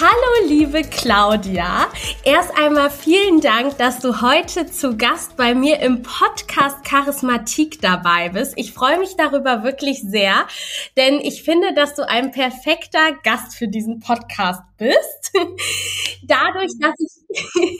[0.00, 1.88] Hallo liebe Claudia,
[2.22, 8.28] erst einmal vielen Dank, dass du heute zu Gast bei mir im Podcast Charismatik dabei
[8.28, 8.52] bist.
[8.54, 10.46] Ich freue mich darüber wirklich sehr,
[10.96, 15.32] denn ich finde, dass du ein perfekter Gast für diesen Podcast bist.
[16.22, 17.74] dadurch, dass ich,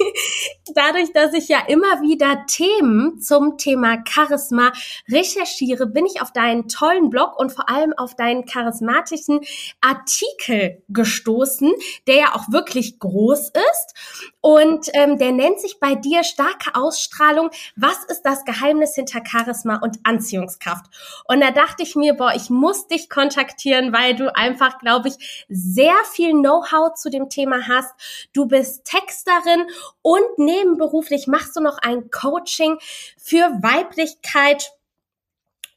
[0.74, 4.72] dadurch, dass ich ja immer wieder Themen zum Thema Charisma
[5.10, 9.40] recherchiere, bin ich auf deinen tollen Blog und vor allem auf deinen charismatischen
[9.80, 11.72] Artikel gestoßen,
[12.06, 14.34] der ja auch wirklich groß ist.
[14.40, 17.50] Und ähm, der nennt sich bei dir starke Ausstrahlung.
[17.76, 20.86] Was ist das Geheimnis hinter Charisma und Anziehungskraft?
[21.26, 25.46] Und da dachte ich mir, boah, ich muss dich kontaktieren, weil du einfach, glaube ich,
[25.48, 27.92] sehr viel Know-how zu dem Thema hast.
[28.32, 29.66] Du bist Texterin
[30.02, 32.78] und nebenberuflich machst du noch ein Coaching
[33.16, 34.72] für Weiblichkeit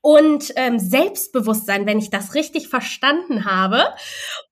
[0.02, 3.84] und ähm, Selbstbewusstsein, wenn ich das richtig verstanden habe.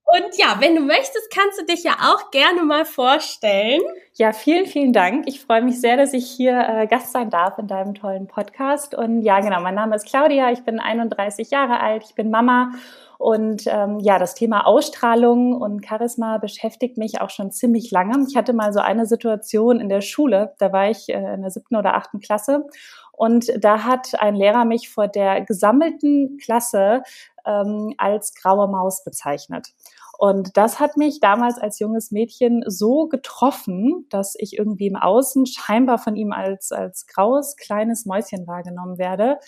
[0.05, 3.81] Und ja, wenn du möchtest, kannst du dich ja auch gerne mal vorstellen.
[4.13, 5.27] Ja, vielen, vielen Dank.
[5.27, 8.95] Ich freue mich sehr, dass ich hier äh, Gast sein darf in deinem tollen Podcast.
[8.95, 12.71] Und ja, genau, mein Name ist Claudia, ich bin 31 Jahre alt, ich bin Mama
[13.19, 18.25] und ähm, ja, das Thema Ausstrahlung und Charisma beschäftigt mich auch schon ziemlich lange.
[18.29, 21.51] Ich hatte mal so eine Situation in der Schule, da war ich äh, in der
[21.51, 22.65] siebten oder achten Klasse
[23.11, 27.03] und da hat ein Lehrer mich vor der gesammelten Klasse
[27.45, 29.73] ähm, als graue Maus bezeichnet.
[30.17, 35.45] Und das hat mich damals als junges Mädchen so getroffen, dass ich irgendwie im Außen
[35.45, 39.39] scheinbar von ihm als, als graues, kleines Mäuschen wahrgenommen werde,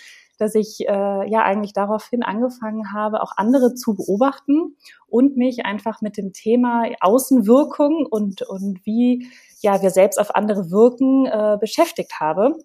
[0.42, 4.76] dass ich äh, ja eigentlich daraufhin angefangen habe, auch andere zu beobachten
[5.08, 9.28] und mich einfach mit dem Thema Außenwirkung und, und wie
[9.62, 12.56] ja wir selbst auf andere wirken äh, beschäftigt habe.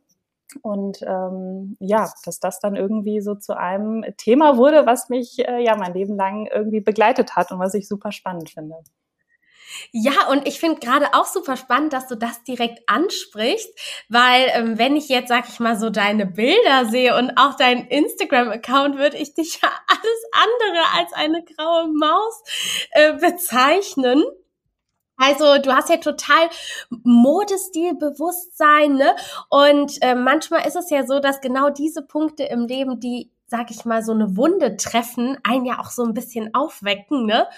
[0.63, 5.63] Und ähm, ja, dass das dann irgendwie so zu einem Thema wurde, was mich äh,
[5.63, 8.77] ja mein Leben lang irgendwie begleitet hat und was ich super spannend finde.
[9.93, 13.69] Ja, und ich finde gerade auch super spannend, dass du das direkt ansprichst,
[14.09, 17.87] weil ähm, wenn ich jetzt, sag ich mal, so deine Bilder sehe und auch dein
[17.87, 22.43] Instagram-Account, würde ich dich ja alles andere als eine graue Maus
[22.93, 24.25] äh, bezeichnen.
[25.19, 26.51] Also du hast ja total
[26.91, 29.17] Modestilbewusstsein, ne?
[29.49, 33.71] Und äh, manchmal ist es ja so, dass genau diese Punkte im Leben, die, sag
[33.71, 37.49] ich mal, so eine Wunde treffen, einen ja auch so ein bisschen aufwecken, ne?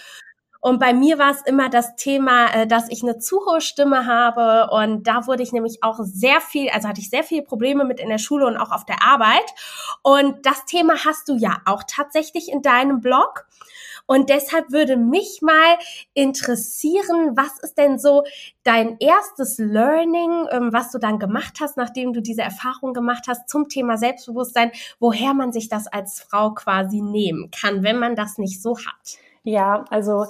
[0.60, 4.06] Und bei mir war es immer das Thema, äh, dass ich eine zu hohe Stimme
[4.06, 4.70] habe.
[4.72, 8.00] Und da wurde ich nämlich auch sehr viel, also hatte ich sehr viele Probleme mit
[8.00, 9.44] in der Schule und auch auf der Arbeit.
[10.02, 13.46] Und das Thema hast du ja auch tatsächlich in deinem Blog.
[14.10, 15.76] Und deshalb würde mich mal
[16.14, 18.24] interessieren, was ist denn so
[18.64, 23.50] dein erstes Learning, ähm, was du dann gemacht hast, nachdem du diese Erfahrung gemacht hast
[23.50, 28.38] zum Thema Selbstbewusstsein, woher man sich das als Frau quasi nehmen kann, wenn man das
[28.38, 29.18] nicht so hat?
[29.48, 30.26] Ja, also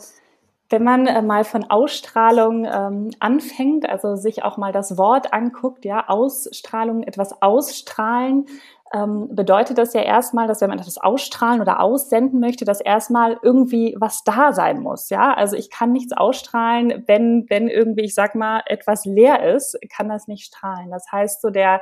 [0.70, 5.84] wenn man äh, mal von Ausstrahlung ähm, anfängt, also sich auch mal das Wort anguckt,
[5.84, 8.46] ja, Ausstrahlung, etwas ausstrahlen,
[8.94, 13.40] ähm, bedeutet das ja erstmal, dass wenn man etwas ausstrahlen oder aussenden möchte, dass erstmal
[13.42, 15.10] irgendwie was da sein muss.
[15.10, 19.76] Ja, also ich kann nichts ausstrahlen, wenn, wenn irgendwie, ich sag mal, etwas leer ist,
[19.94, 20.92] kann das nicht strahlen.
[20.92, 21.80] Das heißt, so der,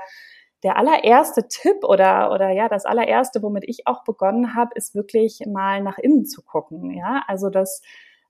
[0.63, 5.41] der allererste Tipp oder, oder ja, das allererste, womit ich auch begonnen habe, ist wirklich
[5.47, 6.91] mal nach innen zu gucken.
[6.91, 7.83] Ja, also dass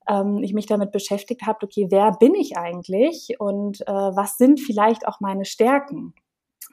[0.08, 4.60] ähm, ich mich damit beschäftigt habe, okay, wer bin ich eigentlich und äh, was sind
[4.60, 6.14] vielleicht auch meine Stärken?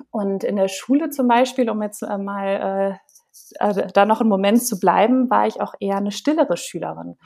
[0.10, 3.00] Und in der Schule zum Beispiel, um jetzt äh, mal
[3.60, 7.18] äh, äh, da noch einen Moment zu bleiben, war ich auch eher eine stillere Schülerin.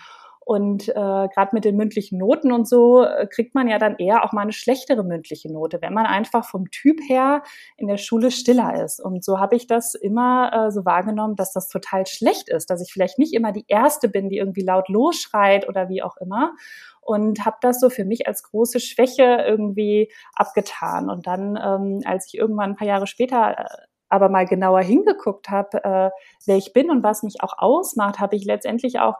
[0.47, 4.23] Und äh, gerade mit den mündlichen Noten und so äh, kriegt man ja dann eher
[4.23, 7.43] auch mal eine schlechtere mündliche Note, wenn man einfach vom Typ her
[7.75, 9.03] in der Schule stiller ist.
[9.03, 12.81] Und so habe ich das immer äh, so wahrgenommen, dass das total schlecht ist, dass
[12.81, 16.53] ich vielleicht nicht immer die Erste bin, die irgendwie laut losschreit oder wie auch immer
[17.01, 21.09] und habe das so für mich als große Schwäche irgendwie abgetan.
[21.09, 23.65] Und dann, ähm, als ich irgendwann ein paar Jahre später äh,
[24.09, 26.09] aber mal genauer hingeguckt habe, äh,
[26.45, 29.17] wer ich bin und was mich auch ausmacht, habe ich letztendlich auch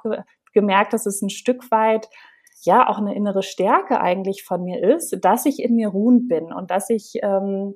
[0.53, 2.09] gemerkt, dass es ein Stück weit
[2.61, 6.51] ja auch eine innere Stärke eigentlich von mir ist, dass ich in mir ruhend bin
[6.51, 7.75] und dass ich ähm,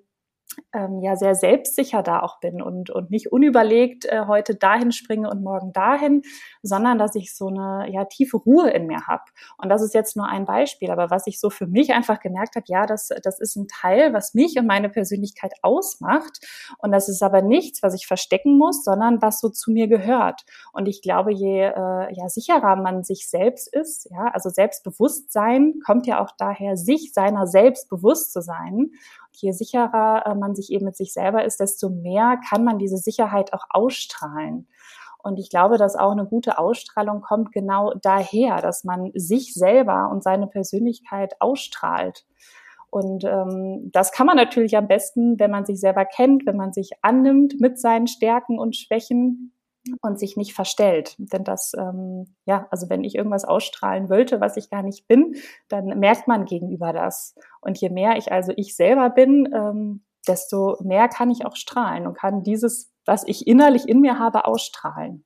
[0.74, 5.30] ähm, ja sehr selbstsicher da auch bin und, und nicht unüberlegt äh, heute dahin springe
[5.30, 6.22] und morgen dahin,
[6.62, 9.24] sondern dass ich so eine ja tiefe Ruhe in mir habe.
[9.58, 12.56] Und das ist jetzt nur ein Beispiel, aber was ich so für mich einfach gemerkt
[12.56, 16.40] habe, ja, das, das ist ein Teil, was mich und meine Persönlichkeit ausmacht.
[16.78, 20.44] Und das ist aber nichts, was ich verstecken muss, sondern was so zu mir gehört.
[20.74, 26.08] Und ich glaube, je äh, ja, sicherer man sich selbst ist, ja, also Selbstbewusstsein kommt
[26.08, 28.92] ja auch daher, sich seiner selbst bewusst zu sein
[29.34, 32.98] je sicherer äh, man sich eben mit sich selber ist, desto mehr kann man diese
[32.98, 34.68] Sicherheit auch ausstrahlen.
[35.24, 40.10] Und ich glaube, dass auch eine gute Ausstrahlung kommt genau daher, dass man sich selber
[40.12, 42.26] und seine Persönlichkeit ausstrahlt.
[42.90, 46.74] Und ähm, das kann man natürlich am besten, wenn man sich selber kennt, wenn man
[46.74, 49.54] sich annimmt mit seinen Stärken und Schwächen
[50.02, 51.16] und sich nicht verstellt.
[51.18, 55.36] Denn das, ähm, ja, also wenn ich irgendwas ausstrahlen wollte, was ich gar nicht bin,
[55.70, 57.36] dann merkt man gegenüber das.
[57.62, 62.06] Und je mehr ich also ich selber bin, ähm, desto mehr kann ich auch strahlen
[62.06, 65.26] und kann dieses, was ich innerlich in mir habe, ausstrahlen.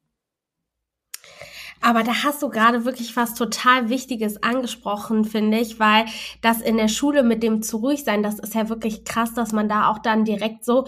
[1.81, 6.05] Aber da hast du gerade wirklich was total Wichtiges angesprochen, finde ich, weil
[6.41, 9.51] das in der Schule mit dem zu ruhig sein, das ist ja wirklich krass, dass
[9.51, 10.87] man da auch dann direkt so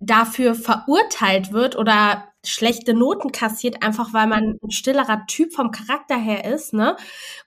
[0.00, 6.16] dafür verurteilt wird oder schlechte Noten kassiert, einfach weil man ein stillerer Typ vom Charakter
[6.16, 6.96] her ist, ne?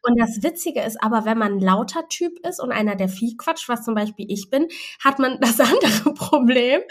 [0.02, 3.36] Und das Witzige ist aber, wenn man ein lauter Typ ist und einer, der viel
[3.38, 4.68] quatscht, was zum Beispiel ich bin,
[5.04, 6.82] hat man das andere Problem.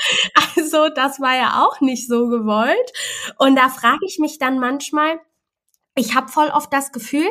[0.56, 2.93] Also das war ja auch nicht so gewollt.
[3.39, 5.19] Und da frage ich mich dann manchmal,
[5.97, 7.27] ich habe voll oft das Gefühl,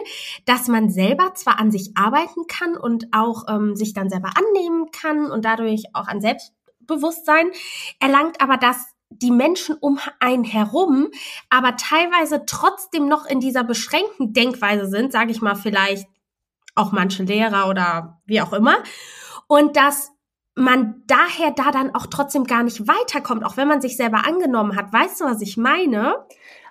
[0.46, 4.90] dass man selber zwar an sich arbeiten kann und auch ähm, sich dann selber annehmen
[4.92, 7.52] kann und dadurch auch an Selbstbewusstsein
[8.00, 11.10] erlangt, aber dass die Menschen um einen herum,
[11.50, 16.07] aber teilweise trotzdem noch in dieser beschränkten Denkweise sind, sage ich mal vielleicht
[16.75, 18.77] auch manche Lehrer oder wie auch immer,
[19.48, 20.12] und dass
[20.56, 24.75] man daher da dann auch trotzdem gar nicht weiterkommt, auch wenn man sich selber angenommen
[24.75, 24.94] hat.
[24.94, 26.15] Weißt du, was ich meine?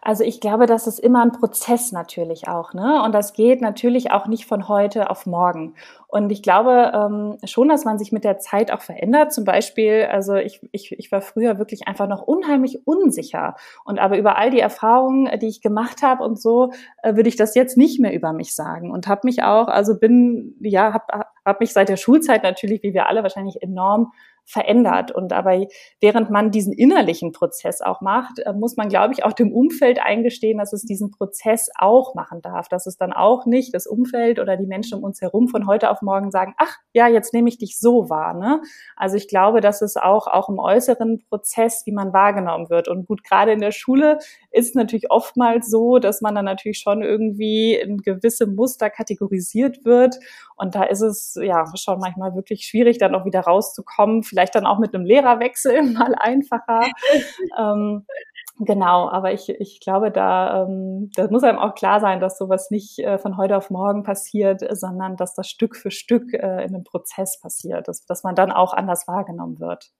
[0.04, 3.04] Also ich glaube, das ist immer ein Prozess natürlich auch, ne?
[3.04, 5.74] Und das geht natürlich auch nicht von heute auf morgen.
[6.08, 9.32] Und ich glaube ähm, schon, dass man sich mit der Zeit auch verändert.
[9.32, 13.54] Zum Beispiel, also ich, ich, ich war früher wirklich einfach noch unheimlich unsicher.
[13.84, 16.72] Und aber über all die Erfahrungen, die ich gemacht habe und so,
[17.04, 18.90] äh, würde ich das jetzt nicht mehr über mich sagen.
[18.90, 22.92] Und habe mich auch, also bin, ja, habe hab mich seit der Schulzeit natürlich, wie
[22.92, 24.12] wir alle wahrscheinlich enorm
[24.44, 25.10] verändert.
[25.10, 25.66] Und aber
[26.00, 30.00] während man diesen innerlichen Prozess auch macht, äh, muss man, glaube ich, auch dem Umfeld
[30.00, 32.68] eingestehen, dass es diesen Prozess auch machen darf.
[32.68, 35.90] Dass es dann auch nicht das Umfeld oder die Menschen um uns herum von heute
[35.90, 38.34] auf morgen sagen, ach ja, jetzt nehme ich dich so wahr.
[38.34, 38.60] Ne?
[38.96, 42.88] Also ich glaube, dass es auch, auch im äußeren Prozess, wie man wahrgenommen wird.
[42.88, 44.18] Und gut, gerade in der Schule
[44.52, 50.18] ist natürlich oftmals so, dass man dann natürlich schon irgendwie in gewisse Muster kategorisiert wird.
[50.56, 54.66] Und da ist es ja schon manchmal wirklich schwierig, dann auch wieder rauszukommen vielleicht dann
[54.66, 56.90] auch mit einem Lehrerwechsel mal einfacher.
[57.58, 58.04] ähm,
[58.58, 62.70] Genau, aber ich, ich glaube, da ähm, das muss einem auch klar sein, dass sowas
[62.70, 66.74] nicht äh, von heute auf morgen passiert, sondern dass das Stück für Stück äh, in
[66.74, 69.90] einem Prozess passiert, dass, dass man dann auch anders wahrgenommen wird.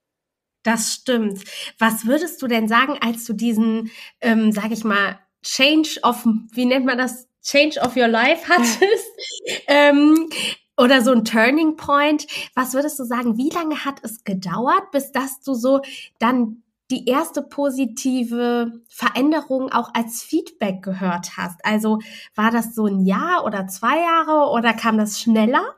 [0.63, 1.43] Das stimmt.
[1.77, 6.65] Was würdest du denn sagen, als du diesen, ähm, sag ich mal, Change of, wie
[6.65, 9.07] nennt man das, Change of your life hattest?
[9.67, 10.29] ähm,
[10.77, 12.25] oder so ein Turning Point.
[12.55, 15.81] Was würdest du sagen, wie lange hat es gedauert, bis dass du so
[16.19, 21.63] dann die erste positive Veränderung auch als Feedback gehört hast?
[21.63, 21.99] Also
[22.35, 25.75] war das so ein Jahr oder zwei Jahre oder kam das schneller,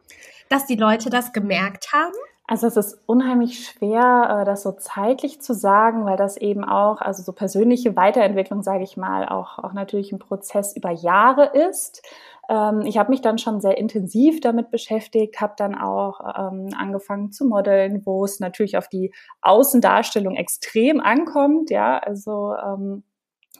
[0.49, 2.13] dass die Leute das gemerkt haben?
[2.47, 7.01] Also es ist unheimlich schwer, äh, das so zeitlich zu sagen, weil das eben auch,
[7.01, 12.03] also so persönliche Weiterentwicklung, sage ich mal, auch, auch natürlich ein Prozess über Jahre ist.
[12.47, 17.31] Ähm, ich habe mich dann schon sehr intensiv damit beschäftigt, habe dann auch ähm, angefangen
[17.31, 21.71] zu modeln, wo es natürlich auf die Außendarstellung extrem ankommt.
[21.71, 23.03] Ja, also ähm,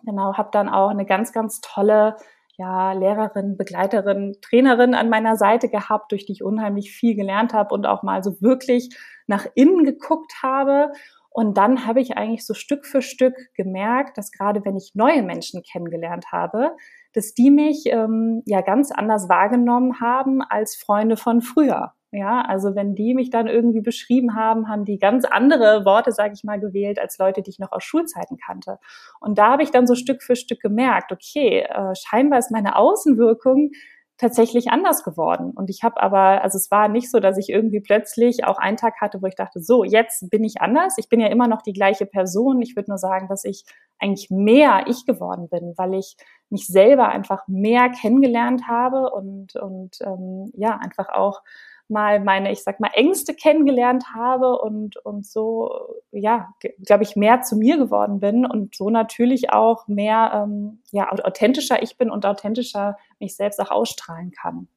[0.04, 2.18] genau, habe dann auch eine ganz, ganz tolle
[2.58, 7.74] ja, Lehrerin, Begleiterin, Trainerin an meiner Seite gehabt, durch die ich unheimlich viel gelernt habe
[7.74, 8.96] und auch mal so wirklich
[9.28, 10.92] nach innen geguckt habe.
[11.30, 15.22] Und dann habe ich eigentlich so Stück für Stück gemerkt, dass gerade wenn ich neue
[15.22, 16.72] Menschen kennengelernt habe,
[17.14, 21.94] dass die mich ähm, ja ganz anders wahrgenommen haben als Freunde von früher.
[22.16, 26.34] Ja, also wenn die mich dann irgendwie beschrieben haben, haben die ganz andere Worte, sage
[26.34, 28.80] ich mal, gewählt als Leute, die ich noch aus Schulzeiten kannte.
[29.20, 32.78] Und da habe ich dann so Stück für Stück gemerkt, okay, äh, scheinbar ist meine
[32.78, 33.72] Außenwirkung
[34.18, 35.52] tatsächlich anders geworden.
[35.54, 38.78] Und ich habe aber, also es war nicht so, dass ich irgendwie plötzlich auch einen
[38.78, 40.96] Tag hatte, wo ich dachte, so, jetzt bin ich anders.
[40.98, 42.62] Ich bin ja immer noch die gleiche Person.
[42.62, 43.66] Ich würde nur sagen, dass ich
[44.00, 46.16] eigentlich mehr ich geworden bin, weil ich
[46.50, 51.42] mich selber einfach mehr kennengelernt habe und, und ähm, ja, einfach auch
[51.88, 55.72] mal meine, ich sag mal, Ängste kennengelernt habe und, und so,
[56.12, 56.50] ja,
[56.84, 61.82] glaube ich, mehr zu mir geworden bin und so natürlich auch mehr, ähm, ja, authentischer
[61.84, 64.68] ich bin und authentischer mich selbst auch ausstrahlen kann.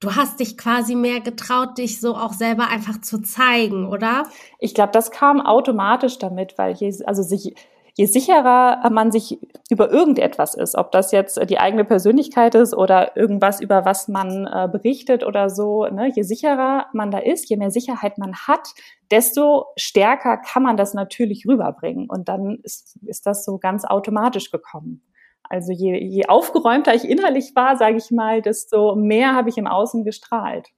[0.00, 4.28] Du hast dich quasi mehr getraut, dich so auch selber einfach zu zeigen, oder?
[4.60, 7.54] Ich glaube, das kam automatisch damit, weil je, also sich,
[7.98, 9.40] je sicherer man sich
[9.70, 14.46] über irgendetwas ist, ob das jetzt die eigene Persönlichkeit ist oder irgendwas, über was man
[14.46, 18.68] äh, berichtet oder so, ne, je sicherer man da ist, je mehr Sicherheit man hat,
[19.10, 22.08] desto stärker kann man das natürlich rüberbringen.
[22.08, 25.02] Und dann ist, ist das so ganz automatisch gekommen.
[25.42, 29.66] Also je, je aufgeräumter ich innerlich war, sage ich mal, desto mehr habe ich im
[29.66, 30.68] Außen gestrahlt.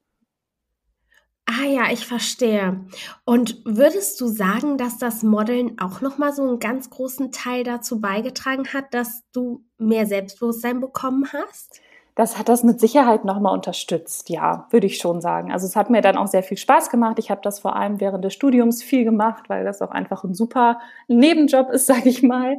[1.45, 2.85] Ah ja, ich verstehe.
[3.25, 7.63] Und würdest du sagen, dass das Modeln auch noch mal so einen ganz großen Teil
[7.63, 11.81] dazu beigetragen hat, dass du mehr Selbstbewusstsein bekommen hast?
[12.15, 15.51] Das hat das mit Sicherheit noch mal unterstützt, ja, würde ich schon sagen.
[15.51, 17.19] Also es hat mir dann auch sehr viel Spaß gemacht.
[17.19, 20.33] Ich habe das vor allem während des Studiums viel gemacht, weil das auch einfach ein
[20.33, 22.57] super Nebenjob ist, sage ich mal.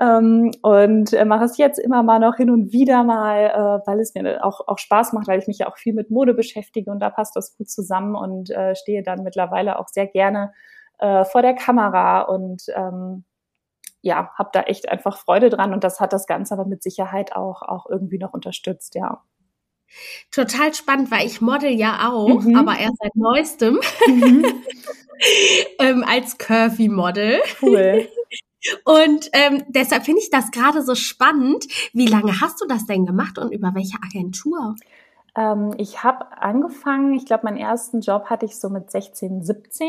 [0.00, 3.44] Ähm, und äh, mache es jetzt immer mal noch hin und wieder mal,
[3.82, 6.10] äh, weil es mir auch, auch Spaß macht, weil ich mich ja auch viel mit
[6.10, 10.06] Mode beschäftige und da passt das gut zusammen und äh, stehe dann mittlerweile auch sehr
[10.06, 10.54] gerne
[11.00, 13.24] äh, vor der Kamera und ähm,
[14.00, 17.36] ja, habe da echt einfach Freude dran und das hat das Ganze aber mit Sicherheit
[17.36, 19.22] auch, auch irgendwie noch unterstützt, ja.
[20.30, 22.56] Total spannend, weil ich model ja auch, mhm.
[22.56, 24.46] aber erst seit neuestem mhm.
[25.78, 27.42] ähm, als Curvy-Model.
[27.60, 28.08] Cool.
[28.84, 31.66] Und ähm, deshalb finde ich das gerade so spannend.
[31.92, 34.76] Wie lange hast du das denn gemacht und über welche Agentur?
[35.36, 39.88] Ähm, ich habe angefangen, ich glaube, meinen ersten Job hatte ich so mit 16, 17.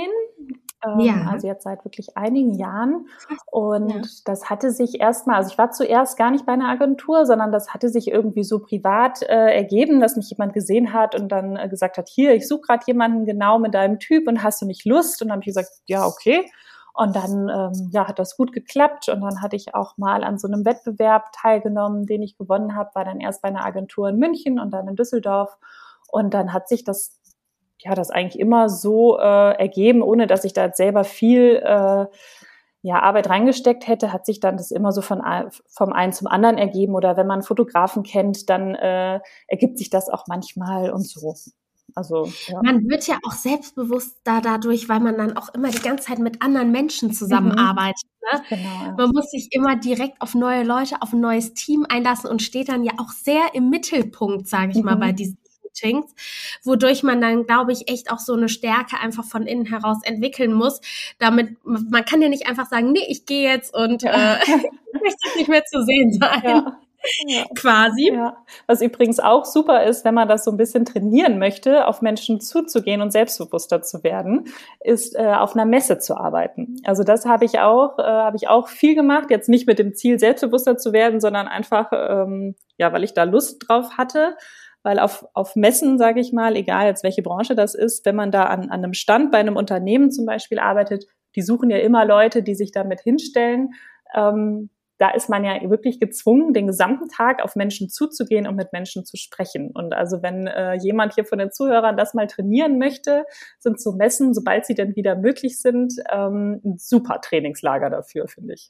[0.84, 1.28] Ähm, ja.
[1.30, 3.08] Also jetzt seit wirklich einigen Jahren.
[3.52, 4.02] Und ja.
[4.26, 7.74] das hatte sich erstmal, also ich war zuerst gar nicht bei einer Agentur, sondern das
[7.74, 11.68] hatte sich irgendwie so privat äh, ergeben, dass mich jemand gesehen hat und dann äh,
[11.70, 14.86] gesagt hat, hier, ich suche gerade jemanden genau mit deinem Typ und hast du nicht
[14.86, 15.22] Lust?
[15.22, 16.46] Und dann habe ich gesagt, ja, okay.
[16.94, 20.38] Und dann ähm, ja, hat das gut geklappt und dann hatte ich auch mal an
[20.38, 24.18] so einem Wettbewerb teilgenommen, den ich gewonnen habe, war dann erst bei einer Agentur in
[24.18, 25.58] München und dann in Düsseldorf.
[26.10, 27.18] Und dann hat sich das
[27.80, 32.06] ja das eigentlich immer so äh, ergeben, ohne dass ich da selber viel äh,
[32.84, 35.22] ja, Arbeit reingesteckt hätte, hat sich dann das immer so von,
[35.68, 36.96] vom einen zum anderen ergeben.
[36.96, 41.36] Oder wenn man Fotografen kennt, dann äh, ergibt sich das auch manchmal und so.
[41.96, 42.62] Also, ja.
[42.64, 46.42] Man wird ja auch selbstbewusster dadurch, weil man dann auch immer die ganze Zeit mit
[46.42, 48.04] anderen Menschen zusammenarbeitet.
[48.04, 48.38] Mhm.
[48.38, 48.44] Ne?
[48.50, 48.96] Genau, ja.
[48.98, 52.70] Man muss sich immer direkt auf neue Leute, auf ein neues Team einlassen und steht
[52.70, 54.86] dann ja auch sehr im Mittelpunkt, sage ich mhm.
[54.86, 56.14] mal, bei diesen Meetings,
[56.64, 60.54] wodurch man dann, glaube ich, echt auch so eine Stärke einfach von innen heraus entwickeln
[60.54, 60.82] muss.
[61.20, 64.36] Damit, man kann ja nicht einfach sagen, nee, ich gehe jetzt und ja.
[64.36, 66.42] äh, ich möchte nicht mehr zu sehen sein.
[66.44, 66.80] Ja.
[67.28, 67.46] Ja.
[67.56, 68.12] quasi.
[68.14, 68.38] Ja.
[68.68, 72.40] Was übrigens auch super ist, wenn man das so ein bisschen trainieren möchte, auf Menschen
[72.42, 74.46] zuzugehen und selbstbewusster zu werden,
[74.80, 76.78] ist äh, auf einer Messe zu arbeiten.
[76.84, 79.30] Also das habe ich auch, äh, habe ich auch viel gemacht.
[79.30, 83.24] Jetzt nicht mit dem Ziel, selbstbewusster zu werden, sondern einfach, ähm, ja, weil ich da
[83.24, 84.36] Lust drauf hatte.
[84.84, 88.32] Weil auf, auf Messen, sage ich mal, egal jetzt welche Branche das ist, wenn man
[88.32, 91.06] da an, an einem Stand bei einem Unternehmen zum Beispiel arbeitet,
[91.36, 93.74] die suchen ja immer Leute, die sich damit hinstellen.
[94.16, 94.70] Ähm,
[95.02, 99.04] da ist man ja wirklich gezwungen, den gesamten Tag auf Menschen zuzugehen und mit Menschen
[99.04, 99.72] zu sprechen.
[99.74, 103.26] Und also wenn äh, jemand hier von den Zuhörern das mal trainieren möchte,
[103.58, 108.54] sind so Messen, sobald sie denn wieder möglich sind, ähm, ein super Trainingslager dafür, finde
[108.54, 108.70] ich.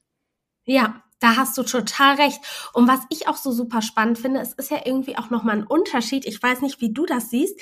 [0.64, 2.40] Ja, da hast du total recht.
[2.72, 5.68] Und was ich auch so super spannend finde, es ist ja irgendwie auch nochmal ein
[5.68, 6.26] Unterschied.
[6.26, 7.60] Ich weiß nicht, wie du das siehst.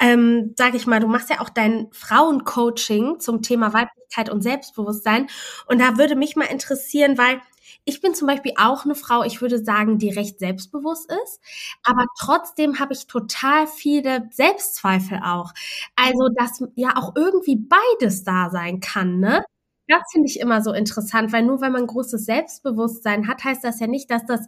[0.00, 5.28] Ähm, sag ich mal, du machst ja auch dein Frauencoaching zum Thema Weiblichkeit und Selbstbewusstsein.
[5.66, 7.42] Und da würde mich mal interessieren, weil
[7.86, 11.40] ich bin zum Beispiel auch eine Frau, ich würde sagen, die recht selbstbewusst ist,
[11.84, 15.52] aber trotzdem habe ich total viele Selbstzweifel auch.
[15.96, 19.44] Also, dass ja auch irgendwie beides da sein kann, ne?
[19.88, 23.78] Das finde ich immer so interessant, weil nur wenn man großes Selbstbewusstsein hat, heißt das
[23.78, 24.40] ja nicht, dass das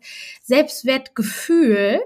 [0.42, 2.00] Selbstwertgefühl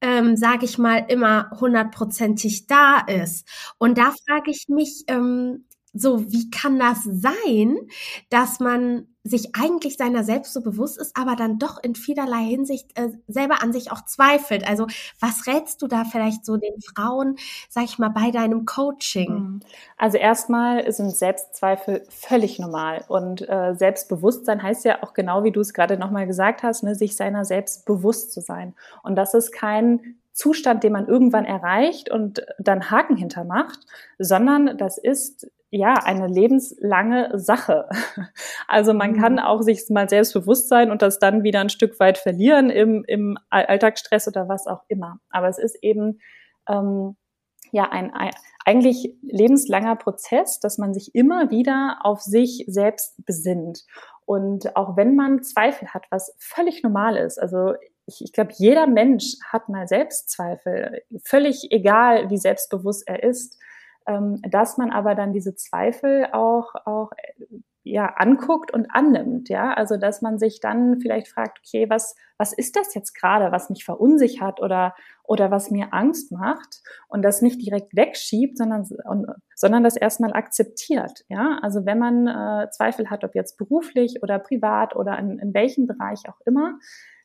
[0.00, 3.46] ähm, sage ich mal, immer hundertprozentig da ist.
[3.78, 7.76] Und da frage ich mich, ähm, so, wie kann das sein,
[8.30, 12.98] dass man sich eigentlich seiner selbst so bewusst ist, aber dann doch in vielerlei Hinsicht
[12.98, 14.68] äh, selber an sich auch zweifelt.
[14.68, 14.86] Also
[15.20, 17.36] was rätst du da vielleicht so den Frauen,
[17.68, 19.32] sag ich mal, bei deinem Coaching?
[19.32, 19.60] Mhm.
[19.96, 25.60] Also erstmal sind Selbstzweifel völlig normal und äh, Selbstbewusstsein heißt ja auch genau, wie du
[25.60, 28.74] es gerade nochmal gesagt hast, ne, sich seiner selbst bewusst zu sein.
[29.02, 33.80] Und das ist kein Zustand, den man irgendwann erreicht und dann Haken hintermacht,
[34.20, 37.88] sondern das ist ja, eine lebenslange Sache.
[38.70, 39.38] Also man kann mhm.
[39.38, 43.38] auch sich mal selbstbewusst sein und das dann wieder ein Stück weit verlieren im, im
[43.48, 45.20] Alltagsstress oder was auch immer.
[45.30, 46.20] Aber es ist eben
[46.68, 47.16] ähm,
[47.72, 48.30] ja ein, ein
[48.66, 53.86] eigentlich lebenslanger Prozess, dass man sich immer wieder auf sich selbst besinnt.
[54.26, 57.72] Und auch wenn man Zweifel hat, was völlig normal ist, also
[58.04, 63.58] ich, ich glaube, jeder Mensch hat mal Selbstzweifel, völlig egal, wie selbstbewusst er ist,
[64.48, 67.10] dass man aber dann diese Zweifel auch, auch
[67.88, 69.72] ja, anguckt und annimmt, ja.
[69.72, 73.70] Also, dass man sich dann vielleicht fragt, okay, was, was ist das jetzt gerade, was
[73.70, 78.86] mich verunsichert oder, oder was mir Angst macht und das nicht direkt wegschiebt, sondern,
[79.54, 81.58] sondern das erstmal akzeptiert, ja.
[81.62, 85.86] Also, wenn man äh, Zweifel hat, ob jetzt beruflich oder privat oder in, in welchem
[85.86, 86.78] Bereich auch immer,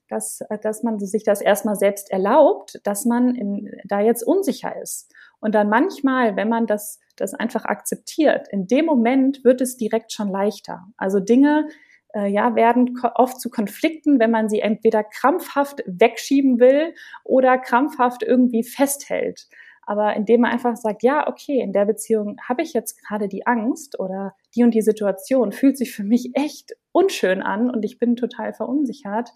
[0.10, 5.12] dass, dass man sich das erstmal selbst erlaubt, dass man in, da jetzt unsicher ist.
[5.40, 10.12] Und dann manchmal, wenn man das, das einfach akzeptiert, in dem Moment wird es direkt
[10.14, 10.86] schon leichter.
[10.98, 11.68] Also Dinge,
[12.14, 16.94] äh, ja, werden oft zu Konflikten, wenn man sie entweder krampfhaft wegschieben will
[17.24, 19.48] oder krampfhaft irgendwie festhält.
[19.86, 23.46] Aber indem man einfach sagt, ja, okay, in der Beziehung habe ich jetzt gerade die
[23.46, 28.00] Angst oder die und die Situation fühlt sich für mich echt unschön an und ich
[28.00, 29.32] bin total verunsichert,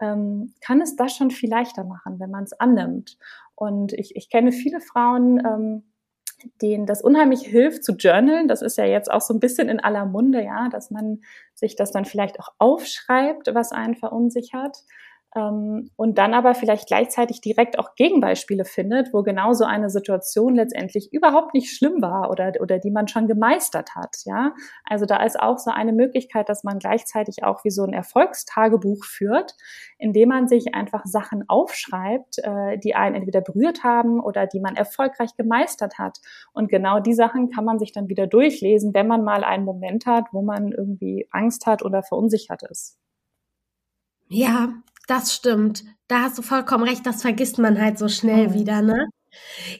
[0.00, 3.18] ähm, kann es das schon viel leichter machen, wenn man es annimmt.
[3.54, 5.82] Und ich, ich kenne viele Frauen, ähm,
[6.62, 8.48] denen das unheimlich hilft zu journalen.
[8.48, 11.20] Das ist ja jetzt auch so ein bisschen in aller Munde, ja, dass man
[11.54, 14.78] sich das dann vielleicht auch aufschreibt, was einen verunsichert.
[15.38, 20.54] Ähm, und dann aber vielleicht gleichzeitig direkt auch Gegenbeispiele findet, wo genau so eine Situation
[20.54, 24.16] letztendlich überhaupt nicht schlimm war oder, oder die man schon gemeistert hat.
[24.24, 24.54] Ja,
[24.84, 29.04] also da ist auch so eine Möglichkeit, dass man gleichzeitig auch wie so ein Erfolgstagebuch
[29.04, 29.54] führt,
[29.98, 34.76] indem man sich einfach Sachen aufschreibt, äh, die einen entweder berührt haben oder die man
[34.76, 36.18] erfolgreich gemeistert hat.
[36.52, 40.06] Und genau die Sachen kann man sich dann wieder durchlesen, wenn man mal einen Moment
[40.06, 42.98] hat, wo man irgendwie Angst hat oder verunsichert ist.
[44.30, 44.74] Ja,
[45.08, 45.84] das stimmt.
[46.06, 47.04] Da hast du vollkommen recht.
[47.04, 48.54] Das vergisst man halt so schnell mhm.
[48.54, 49.08] wieder, ne?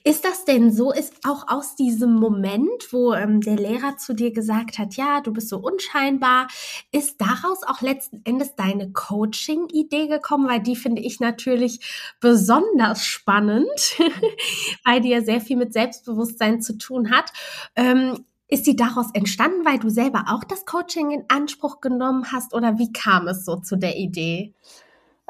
[0.05, 4.33] Ist das denn so, ist auch aus diesem Moment, wo ähm, der Lehrer zu dir
[4.33, 6.49] gesagt hat, ja, du bist so unscheinbar,
[6.93, 10.49] ist daraus auch letzten Endes deine Coaching-Idee gekommen?
[10.49, 11.81] Weil die finde ich natürlich
[12.21, 13.97] besonders spannend,
[14.85, 17.33] weil die ja sehr viel mit Selbstbewusstsein zu tun hat.
[17.75, 22.55] Ähm, ist die daraus entstanden, weil du selber auch das Coaching in Anspruch genommen hast
[22.55, 24.55] oder wie kam es so zu der Idee?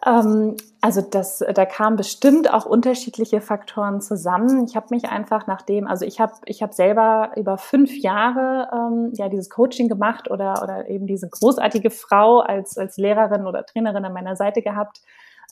[0.06, 4.64] Ähm, also das, da kamen bestimmt auch unterschiedliche Faktoren zusammen.
[4.64, 9.10] Ich habe mich einfach nachdem, also ich habe ich hab selber über fünf Jahre ähm,
[9.14, 14.04] ja dieses Coaching gemacht oder oder eben diese großartige Frau als als Lehrerin oder Trainerin
[14.04, 15.00] an meiner Seite gehabt.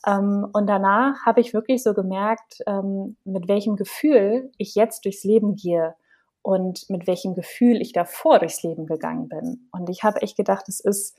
[0.05, 5.23] Ähm, und danach habe ich wirklich so gemerkt, ähm, mit welchem Gefühl ich jetzt durchs
[5.25, 5.95] Leben gehe
[6.41, 9.67] und mit welchem Gefühl ich davor durchs Leben gegangen bin.
[9.73, 11.17] Und ich habe echt gedacht, es ist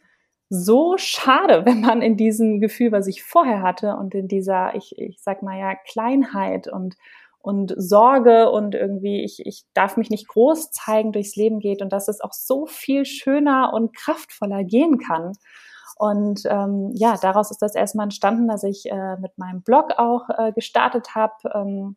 [0.48, 4.98] so schade, wenn man in diesem Gefühl, was ich vorher hatte und in dieser, ich,
[4.98, 6.96] ich sag mal ja, Kleinheit und,
[7.40, 11.92] und Sorge und irgendwie, ich, ich darf mich nicht groß zeigen, durchs Leben geht und
[11.92, 15.32] dass es auch so viel schöner und kraftvoller gehen kann.
[15.96, 20.28] Und ähm, ja, daraus ist das erstmal entstanden, dass ich äh, mit meinem Blog auch
[20.36, 21.34] äh, gestartet habe.
[21.52, 21.96] Ähm,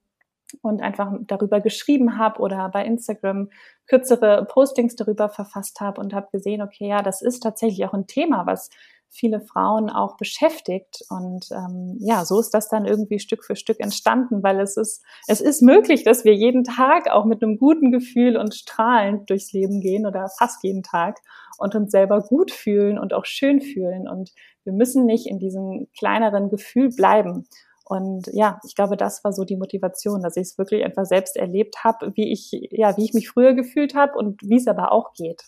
[0.62, 3.50] und einfach darüber geschrieben habe oder bei Instagram
[3.88, 8.08] kürzere Postings darüber verfasst habe und habe gesehen, okay, ja, das ist tatsächlich auch ein
[8.08, 8.70] Thema, was
[9.12, 11.04] viele Frauen auch beschäftigt.
[11.10, 15.04] Und ähm, ja, so ist das dann irgendwie Stück für Stück entstanden, weil es ist,
[15.28, 19.52] es ist möglich, dass wir jeden Tag auch mit einem guten Gefühl und strahlend durchs
[19.52, 21.20] Leben gehen oder fast jeden Tag
[21.58, 24.08] und uns selber gut fühlen und auch schön fühlen.
[24.08, 24.32] Und
[24.64, 27.46] wir müssen nicht in diesem kleineren Gefühl bleiben.
[27.92, 31.36] Und ja, ich glaube, das war so die Motivation, dass ich es wirklich einfach selbst
[31.36, 34.94] erlebt habe, wie ich, ja, wie ich mich früher gefühlt habe und wie es aber
[34.94, 35.44] auch geht.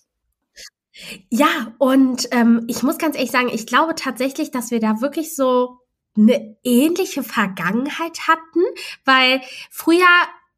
[1.29, 5.37] Ja, und ähm, ich muss ganz ehrlich sagen, ich glaube tatsächlich, dass wir da wirklich
[5.37, 5.77] so
[6.17, 8.61] eine ähnliche Vergangenheit hatten,
[9.05, 9.39] weil
[9.71, 10.03] früher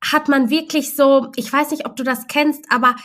[0.03, 2.95] hat man wirklich so, ich weiß nicht, ob du das kennst, aber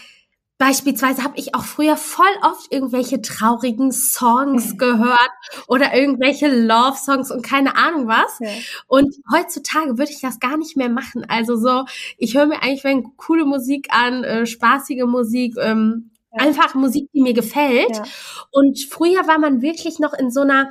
[0.61, 5.31] Beispielsweise habe ich auch früher voll oft irgendwelche traurigen Songs gehört
[5.69, 8.39] oder irgendwelche Love-Songs und keine Ahnung was.
[8.41, 8.51] Ja.
[8.87, 11.25] Und heutzutage würde ich das gar nicht mehr machen.
[11.27, 11.87] Also so,
[12.19, 16.45] ich höre mir eigentlich wenn coole Musik an, äh, spaßige Musik, ähm, ja.
[16.45, 17.97] einfach Musik, die mir gefällt.
[17.97, 18.05] Ja.
[18.51, 20.69] Und früher war man wirklich noch in so einer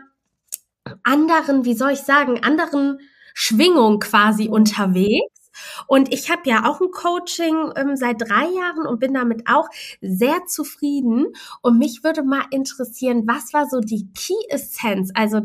[1.02, 3.00] anderen, wie soll ich sagen, anderen
[3.34, 5.39] Schwingung quasi unterwegs.
[5.88, 9.68] Und ich habe ja auch ein Coaching ähm, seit drei Jahren und bin damit auch
[10.02, 11.28] sehr zufrieden.
[11.62, 15.42] Und mich würde mal interessieren, was war so die Key Essence, also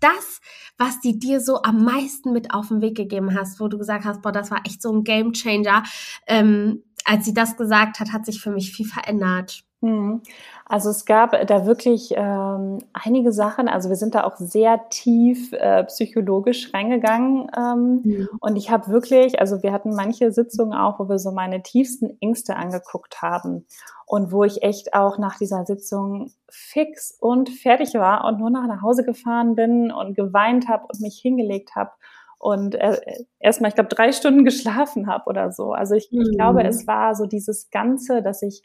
[0.00, 0.40] das,
[0.76, 4.04] was die dir so am meisten mit auf den Weg gegeben hast, wo du gesagt
[4.04, 5.84] hast, boah, das war echt so ein Game Changer.
[6.26, 9.62] Ähm, als sie das gesagt hat, hat sich für mich viel verändert.
[9.86, 10.22] Mhm.
[10.68, 13.68] Also es gab da wirklich ähm, einige Sachen.
[13.68, 17.48] Also wir sind da auch sehr tief äh, psychologisch reingegangen.
[17.56, 18.28] Ähm, mhm.
[18.40, 22.16] Und ich habe wirklich, also wir hatten manche Sitzungen auch, wo wir so meine tiefsten
[22.20, 23.66] Ängste angeguckt haben.
[24.06, 28.66] Und wo ich echt auch nach dieser Sitzung fix und fertig war und nur noch
[28.66, 31.90] nach Hause gefahren bin und geweint habe und mich hingelegt habe
[32.38, 33.00] und äh,
[33.40, 35.72] erstmal, ich glaube, drei Stunden geschlafen habe oder so.
[35.72, 36.66] Also ich, ich glaube, mhm.
[36.66, 38.62] es war so dieses Ganze, dass ich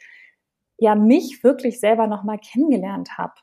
[0.82, 3.36] ja mich wirklich selber nochmal kennengelernt habe.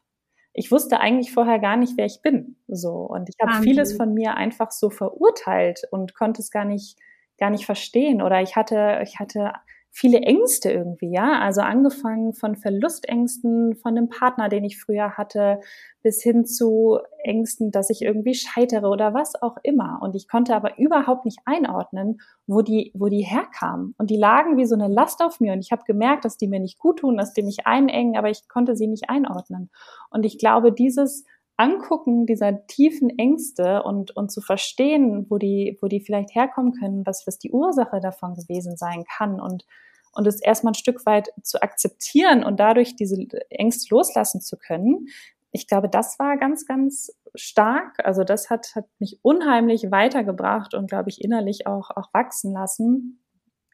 [0.52, 2.56] Ich wusste eigentlich vorher gar nicht, wer ich bin.
[2.66, 2.90] So.
[2.90, 6.98] Und ich habe vieles von mir einfach so verurteilt und konnte es gar nicht,
[7.38, 8.22] gar nicht verstehen.
[8.22, 9.52] Oder ich hatte, ich hatte
[9.98, 11.40] viele Ängste irgendwie, ja.
[11.40, 15.58] Also angefangen von Verlustängsten von dem Partner, den ich früher hatte,
[16.04, 19.98] bis hin zu Ängsten, dass ich irgendwie scheitere oder was auch immer.
[20.00, 23.96] Und ich konnte aber überhaupt nicht einordnen, wo die, wo die herkamen.
[23.98, 25.52] Und die lagen wie so eine Last auf mir.
[25.52, 28.30] Und ich habe gemerkt, dass die mir nicht gut tun, dass die mich einengen, aber
[28.30, 29.68] ich konnte sie nicht einordnen.
[30.10, 31.24] Und ich glaube, dieses
[31.56, 37.04] Angucken dieser tiefen Ängste und, und zu verstehen, wo die, wo die vielleicht herkommen können,
[37.04, 39.64] was, was die Ursache davon gewesen sein kann und,
[40.12, 43.16] und es erstmal ein Stück weit zu akzeptieren und dadurch diese
[43.50, 45.06] Ängste loslassen zu können.
[45.50, 48.04] Ich glaube, das war ganz, ganz stark.
[48.04, 53.20] Also das hat, hat mich unheimlich weitergebracht und, glaube ich, innerlich auch, auch wachsen lassen.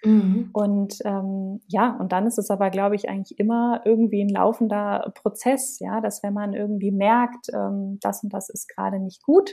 [0.05, 0.51] Mhm.
[0.53, 5.12] Und ähm, ja, und dann ist es aber, glaube ich, eigentlich immer irgendwie ein laufender
[5.14, 9.53] Prozess, ja, dass wenn man irgendwie merkt, ähm, das und das ist gerade nicht gut,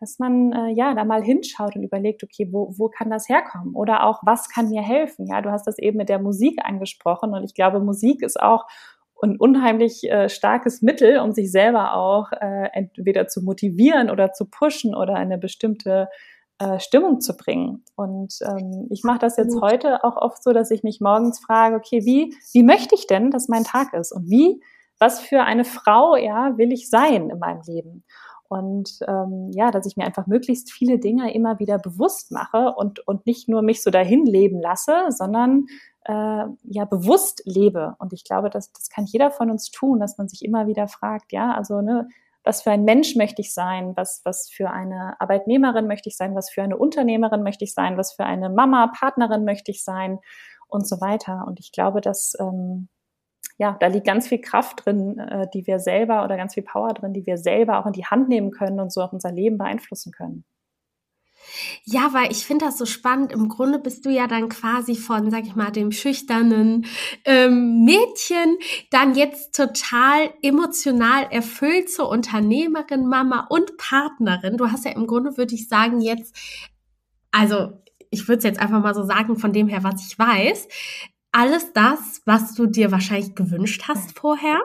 [0.00, 3.74] dass man äh, ja da mal hinschaut und überlegt, okay, wo, wo kann das herkommen?
[3.74, 5.26] Oder auch, was kann mir helfen?
[5.26, 8.66] Ja, du hast das eben mit der Musik angesprochen und ich glaube, Musik ist auch
[9.20, 14.46] ein unheimlich äh, starkes Mittel, um sich selber auch äh, entweder zu motivieren oder zu
[14.48, 16.08] pushen oder eine bestimmte
[16.60, 17.84] äh, Stimmung zu bringen.
[17.96, 21.76] Und ähm, ich mache das jetzt heute auch oft so, dass ich mich morgens frage,
[21.76, 24.12] okay, wie, wie möchte ich denn, dass mein Tag ist?
[24.12, 24.62] Und wie,
[24.98, 28.04] was für eine Frau, ja, will ich sein in meinem Leben?
[28.48, 33.06] Und ähm, ja, dass ich mir einfach möglichst viele Dinge immer wieder bewusst mache und,
[33.06, 35.66] und nicht nur mich so dahin leben lasse, sondern
[36.04, 37.94] äh, ja bewusst lebe.
[37.98, 40.88] Und ich glaube, dass das kann jeder von uns tun, dass man sich immer wieder
[40.88, 42.08] fragt, ja, also ne,
[42.44, 46.34] was für ein Mensch möchte ich sein, was, was für eine Arbeitnehmerin möchte ich sein,
[46.34, 50.18] was für eine Unternehmerin möchte ich sein, was für eine Mama, Partnerin möchte ich sein
[50.68, 51.44] und so weiter.
[51.46, 52.88] Und ich glaube, dass ähm,
[53.58, 56.94] ja, da liegt ganz viel Kraft drin, äh, die wir selber oder ganz viel Power
[56.94, 59.58] drin, die wir selber auch in die Hand nehmen können und so auch unser Leben
[59.58, 60.44] beeinflussen können.
[61.84, 63.32] Ja, weil ich finde das so spannend.
[63.32, 66.86] Im Grunde bist du ja dann quasi von, sag ich mal, dem schüchternen
[67.24, 68.58] ähm, Mädchen
[68.90, 74.56] dann jetzt total emotional erfüllt zur Unternehmerin, Mama und Partnerin.
[74.56, 76.36] Du hast ja im Grunde, würde ich sagen, jetzt,
[77.32, 77.72] also
[78.10, 80.68] ich würde es jetzt einfach mal so sagen, von dem her, was ich weiß,
[81.38, 84.60] alles das, was du dir wahrscheinlich gewünscht hast vorher.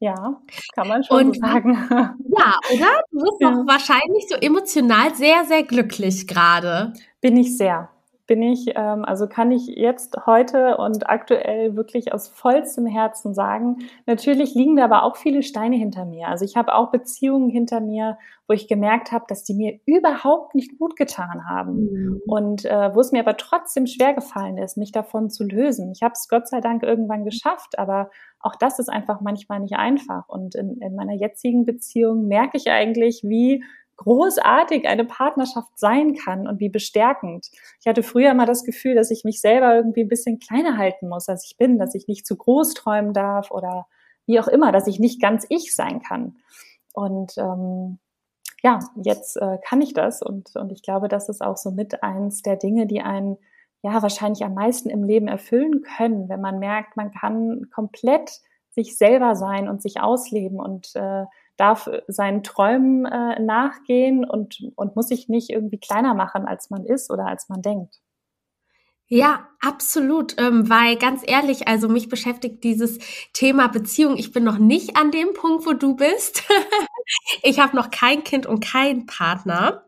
[0.00, 0.40] Ja,
[0.74, 1.74] kann man schon und, so sagen.
[1.90, 3.02] Ja, oder?
[3.12, 3.62] Du bist ja.
[3.66, 6.94] wahrscheinlich so emotional sehr, sehr glücklich gerade.
[7.20, 7.90] Bin ich sehr
[8.26, 13.78] bin ich, ähm, also kann ich jetzt heute und aktuell wirklich aus vollstem Herzen sagen,
[14.06, 16.28] natürlich liegen da aber auch viele Steine hinter mir.
[16.28, 20.54] Also ich habe auch Beziehungen hinter mir, wo ich gemerkt habe, dass die mir überhaupt
[20.54, 22.20] nicht gut getan haben mhm.
[22.26, 25.92] und äh, wo es mir aber trotzdem schwer gefallen ist, mich davon zu lösen.
[25.92, 28.10] Ich habe es Gott sei Dank irgendwann geschafft, aber
[28.40, 30.28] auch das ist einfach manchmal nicht einfach.
[30.28, 33.64] Und in, in meiner jetzigen Beziehung merke ich eigentlich, wie
[33.96, 37.48] großartig eine Partnerschaft sein kann und wie bestärkend.
[37.80, 41.08] Ich hatte früher mal das Gefühl, dass ich mich selber irgendwie ein bisschen kleiner halten
[41.08, 43.86] muss, als ich bin, dass ich nicht zu groß träumen darf oder
[44.26, 46.36] wie auch immer, dass ich nicht ganz ich sein kann.
[46.92, 47.98] Und ähm,
[48.62, 52.02] ja, jetzt äh, kann ich das und, und ich glaube, das ist auch so mit
[52.02, 53.36] eins der Dinge, die einen
[53.82, 58.96] ja wahrscheinlich am meisten im Leben erfüllen können, wenn man merkt, man kann komplett sich
[58.96, 65.08] selber sein und sich ausleben und äh, darf seinen Träumen äh, nachgehen und, und muss
[65.08, 68.00] sich nicht irgendwie kleiner machen, als man ist oder als man denkt.
[69.06, 72.98] Ja, absolut, ähm, weil ganz ehrlich, also mich beschäftigt dieses
[73.34, 74.16] Thema Beziehung.
[74.16, 76.42] Ich bin noch nicht an dem Punkt, wo du bist.
[77.42, 79.84] ich habe noch kein Kind und keinen Partner.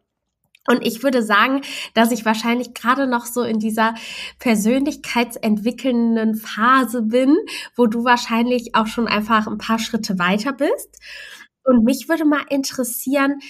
[0.68, 1.62] Und ich würde sagen,
[1.94, 3.94] dass ich wahrscheinlich gerade noch so in dieser
[4.38, 7.36] persönlichkeitsentwickelnden Phase bin,
[7.74, 11.00] wo du wahrscheinlich auch schon einfach ein paar Schritte weiter bist.
[11.66, 13.40] Und mich würde mal interessieren,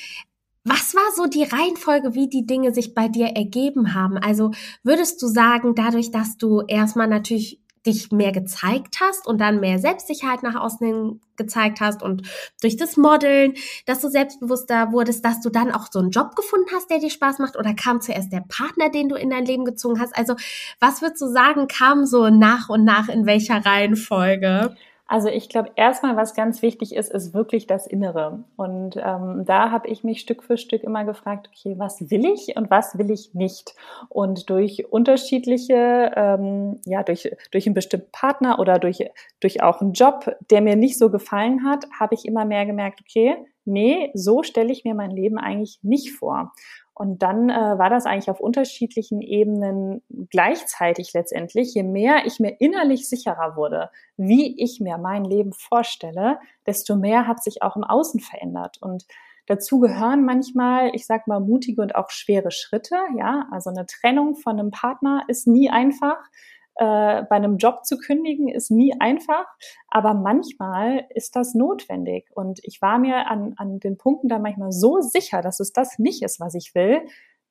[0.65, 4.19] was war so die Reihenfolge, wie die Dinge sich bei dir ergeben haben?
[4.19, 4.51] Also
[4.83, 9.79] würdest du sagen, dadurch, dass du erstmal natürlich dich mehr gezeigt hast und dann mehr
[9.79, 12.23] Selbstsicherheit nach außen hin gezeigt hast und
[12.61, 16.67] durch das Modeln, dass du selbstbewusster wurdest, dass du dann auch so einen Job gefunden
[16.75, 19.65] hast, der dir Spaß macht oder kam zuerst der Partner, den du in dein Leben
[19.65, 20.17] gezogen hast?
[20.17, 20.35] Also
[20.81, 24.75] was würdest du sagen, kam so nach und nach in welcher Reihenfolge?
[25.09, 28.43] Also ich glaube, erstmal, was ganz wichtig ist, ist wirklich das Innere.
[28.57, 32.57] Und ähm, da habe ich mich Stück für Stück immer gefragt, okay, was will ich
[32.57, 33.77] und was will ich nicht?
[34.09, 39.93] Und durch unterschiedliche, ähm, ja, durch, durch einen bestimmten Partner oder durch, durch auch einen
[39.93, 44.43] Job, der mir nicht so gefallen hat, habe ich immer mehr gemerkt, okay, nee, so
[44.43, 46.53] stelle ich mir mein Leben eigentlich nicht vor.
[46.99, 51.75] Und dann äh, war das eigentlich auf unterschiedlichen Ebenen gleichzeitig letztendlich.
[51.75, 57.27] Je mehr ich mir innerlich sicherer wurde, wie ich mir mein Leben vorstelle, desto mehr
[57.27, 58.79] hat sich auch im Außen verändert.
[58.81, 59.05] Und
[59.45, 62.97] dazu gehören manchmal, ich sag mal, mutige und auch schwere Schritte.
[63.19, 66.17] Ja, also eine Trennung von einem Partner ist nie einfach
[66.79, 69.47] äh, bei einem Job zu kündigen ist nie einfach,
[69.89, 72.29] aber manchmal ist das notwendig.
[72.35, 75.99] Und ich war mir an, an den Punkten da manchmal so sicher, dass es das
[75.99, 77.01] nicht ist, was ich will,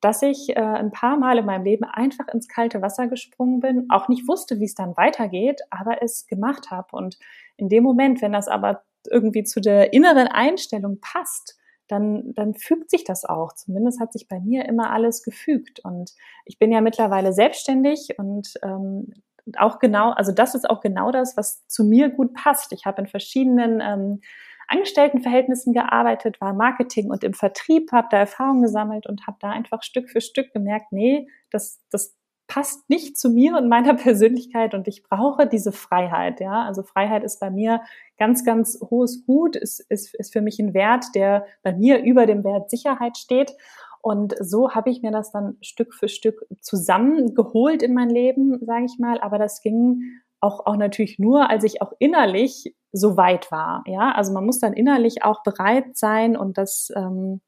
[0.01, 3.87] dass ich äh, ein paar Mal in meinem Leben einfach ins kalte Wasser gesprungen bin,
[3.89, 6.95] auch nicht wusste, wie es dann weitergeht, aber es gemacht habe.
[6.95, 7.17] Und
[7.57, 11.54] in dem Moment, wenn das aber irgendwie zu der inneren Einstellung passt,
[11.87, 13.53] dann, dann fügt sich das auch.
[13.53, 15.79] Zumindest hat sich bei mir immer alles gefügt.
[15.83, 16.11] Und
[16.45, 19.13] ich bin ja mittlerweile selbstständig und ähm,
[19.57, 22.71] auch genau, also das ist auch genau das, was zu mir gut passt.
[22.71, 24.21] Ich habe in verschiedenen ähm,
[24.67, 29.83] Angestelltenverhältnissen gearbeitet, war Marketing und im Vertrieb, habe da Erfahrungen gesammelt und habe da einfach
[29.83, 32.15] Stück für Stück gemerkt, nee, das, das
[32.47, 36.63] passt nicht zu mir und meiner Persönlichkeit und ich brauche diese Freiheit, ja.
[36.63, 37.81] Also Freiheit ist bei mir
[38.17, 42.25] ganz, ganz hohes Gut, ist, ist, ist für mich ein Wert, der bei mir über
[42.25, 43.53] dem Wert Sicherheit steht.
[44.01, 48.85] Und so habe ich mir das dann Stück für Stück zusammengeholt in mein Leben, sage
[48.85, 49.19] ich mal.
[49.19, 50.03] Aber das ging
[50.39, 53.83] auch, auch natürlich nur, als ich auch innerlich so weit war.
[53.87, 57.41] Ja, also man muss dann innerlich auch bereit sein und das ähm,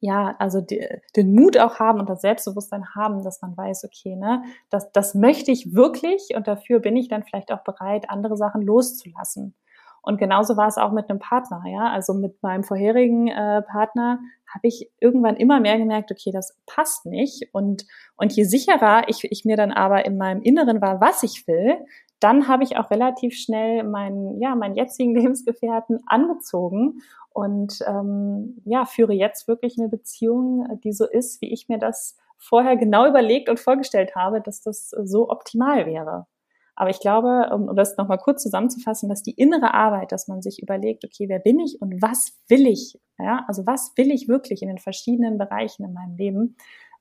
[0.00, 4.16] ja, also die, den Mut auch haben und das Selbstbewusstsein haben, dass man weiß, okay,
[4.16, 8.36] ne, das, das möchte ich wirklich und dafür bin ich dann vielleicht auch bereit, andere
[8.36, 9.54] Sachen loszulassen.
[10.02, 11.90] Und genauso war es auch mit einem Partner, ja.
[11.90, 14.18] Also mit meinem vorherigen äh, Partner
[14.52, 17.48] habe ich irgendwann immer mehr gemerkt, okay, das passt nicht.
[17.52, 21.46] Und, und je sicherer ich, ich mir dann aber in meinem Inneren war, was ich
[21.46, 21.76] will,
[22.18, 27.00] dann habe ich auch relativ schnell meinen, ja, meinen jetzigen Lebensgefährten angezogen
[27.32, 32.16] und ähm, ja, führe jetzt wirklich eine Beziehung, die so ist, wie ich mir das
[32.38, 36.26] vorher genau überlegt und vorgestellt habe, dass das so optimal wäre.
[36.74, 40.62] Aber ich glaube, um, das nochmal kurz zusammenzufassen, dass die innere Arbeit, dass man sich
[40.62, 42.98] überlegt, okay, wer bin ich und was will ich?
[43.18, 46.56] Ja, also was will ich wirklich in den verschiedenen Bereichen in meinem Leben,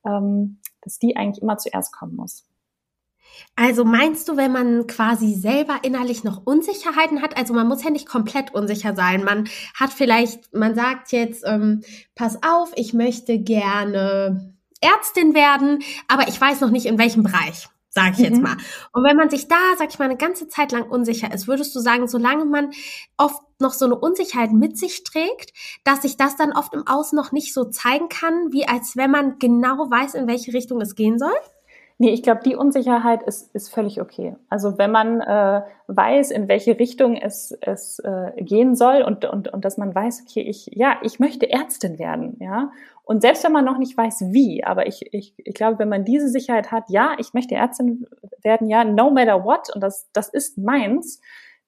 [0.05, 2.48] ähm, dass die eigentlich immer zuerst kommen muss.
[3.55, 7.89] Also meinst du, wenn man quasi selber innerlich noch Unsicherheiten hat, also man muss ja
[7.89, 11.81] nicht komplett unsicher sein, man hat vielleicht, man sagt jetzt, ähm,
[12.15, 17.67] pass auf, ich möchte gerne Ärztin werden, aber ich weiß noch nicht in welchem Bereich
[17.89, 18.43] sage ich jetzt mhm.
[18.43, 18.57] mal.
[18.93, 21.75] Und wenn man sich da, sag ich mal, eine ganze Zeit lang unsicher ist, würdest
[21.75, 22.71] du sagen, solange man
[23.17, 27.15] oft noch so eine Unsicherheit mit sich trägt, dass sich das dann oft im Außen
[27.15, 30.95] noch nicht so zeigen kann, wie als wenn man genau weiß, in welche Richtung es
[30.95, 31.33] gehen soll?
[32.01, 34.37] Nee, ich glaube, die Unsicherheit ist, ist völlig okay.
[34.47, 39.51] Also wenn man äh, weiß, in welche Richtung es, es äh, gehen soll und, und,
[39.51, 42.71] und dass man weiß, okay, ich, ja, ich möchte Ärztin werden, ja.
[43.03, 46.05] Und selbst wenn man noch nicht weiß, wie, aber ich, ich, ich glaube, wenn man
[46.05, 48.07] diese Sicherheit hat, ja, ich möchte Ärztin
[48.43, 51.19] werden, ja, no matter what, und das, das ist meins,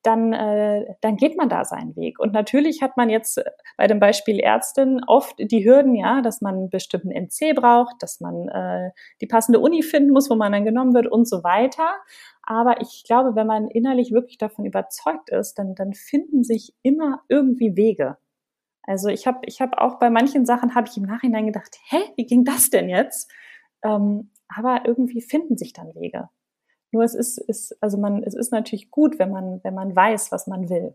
[0.04, 2.20] dann, äh, dann geht man da seinen Weg.
[2.20, 3.44] Und natürlich hat man jetzt äh,
[3.78, 8.20] bei dem Beispiel Ärztin oft die Hürden, ja, dass man einen bestimmten NC braucht, dass
[8.20, 11.92] man äh, die passende Uni finden muss, wo man dann genommen wird und so weiter.
[12.44, 17.22] Aber ich glaube, wenn man innerlich wirklich davon überzeugt ist, dann, dann finden sich immer
[17.30, 18.18] irgendwie Wege.
[18.84, 22.00] Also ich habe ich hab auch bei manchen Sachen habe ich im Nachhinein gedacht, hä,
[22.16, 23.32] wie ging das denn jetzt?
[23.84, 26.30] Ähm, aber irgendwie finden sich dann Wege.
[26.92, 30.32] Nur es ist, ist, also man, es ist natürlich gut, wenn man, wenn man weiß,
[30.32, 30.94] was man will.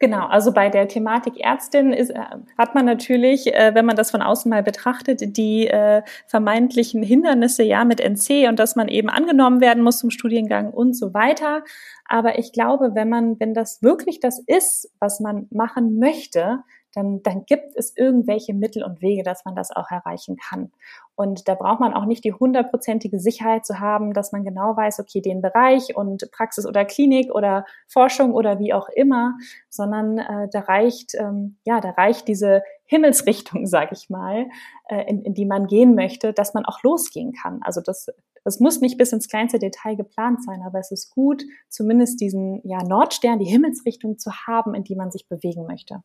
[0.00, 2.18] Genau, also bei der Thematik Ärztin ist, äh,
[2.58, 7.62] hat man natürlich, äh, wenn man das von außen mal betrachtet, die äh, vermeintlichen Hindernisse
[7.62, 11.62] ja mit NC und dass man eben angenommen werden muss zum Studiengang und so weiter.
[12.06, 16.58] Aber ich glaube, wenn man, wenn das wirklich das ist, was man machen möchte,
[16.94, 20.70] dann, dann gibt es irgendwelche Mittel und Wege, dass man das auch erreichen kann.
[21.16, 25.00] Und da braucht man auch nicht die hundertprozentige Sicherheit zu haben, dass man genau weiß,
[25.00, 29.34] okay, den Bereich und Praxis oder Klinik oder Forschung oder wie auch immer,
[29.68, 34.46] sondern äh, da reicht, ähm, ja, da reicht diese Himmelsrichtung, sag ich mal,
[34.88, 37.60] äh, in, in die man gehen möchte, dass man auch losgehen kann.
[37.62, 38.08] Also das,
[38.44, 42.60] das muss nicht bis ins kleinste Detail geplant sein, aber es ist gut, zumindest diesen
[42.64, 46.02] ja, Nordstern, die Himmelsrichtung zu haben, in die man sich bewegen möchte.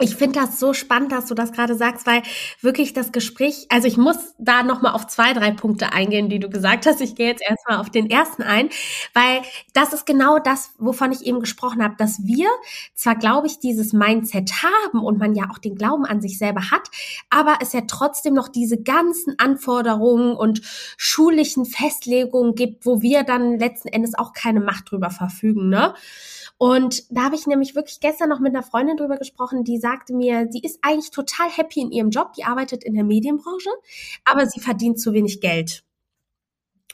[0.00, 2.22] Ich finde das so spannend, dass du das gerade sagst, weil
[2.60, 6.48] wirklich das Gespräch, also ich muss da nochmal auf zwei, drei Punkte eingehen, die du
[6.48, 7.00] gesagt hast.
[7.00, 8.70] Ich gehe jetzt erstmal auf den ersten ein,
[9.14, 9.42] weil
[9.74, 12.48] das ist genau das, wovon ich eben gesprochen habe, dass wir
[12.94, 16.70] zwar, glaube ich, dieses Mindset haben und man ja auch den Glauben an sich selber
[16.70, 16.88] hat,
[17.28, 20.62] aber es ja trotzdem noch diese ganzen Anforderungen und
[20.96, 25.94] schulischen Festlegungen gibt, wo wir dann letzten Endes auch keine Macht drüber verfügen, ne?
[26.62, 30.12] Und da habe ich nämlich wirklich gestern noch mit einer Freundin drüber gesprochen, die sagte
[30.12, 33.70] mir, sie ist eigentlich total happy in ihrem Job, die arbeitet in der Medienbranche,
[34.26, 35.84] aber sie verdient zu wenig Geld.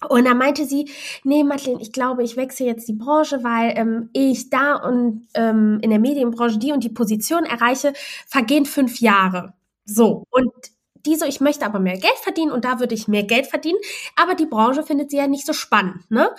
[0.08, 0.88] Und da meinte sie,
[1.24, 5.80] nee, Madeleine, ich glaube, ich wechsle jetzt die Branche, weil ähm, ich da und ähm,
[5.82, 7.92] in der Medienbranche die und die Position erreiche,
[8.28, 9.54] vergehen fünf Jahre.
[9.84, 10.22] So.
[10.30, 10.52] Und
[10.94, 13.80] die so, ich möchte aber mehr Geld verdienen und da würde ich mehr Geld verdienen,
[14.14, 16.30] aber die Branche findet sie ja nicht so spannend, ne?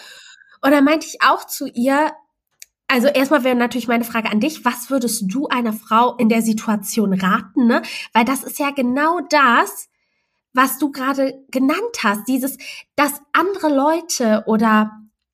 [0.61, 2.13] Und da meinte ich auch zu ihr,
[2.87, 6.41] also erstmal wäre natürlich meine Frage an dich, was würdest du einer Frau in der
[6.41, 7.81] Situation raten, ne?
[8.13, 9.89] Weil das ist ja genau das,
[10.53, 12.57] was du gerade genannt hast, dieses,
[12.95, 14.91] dass andere Leute oder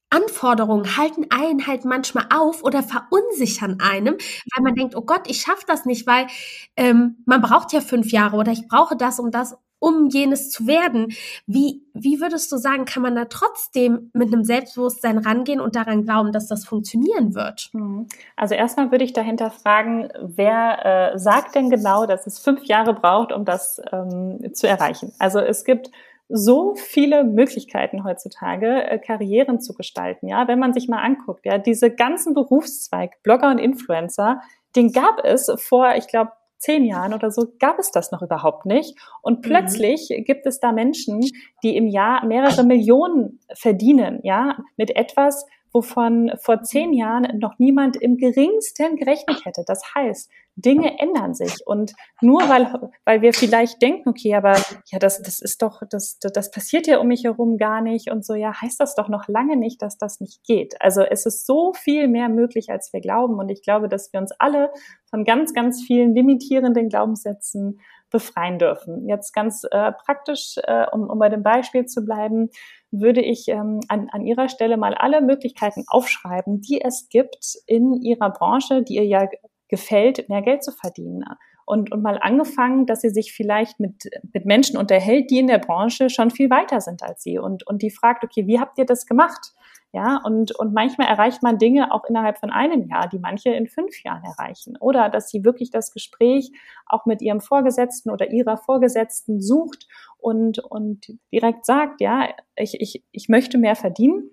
[0.10, 5.42] Anforderungen halten einen halt manchmal auf oder verunsichern einem, weil man denkt, oh Gott, ich
[5.42, 6.28] schaffe das nicht, weil
[6.76, 10.66] ähm, man braucht ja fünf Jahre oder ich brauche das, um das um jenes zu
[10.66, 11.14] werden.
[11.46, 16.06] Wie, wie würdest du sagen, kann man da trotzdem mit einem Selbstbewusstsein rangehen und daran
[16.06, 17.70] glauben, dass das funktionieren wird?
[17.74, 18.08] Mhm.
[18.38, 22.94] Also erstmal würde ich dahinter fragen, wer äh, sagt denn genau, dass es fünf Jahre
[22.94, 25.12] braucht, um das ähm, zu erreichen?
[25.20, 25.92] Also es gibt
[26.30, 30.30] so viele Möglichkeiten heutzutage, äh, Karrieren zu gestalten.
[30.30, 34.42] Ja, wenn man sich mal anguckt, ja, diese ganzen Berufszweig, Blogger und Influencer,
[34.78, 36.32] den gab es vor, ich glaube,
[36.64, 38.98] zehn Jahren oder so gab es das noch überhaupt nicht.
[39.22, 39.42] Und mhm.
[39.42, 40.24] plötzlich mhm.
[40.24, 41.22] gibt es da Menschen,
[41.62, 47.98] die im Jahr mehrere Millionen verdienen, ja, mit etwas, wovon vor zehn Jahren noch niemand
[47.98, 49.64] im geringsten gerechnet hätte.
[49.66, 54.54] Das heißt, Dinge ändern sich und nur weil, weil wir vielleicht denken, okay, aber
[54.92, 58.26] ja, das, das ist doch, das, das passiert ja um mich herum gar nicht und
[58.26, 60.80] so, ja, heißt das doch noch lange nicht, dass das nicht geht.
[60.80, 64.20] Also es ist so viel mehr möglich, als wir glauben und ich glaube, dass wir
[64.20, 64.72] uns alle
[65.10, 67.80] von ganz, ganz vielen limitierenden Glaubenssätzen
[68.12, 69.10] befreien dürfen.
[69.10, 72.50] Jetzt ganz äh, praktisch, äh, um, um bei dem Beispiel zu bleiben,
[72.92, 77.94] würde ich ähm, an, an Ihrer Stelle mal alle Möglichkeiten aufschreiben, die es gibt in
[78.04, 79.28] Ihrer Branche, die ihr ja
[79.68, 81.24] gefällt, mehr Geld zu verdienen.
[81.66, 85.60] Und, und mal angefangen, dass sie sich vielleicht mit, mit Menschen unterhält, die in der
[85.60, 88.86] Branche schon viel weiter sind als sie und, und die fragt, okay, wie habt ihr
[88.86, 89.54] das gemacht?
[89.96, 93.68] Ja, und, und manchmal erreicht man Dinge auch innerhalb von einem Jahr, die manche in
[93.68, 94.76] fünf Jahren erreichen.
[94.80, 96.52] Oder dass sie wirklich das Gespräch
[96.88, 103.04] auch mit ihrem Vorgesetzten oder ihrer Vorgesetzten sucht und, und direkt sagt, ja, ich, ich,
[103.12, 104.32] ich möchte mehr verdienen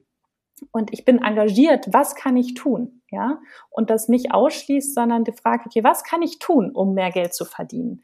[0.73, 3.03] und ich bin engagiert, was kann ich tun?
[3.11, 7.11] Ja, und das nicht ausschließt, sondern die Frage, okay, was kann ich tun, um mehr
[7.11, 8.03] Geld zu verdienen?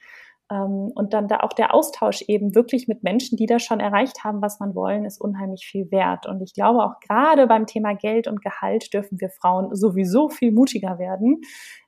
[0.50, 4.22] Ähm, und dann da auch der Austausch eben wirklich mit Menschen, die das schon erreicht
[4.24, 6.26] haben, was man wollen, ist unheimlich viel wert.
[6.26, 10.52] Und ich glaube auch gerade beim Thema Geld und Gehalt dürfen wir Frauen sowieso viel
[10.52, 11.40] mutiger werden.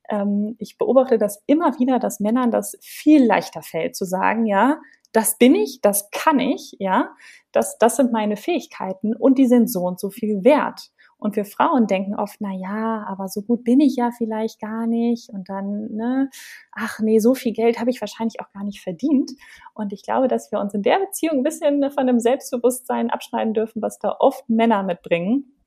[0.08, 4.80] Ähm, ich beobachte das immer wieder, dass Männern das viel leichter fällt zu sagen, ja,
[5.12, 7.10] das bin ich, das kann ich, ja,
[7.52, 10.90] das, das sind meine Fähigkeiten und die sind so und so viel wert.
[11.20, 14.86] Und wir Frauen denken oft, na ja, aber so gut bin ich ja vielleicht gar
[14.86, 15.30] nicht.
[15.30, 16.30] Und dann, ne,
[16.70, 19.32] ach nee, so viel Geld habe ich wahrscheinlich auch gar nicht verdient.
[19.74, 23.52] Und ich glaube, dass wir uns in der Beziehung ein bisschen von dem Selbstbewusstsein abschneiden
[23.52, 25.57] dürfen, was da oft Männer mitbringen.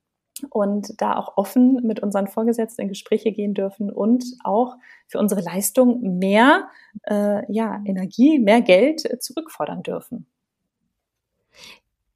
[0.49, 4.75] Und da auch offen mit unseren Vorgesetzten in Gespräche gehen dürfen und auch
[5.07, 6.69] für unsere Leistung mehr
[7.03, 10.25] äh, ja, Energie, mehr Geld zurückfordern dürfen.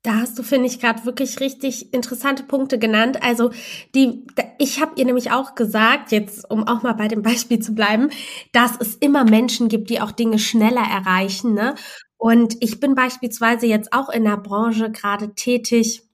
[0.06, 3.24] Da hast du, finde ich, gerade wirklich richtig interessante Punkte genannt.
[3.24, 3.50] Also
[3.96, 4.24] die,
[4.60, 8.12] ich habe ihr nämlich auch gesagt, jetzt um auch mal bei dem Beispiel zu bleiben,
[8.52, 11.56] dass es immer Menschen gibt, die auch Dinge schneller erreichen.
[11.56, 11.74] Ne?
[12.18, 16.05] Und ich bin beispielsweise jetzt auch in der Branche gerade tätig,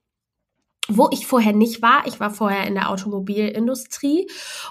[0.88, 2.06] wo ich vorher nicht war.
[2.08, 4.30] Ich war vorher in der Automobilindustrie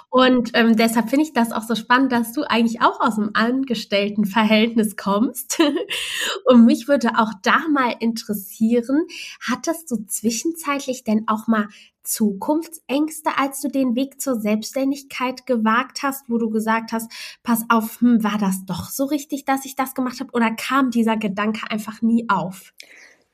[0.09, 3.31] und ähm, deshalb finde ich das auch so spannend, dass du eigentlich auch aus dem
[3.33, 5.59] Angestelltenverhältnis kommst.
[6.45, 9.07] und mich würde auch da mal interessieren,
[9.49, 11.67] hattest du zwischenzeitlich denn auch mal
[12.03, 17.11] Zukunftsängste, als du den Weg zur Selbstständigkeit gewagt hast, wo du gesagt hast,
[17.43, 20.89] pass auf, hm, war das doch so richtig, dass ich das gemacht habe oder kam
[20.91, 22.73] dieser Gedanke einfach nie auf?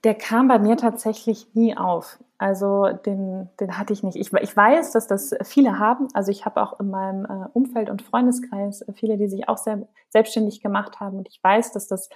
[0.03, 2.19] Der kam bei mir tatsächlich nie auf.
[2.37, 4.15] Also den, den hatte ich nicht.
[4.15, 6.07] Ich, ich weiß, dass das viele haben.
[6.13, 9.87] Also ich habe auch in meinem äh, Umfeld und Freundeskreis viele, die sich auch sehr,
[10.09, 11.17] selbstständig gemacht haben.
[11.17, 12.09] Und ich weiß, dass das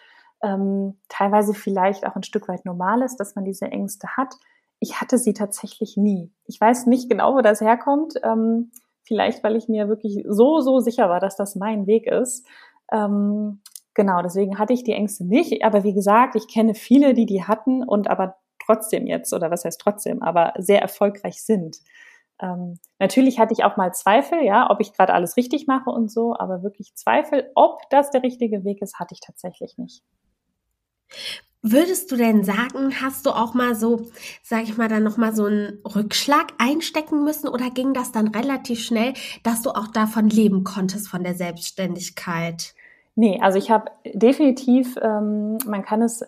[0.44, 4.36] ähm, teilweise vielleicht auch ein Stück weit normal ist, dass man diese Ängste hat.
[4.80, 6.32] Ich hatte sie tatsächlich nie.
[6.46, 8.14] Ich weiß nicht genau, wo das herkommt.
[8.24, 8.72] Ähm,
[9.04, 12.46] vielleicht, weil ich mir wirklich so, so sicher war, dass das mein Weg ist.
[12.92, 13.62] Ähm,
[13.94, 15.64] genau, deswegen hatte ich die Ängste nicht.
[15.64, 19.66] Aber wie gesagt, ich kenne viele, die die hatten und aber trotzdem jetzt, oder was
[19.66, 21.78] heißt trotzdem, aber sehr erfolgreich sind.
[22.42, 26.12] Ähm, natürlich hatte ich auch mal Zweifel, ja, ob ich gerade alles richtig mache und
[26.12, 30.04] so, aber wirklich Zweifel, ob das der richtige Weg ist, hatte ich tatsächlich nicht.
[31.64, 34.10] Würdest du denn sagen, hast du auch mal so,
[34.42, 38.84] sag ich mal, dann nochmal so einen Rückschlag einstecken müssen oder ging das dann relativ
[38.84, 39.14] schnell,
[39.44, 42.74] dass du auch davon leben konntest, von der Selbstständigkeit?
[43.16, 46.22] Nee, also ich habe definitiv, ähm, man kann es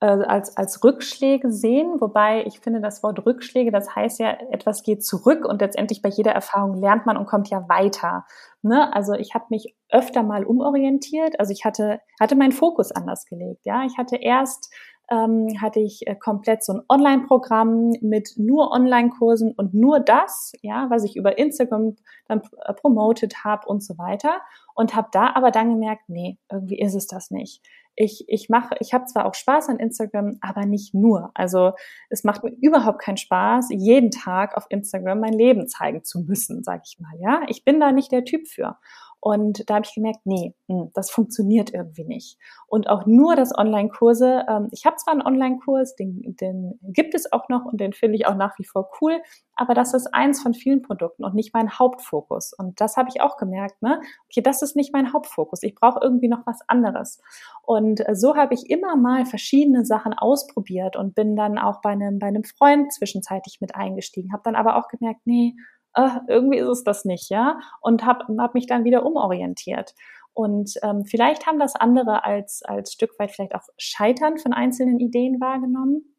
[0.00, 4.82] äh, als, als Rückschläge sehen, wobei ich finde, das Wort Rückschläge, das heißt ja, etwas
[4.82, 8.26] geht zurück und letztendlich bei jeder Erfahrung lernt man und kommt ja weiter.
[8.62, 8.92] Ne?
[8.94, 13.64] Also ich habe mich öfter mal umorientiert, also ich hatte, hatte meinen Fokus anders gelegt.
[13.64, 14.72] Ja, ich hatte erst
[15.10, 20.86] ähm, hatte ich äh, komplett so ein Online-Programm mit nur Online-Kursen und nur das, ja,
[20.88, 22.42] was ich über Instagram dann
[22.76, 24.40] promotet habe und so weiter.
[24.74, 27.62] Und habe da aber dann gemerkt, nee, irgendwie ist es das nicht
[27.96, 31.30] ich, ich mache, ich habe zwar auch Spaß an Instagram, aber nicht nur.
[31.34, 31.72] Also
[32.10, 36.64] es macht mir überhaupt keinen Spaß, jeden Tag auf Instagram mein Leben zeigen zu müssen,
[36.64, 37.12] sage ich mal.
[37.20, 38.78] Ja, ich bin da nicht der Typ für.
[39.24, 42.36] Und da habe ich gemerkt, nee, hm, das funktioniert irgendwie nicht.
[42.66, 44.44] Und auch nur das Online-Kurse.
[44.46, 48.16] Ähm, ich habe zwar einen Online-Kurs, den, den gibt es auch noch und den finde
[48.16, 49.22] ich auch nach wie vor cool,
[49.54, 52.52] aber das ist eins von vielen Produkten und nicht mein Hauptfokus.
[52.52, 53.98] Und das habe ich auch gemerkt, ne?
[54.26, 55.62] Okay, das ist nicht mein Hauptfokus.
[55.62, 57.22] Ich brauche irgendwie noch was anderes.
[57.62, 61.92] Und äh, so habe ich immer mal verschiedene Sachen ausprobiert und bin dann auch bei
[61.92, 65.54] einem, bei einem Freund zwischenzeitlich mit eingestiegen, habe dann aber auch gemerkt, nee,
[65.94, 69.94] äh, irgendwie ist es das nicht, ja, und habe hab mich dann wieder umorientiert.
[70.32, 74.98] Und ähm, vielleicht haben das andere als, als Stück weit vielleicht auch Scheitern von einzelnen
[74.98, 76.16] Ideen wahrgenommen.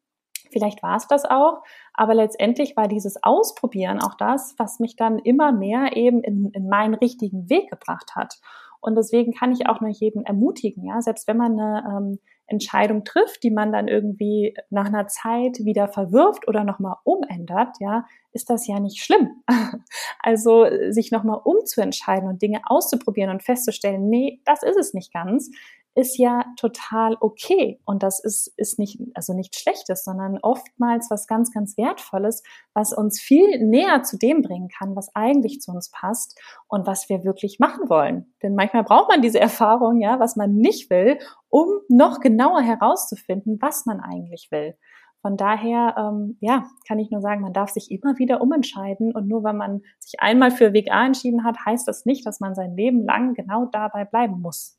[0.52, 1.64] Vielleicht war es das auch,
[1.94, 6.70] aber letztendlich war dieses Ausprobieren auch das, was mich dann immer mehr eben in, in
[6.70, 8.40] meinen richtigen Weg gebracht hat.
[8.80, 13.04] Und deswegen kann ich auch nur jeden ermutigen, ja, selbst wenn man eine ähm, Entscheidung
[13.04, 18.50] trifft, die man dann irgendwie nach einer Zeit wieder verwirft oder nochmal umändert, ja, ist
[18.50, 19.44] das ja nicht schlimm.
[20.20, 25.52] Also sich nochmal umzuentscheiden und Dinge auszuprobieren und festzustellen, nee, das ist es nicht ganz,
[25.96, 27.80] ist ja total okay.
[27.86, 32.44] Und das ist, ist nicht, also nichts Schlechtes, sondern oftmals was ganz, ganz Wertvolles,
[32.74, 36.38] was uns viel näher zu dem bringen kann, was eigentlich zu uns passt
[36.68, 38.34] und was wir wirklich machen wollen.
[38.44, 41.18] Denn manchmal braucht man diese Erfahrung, ja, was man nicht will,
[41.50, 44.78] um noch genauer herauszufinden, was man eigentlich will.
[45.22, 49.28] Von daher, ähm, ja, kann ich nur sagen, man darf sich immer wieder umentscheiden und
[49.28, 52.54] nur weil man sich einmal für Weg A entschieden hat, heißt das nicht, dass man
[52.54, 54.78] sein Leben lang genau dabei bleiben muss.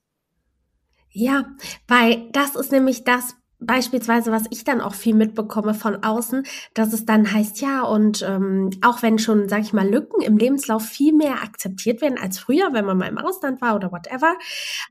[1.19, 1.47] Ja,
[1.89, 6.43] weil das ist nämlich das beispielsweise, was ich dann auch viel mitbekomme von außen,
[6.75, 10.37] dass es dann heißt, ja, und ähm, auch wenn schon, sag ich mal, Lücken im
[10.37, 14.35] Lebenslauf viel mehr akzeptiert werden als früher, wenn man mal im Ausland war oder whatever,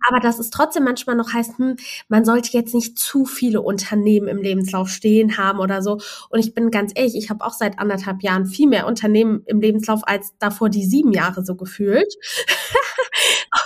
[0.10, 1.76] aber dass es trotzdem manchmal noch heißt, hm,
[2.08, 6.00] man sollte jetzt nicht zu viele Unternehmen im Lebenslauf stehen haben oder so.
[6.32, 9.62] Und ich bin ganz ehrlich, ich habe auch seit anderthalb Jahren viel mehr Unternehmen im
[9.62, 12.12] Lebenslauf als davor die sieben Jahre so gefühlt.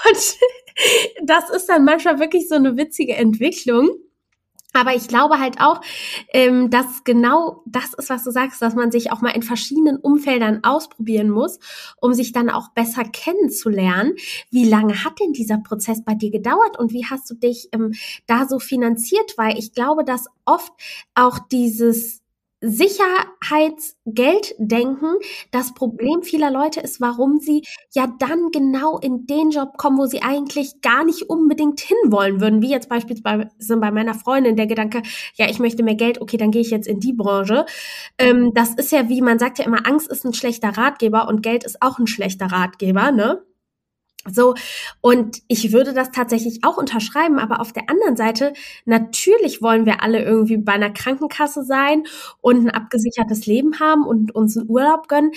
[0.09, 0.37] und
[1.23, 3.89] das ist dann manchmal wirklich so eine witzige Entwicklung.
[4.73, 5.81] Aber ich glaube halt auch,
[6.31, 9.97] ähm, dass genau das ist, was du sagst, dass man sich auch mal in verschiedenen
[9.97, 11.59] Umfeldern ausprobieren muss,
[11.99, 14.13] um sich dann auch besser kennenzulernen.
[14.51, 17.93] Wie lange hat denn dieser Prozess bei dir gedauert und wie hast du dich ähm,
[18.27, 19.33] da so finanziert?
[19.37, 20.71] Weil ich glaube, dass oft
[21.15, 22.21] auch dieses
[22.61, 25.15] Sicherheitsgelddenken
[25.51, 30.05] das Problem vieler Leute ist, warum sie ja dann genau in den Job kommen, wo
[30.05, 32.61] sie eigentlich gar nicht unbedingt hinwollen würden.
[32.61, 35.01] Wie jetzt beispielsweise bei meiner Freundin der Gedanke,
[35.35, 37.65] ja, ich möchte mehr Geld, okay, dann gehe ich jetzt in die Branche.
[38.17, 41.43] Ähm, das ist ja wie, man sagt ja immer, Angst ist ein schlechter Ratgeber und
[41.43, 43.41] Geld ist auch ein schlechter Ratgeber, ne?
[44.31, 44.55] So,
[45.01, 48.53] und ich würde das tatsächlich auch unterschreiben, aber auf der anderen Seite,
[48.85, 52.03] natürlich wollen wir alle irgendwie bei einer Krankenkasse sein
[52.41, 55.31] und ein abgesichertes Leben haben und uns einen Urlaub gönnen.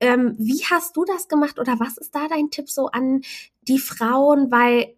[0.00, 3.22] Ähm, wie hast du das gemacht oder was ist da dein Tipp so an
[3.62, 4.50] die Frauen?
[4.50, 4.94] Weil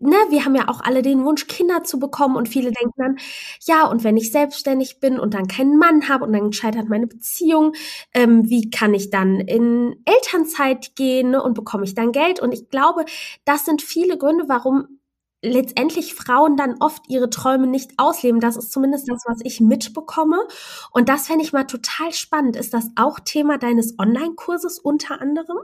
[0.00, 3.18] ne, wir haben ja auch alle den Wunsch, Kinder zu bekommen und viele denken dann,
[3.62, 7.06] ja, und wenn ich selbstständig bin und dann keinen Mann habe und dann scheitert meine
[7.06, 7.72] Beziehung,
[8.14, 12.40] ähm, wie kann ich dann in Elternzeit gehen ne, und bekomme ich dann Geld?
[12.40, 13.04] Und ich glaube,
[13.44, 15.00] das sind viele Gründe, warum
[15.42, 18.40] letztendlich Frauen dann oft ihre Träume nicht ausleben.
[18.40, 20.46] Das ist zumindest das, was ich mitbekomme.
[20.92, 22.56] Und das fände ich mal total spannend.
[22.56, 25.58] Ist das auch Thema deines Online-Kurses unter anderem?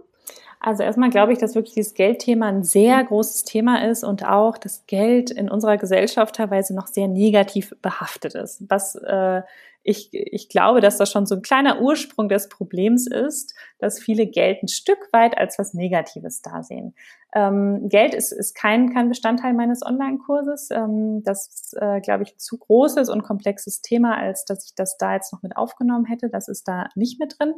[0.67, 4.59] Also erstmal glaube ich, dass wirklich dieses Geldthema ein sehr großes Thema ist und auch
[4.59, 8.65] das Geld in unserer Gesellschaft teilweise noch sehr negativ behaftet ist.
[8.69, 9.43] Was äh,
[9.85, 14.27] ich, ich glaube, dass das schon so ein kleiner Ursprung des Problems ist, dass viele
[14.27, 16.97] Geld ein Stück weit als was Negatives dasehen.
[17.33, 20.71] Ähm, Geld ist, ist kein, kein Bestandteil meines Online-Kurses.
[20.73, 24.97] Ähm, das ist, äh, glaube ich, zu großes und komplexes Thema, als dass ich das
[24.97, 26.29] da jetzt noch mit aufgenommen hätte.
[26.29, 27.55] Das ist da nicht mit drin.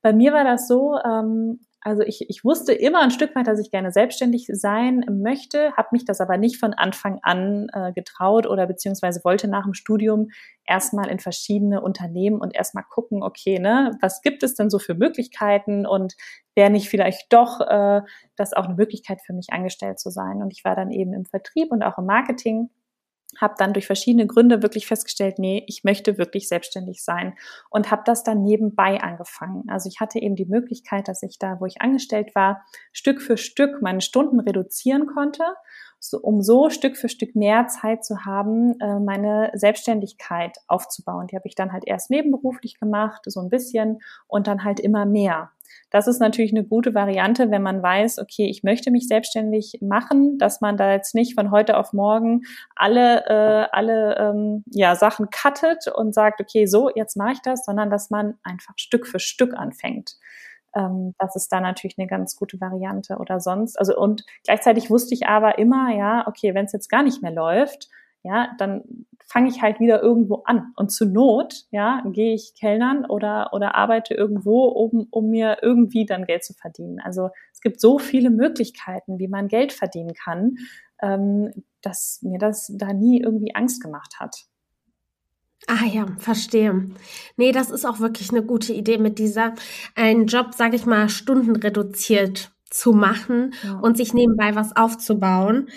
[0.00, 3.58] Bei mir war das so, ähm, also ich, ich wusste immer ein Stück weit, dass
[3.58, 8.46] ich gerne selbstständig sein möchte, habe mich das aber nicht von Anfang an äh, getraut
[8.46, 10.28] oder beziehungsweise wollte nach dem Studium
[10.64, 14.94] erstmal in verschiedene Unternehmen und erstmal gucken, okay, ne, was gibt es denn so für
[14.94, 16.14] Möglichkeiten und
[16.54, 18.02] wäre nicht vielleicht doch äh,
[18.36, 20.40] das auch eine Möglichkeit für mich angestellt zu sein.
[20.40, 22.70] Und ich war dann eben im Vertrieb und auch im Marketing
[23.40, 27.34] habe dann durch verschiedene Gründe wirklich festgestellt, nee, ich möchte wirklich selbstständig sein
[27.70, 29.64] und habe das dann nebenbei angefangen.
[29.68, 33.36] Also ich hatte eben die Möglichkeit, dass ich da, wo ich angestellt war, Stück für
[33.36, 35.44] Stück meine Stunden reduzieren konnte,
[35.98, 41.28] so, um so Stück für Stück mehr Zeit zu haben, äh, meine Selbstständigkeit aufzubauen.
[41.28, 45.06] Die habe ich dann halt erst nebenberuflich gemacht, so ein bisschen und dann halt immer
[45.06, 45.52] mehr.
[45.90, 50.38] Das ist natürlich eine gute Variante, wenn man weiß, okay, ich möchte mich selbstständig machen,
[50.38, 52.42] dass man da jetzt nicht von heute auf morgen
[52.74, 57.64] alle, äh, alle ähm, ja, Sachen cuttet und sagt, okay, so, jetzt mache ich das,
[57.64, 60.16] sondern dass man einfach Stück für Stück anfängt.
[60.74, 63.78] Ähm, das ist da natürlich eine ganz gute Variante oder sonst.
[63.78, 67.32] Also und gleichzeitig wusste ich aber immer, ja, okay, wenn es jetzt gar nicht mehr
[67.32, 67.88] läuft,
[68.22, 70.72] ja, dann fange ich halt wieder irgendwo an.
[70.76, 76.04] Und zur Not, ja, gehe ich Kellnern oder, oder arbeite irgendwo, um, um mir irgendwie
[76.04, 77.00] dann Geld zu verdienen.
[77.00, 80.56] Also es gibt so viele Möglichkeiten, wie man Geld verdienen kann,
[81.00, 81.50] ähm,
[81.80, 84.36] dass mir das da nie irgendwie Angst gemacht hat.
[85.68, 86.90] Ah ja, verstehe.
[87.36, 89.54] Nee, das ist auch wirklich eine gute Idee mit dieser,
[89.94, 93.78] einen Job, sage ich mal, Stunden reduziert zu machen ja.
[93.80, 95.68] und sich nebenbei was aufzubauen.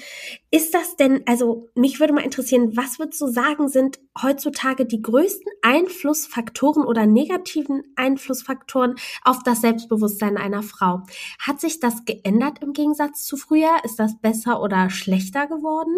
[0.50, 5.02] Ist das denn, also mich würde mal interessieren, was würdest du sagen, sind heutzutage die
[5.02, 11.02] größten Einflussfaktoren oder negativen Einflussfaktoren auf das Selbstbewusstsein einer Frau?
[11.40, 13.72] Hat sich das geändert im Gegensatz zu früher?
[13.84, 15.98] Ist das besser oder schlechter geworden?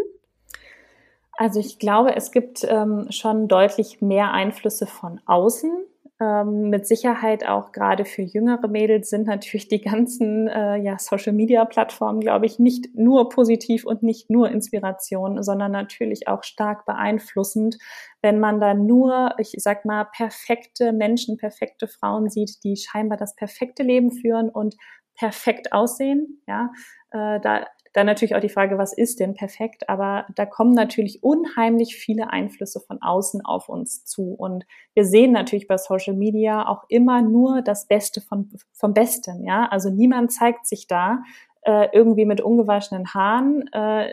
[1.34, 5.72] Also ich glaube, es gibt ähm, schon deutlich mehr Einflüsse von außen
[6.20, 12.22] ähm, mit Sicherheit auch gerade für jüngere Mädels sind natürlich die ganzen äh, ja, Social-Media-Plattformen,
[12.22, 17.78] glaube ich, nicht nur positiv und nicht nur Inspiration, sondern natürlich auch stark beeinflussend,
[18.22, 23.36] wenn man da nur, ich sag mal, perfekte Menschen, perfekte Frauen sieht, die scheinbar das
[23.36, 24.76] perfekte Leben führen und
[25.16, 26.42] perfekt aussehen.
[26.48, 26.72] Ja,
[27.12, 27.66] äh, da
[27.98, 29.90] dann natürlich auch die Frage, was ist denn perfekt?
[29.90, 34.36] Aber da kommen natürlich unheimlich viele Einflüsse von außen auf uns zu.
[34.36, 39.44] Und wir sehen natürlich bei Social Media auch immer nur das Beste von, vom Besten.
[39.44, 41.24] Ja, also niemand zeigt sich da
[41.64, 44.12] äh, irgendwie mit ungewaschenen Haaren äh,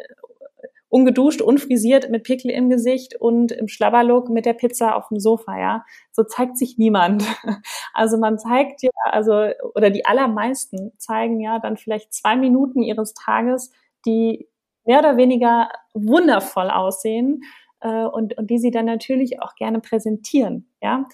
[0.94, 5.58] ungeduscht, unfrisiert, mit Pickel im Gesicht und im Schlabberlook mit der Pizza auf dem Sofa,
[5.58, 5.84] ja.
[6.12, 7.24] So zeigt sich niemand.
[7.96, 9.32] Also man zeigt ja, also,
[9.76, 13.70] oder die allermeisten zeigen ja dann vielleicht zwei Minuten ihres Tages,
[14.04, 14.48] die
[14.84, 17.42] mehr oder weniger wundervoll aussehen
[17.80, 21.06] äh, und, und die sie dann natürlich auch gerne präsentieren, ja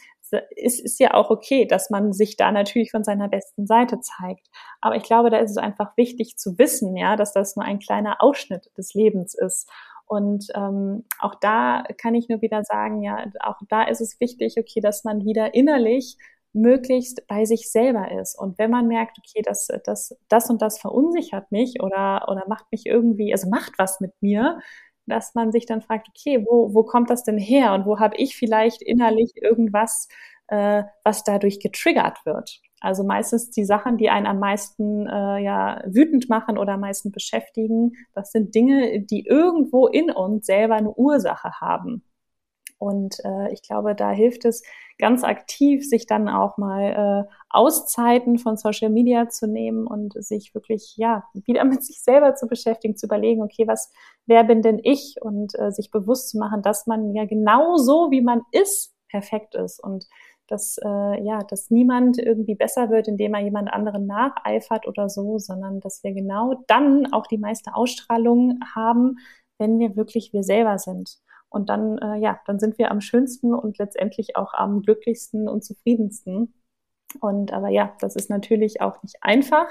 [0.56, 4.48] es ist ja auch okay, dass man sich da natürlich von seiner besten Seite zeigt.
[4.80, 7.78] Aber ich glaube, da ist es einfach wichtig zu wissen, ja, dass das nur ein
[7.78, 9.68] kleiner Ausschnitt des Lebens ist.
[10.06, 14.56] Und ähm, auch da kann ich nur wieder sagen, ja, auch da ist es wichtig,
[14.58, 16.16] okay, dass man wieder innerlich
[16.52, 18.36] möglichst bei sich selber ist.
[18.36, 22.64] Und wenn man merkt, okay, das, das, das und das verunsichert mich oder, oder macht
[22.72, 24.58] mich irgendwie, also macht was mit mir,
[25.10, 28.16] dass man sich dann fragt, okay, wo, wo kommt das denn her und wo habe
[28.16, 30.08] ich vielleicht innerlich irgendwas,
[30.48, 32.60] äh, was dadurch getriggert wird.
[32.80, 37.12] Also meistens die Sachen, die einen am meisten äh, ja, wütend machen oder am meisten
[37.12, 42.02] beschäftigen, das sind Dinge, die irgendwo in uns selber eine Ursache haben.
[42.80, 44.62] Und äh, ich glaube, da hilft es
[44.98, 50.54] ganz aktiv, sich dann auch mal äh, Auszeiten von Social Media zu nehmen und sich
[50.54, 53.92] wirklich ja wieder mit sich selber zu beschäftigen, zu überlegen, okay, was,
[54.24, 55.16] wer bin denn ich?
[55.20, 59.54] Und äh, sich bewusst zu machen, dass man ja genau so, wie man ist, perfekt
[59.54, 60.06] ist und
[60.46, 65.38] dass äh, ja, dass niemand irgendwie besser wird, indem er jemand anderen nacheifert oder so,
[65.38, 69.18] sondern dass wir genau dann auch die meiste Ausstrahlung haben,
[69.58, 71.18] wenn wir wirklich wir selber sind.
[71.50, 75.64] Und dann, äh, ja, dann sind wir am schönsten und letztendlich auch am glücklichsten und
[75.64, 76.54] zufriedensten.
[77.20, 79.66] Und aber ja, das ist natürlich auch nicht einfach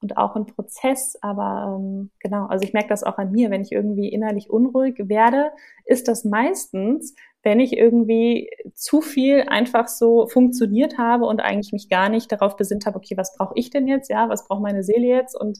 [0.00, 1.18] und auch ein Prozess.
[1.20, 4.96] Aber ähm, genau, also ich merke das auch an mir, wenn ich irgendwie innerlich unruhig
[4.98, 5.50] werde,
[5.84, 11.88] ist das meistens, wenn ich irgendwie zu viel einfach so funktioniert habe und eigentlich mich
[11.88, 14.10] gar nicht darauf besinnt habe, okay, was brauche ich denn jetzt?
[14.10, 15.38] Ja, was braucht meine Seele jetzt?
[15.38, 15.58] Und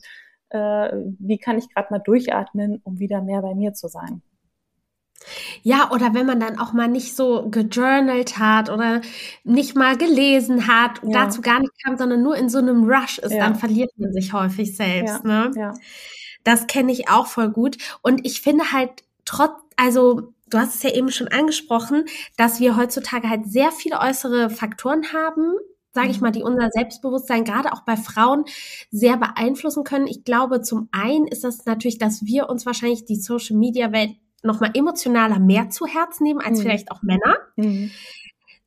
[0.50, 0.58] äh,
[1.18, 4.22] wie kann ich gerade mal durchatmen, um wieder mehr bei mir zu sein?
[5.62, 9.00] Ja, oder wenn man dann auch mal nicht so gejournalt hat oder
[9.44, 11.24] nicht mal gelesen hat und ja.
[11.24, 13.40] dazu gar nicht kam, sondern nur in so einem Rush ist, ja.
[13.40, 15.24] dann verliert man sich häufig selbst.
[15.24, 15.48] Ja.
[15.48, 15.74] Ne?
[16.44, 17.76] Das kenne ich auch voll gut.
[18.02, 22.04] Und ich finde halt trotz, also du hast es ja eben schon angesprochen,
[22.36, 25.54] dass wir heutzutage halt sehr viele äußere Faktoren haben,
[25.92, 26.22] sage ich mhm.
[26.22, 28.44] mal, die unser Selbstbewusstsein gerade auch bei Frauen
[28.90, 30.06] sehr beeinflussen können.
[30.06, 34.12] Ich glaube, zum einen ist das natürlich, dass wir uns wahrscheinlich die Social Media Welt
[34.42, 36.62] nochmal emotionaler mehr zu Herz nehmen als mhm.
[36.62, 37.36] vielleicht auch Männer.
[37.56, 37.90] Mhm.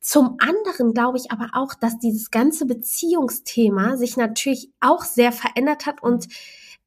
[0.00, 5.86] Zum anderen glaube ich aber auch, dass dieses ganze Beziehungsthema sich natürlich auch sehr verändert
[5.86, 6.26] hat und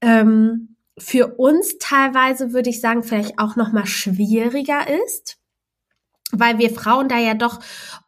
[0.02, 5.38] ähm, für uns teilweise würde ich sagen, vielleicht auch nochmal schwieriger ist,
[6.32, 7.60] weil wir Frauen da ja doch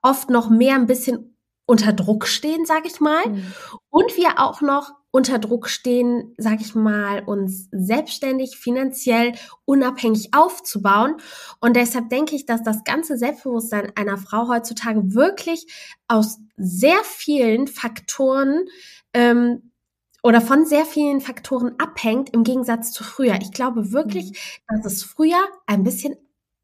[0.02, 3.28] oft noch mehr ein bisschen unter Druck stehen, sage ich mal.
[3.28, 3.54] Mhm.
[3.90, 9.34] Und wir auch noch unter Druck stehen, sage ich mal, uns selbstständig, finanziell
[9.66, 11.16] unabhängig aufzubauen.
[11.60, 15.66] Und deshalb denke ich, dass das ganze Selbstbewusstsein einer Frau heutzutage wirklich
[16.08, 18.66] aus sehr vielen Faktoren
[19.16, 19.72] ähm,
[20.22, 23.40] oder von sehr vielen Faktoren abhängt im Gegensatz zu früher.
[23.42, 24.30] Ich glaube wirklich,
[24.70, 24.84] mhm.
[24.84, 26.16] dass es früher ein bisschen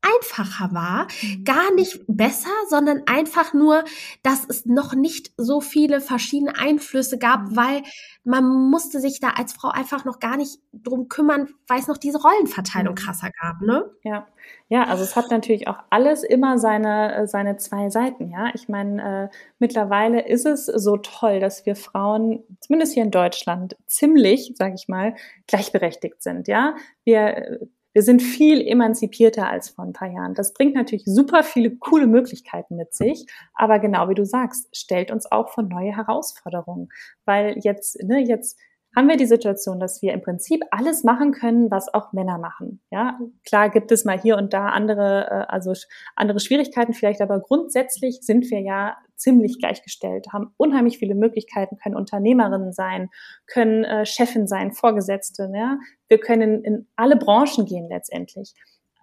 [0.03, 1.07] einfacher war.
[1.21, 1.43] Mhm.
[1.43, 3.83] Gar nicht besser, sondern einfach nur,
[4.21, 7.83] dass es noch nicht so viele verschiedene Einflüsse gab, weil
[8.23, 11.97] man musste sich da als Frau einfach noch gar nicht drum kümmern, weil es noch
[11.97, 12.97] diese Rollenverteilung mhm.
[12.97, 13.89] krasser gab, ne?
[14.03, 14.27] Ja.
[14.67, 18.51] Ja, also es hat natürlich auch alles immer seine, äh, seine zwei Seiten, ja.
[18.53, 23.75] Ich meine, äh, mittlerweile ist es so toll, dass wir Frauen, zumindest hier in Deutschland,
[23.85, 25.15] ziemlich, sage ich mal,
[25.47, 26.75] gleichberechtigt sind, ja.
[27.03, 27.59] Wir äh,
[27.93, 30.33] wir sind viel emanzipierter als vor ein paar Jahren.
[30.33, 35.11] Das bringt natürlich super viele coole Möglichkeiten mit sich, aber genau wie du sagst, stellt
[35.11, 36.89] uns auch vor neue Herausforderungen,
[37.25, 38.57] weil jetzt, ne, jetzt
[38.95, 42.81] haben wir die Situation, dass wir im Prinzip alles machen können, was auch Männer machen.
[42.91, 45.73] Ja, klar gibt es mal hier und da andere, äh, also
[46.15, 51.95] andere Schwierigkeiten vielleicht, aber grundsätzlich sind wir ja ziemlich gleichgestellt, haben unheimlich viele Möglichkeiten, können
[51.95, 53.09] Unternehmerinnen sein,
[53.47, 55.51] können äh, Chefin sein, Vorgesetzte.
[55.55, 55.77] Ja?
[56.09, 58.53] Wir können in alle Branchen gehen letztendlich.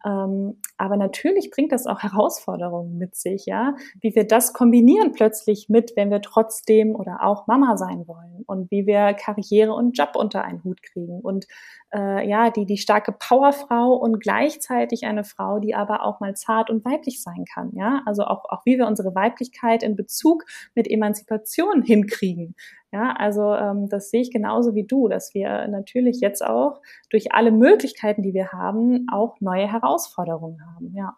[0.05, 5.69] Ähm, aber natürlich bringt das auch Herausforderungen mit sich, ja, wie wir das kombinieren plötzlich
[5.69, 10.13] mit, wenn wir trotzdem oder auch Mama sein wollen und wie wir Karriere und Job
[10.15, 11.21] unter einen Hut kriegen.
[11.21, 11.47] Und
[11.95, 16.71] äh, ja, die, die starke Powerfrau und gleichzeitig eine Frau, die aber auch mal zart
[16.71, 20.89] und weiblich sein kann, ja, also auch, auch wie wir unsere Weiblichkeit in Bezug mit
[20.89, 22.55] Emanzipation hinkriegen.
[22.93, 27.33] Ja, also ähm, das sehe ich genauso wie du, dass wir natürlich jetzt auch durch
[27.33, 30.93] alle Möglichkeiten, die wir haben, auch neue Herausforderungen haben.
[30.97, 31.17] Ja.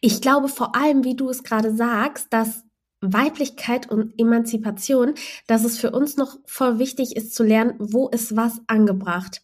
[0.00, 2.64] Ich glaube vor allem, wie du es gerade sagst, dass
[3.12, 5.14] Weiblichkeit und Emanzipation,
[5.46, 9.42] dass es für uns noch voll wichtig ist zu lernen, wo ist was angebracht.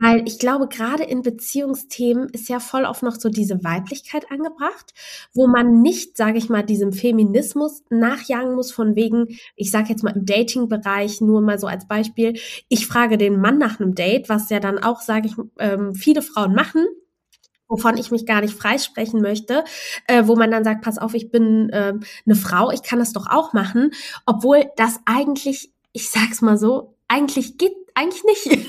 [0.00, 4.92] Weil ich glaube, gerade in Beziehungsthemen ist ja voll oft noch so diese Weiblichkeit angebracht,
[5.34, 10.02] wo man nicht, sage ich mal, diesem Feminismus nachjagen muss von wegen, ich sage jetzt
[10.02, 12.38] mal im Dating-Bereich, nur mal so als Beispiel,
[12.68, 16.22] ich frage den Mann nach einem Date, was ja dann auch, sage ich, ähm, viele
[16.22, 16.84] Frauen machen,
[17.74, 19.64] wovon ich mich gar nicht freisprechen möchte,
[20.06, 21.94] äh, wo man dann sagt, pass auf, ich bin äh,
[22.24, 23.90] eine Frau, ich kann das doch auch machen,
[24.26, 28.68] obwohl das eigentlich, ich sag's mal so, eigentlich geht eigentlich nicht.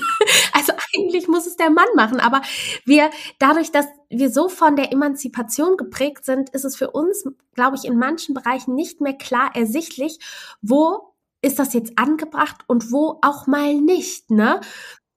[0.52, 2.40] Also eigentlich muss es der Mann machen, aber
[2.86, 7.76] wir dadurch, dass wir so von der Emanzipation geprägt sind, ist es für uns, glaube
[7.76, 10.18] ich, in manchen Bereichen nicht mehr klar ersichtlich,
[10.62, 14.60] wo ist das jetzt angebracht und wo auch mal nicht, ne?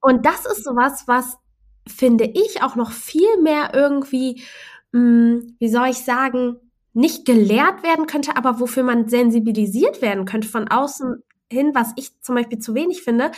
[0.00, 1.38] Und das ist sowas, was
[1.90, 4.42] finde ich auch noch viel mehr irgendwie,
[4.92, 6.56] mh, hm, wie soll ich sagen,
[6.92, 12.20] nicht gelehrt werden könnte, aber wofür man sensibilisiert werden könnte von außen hin, was ich
[12.20, 13.30] zum Beispiel zu wenig finde,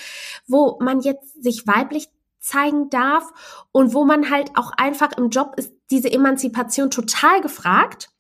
[0.47, 2.09] wo man jetzt sich weiblich
[2.41, 3.31] zeigen darf
[3.73, 8.11] und wo man halt auch einfach im Job ist diese Emanzipation total gefragt.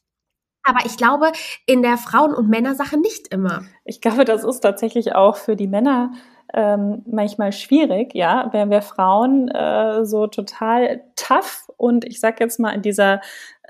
[0.62, 1.32] Aber ich glaube,
[1.66, 3.64] in der Frauen- und Männersache nicht immer.
[3.84, 6.12] Ich glaube, das ist tatsächlich auch für die Männer
[6.54, 12.60] ähm, manchmal schwierig, ja, wenn wir Frauen äh, so total tough und ich sag jetzt
[12.60, 13.20] mal in dieser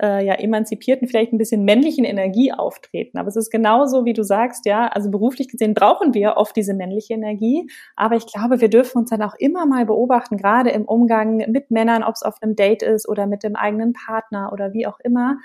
[0.01, 3.17] äh, ja emanzipierten, vielleicht ein bisschen männlichen Energie auftreten.
[3.17, 6.73] Aber es ist genauso, wie du sagst, ja, also beruflich gesehen brauchen wir oft diese
[6.73, 10.85] männliche Energie, aber ich glaube, wir dürfen uns dann auch immer mal beobachten, gerade im
[10.85, 14.73] Umgang mit Männern, ob es auf einem Date ist oder mit dem eigenen Partner oder
[14.73, 15.37] wie auch immer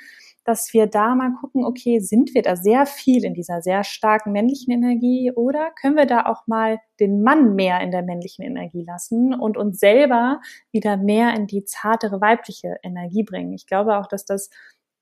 [0.49, 4.32] dass wir da mal gucken, okay, sind wir da sehr viel in dieser sehr starken
[4.32, 8.82] männlichen Energie oder können wir da auch mal den Mann mehr in der männlichen Energie
[8.82, 10.40] lassen und uns selber
[10.72, 13.53] wieder mehr in die zartere weibliche Energie bringen?
[13.53, 14.49] Ich glaube auch, dass das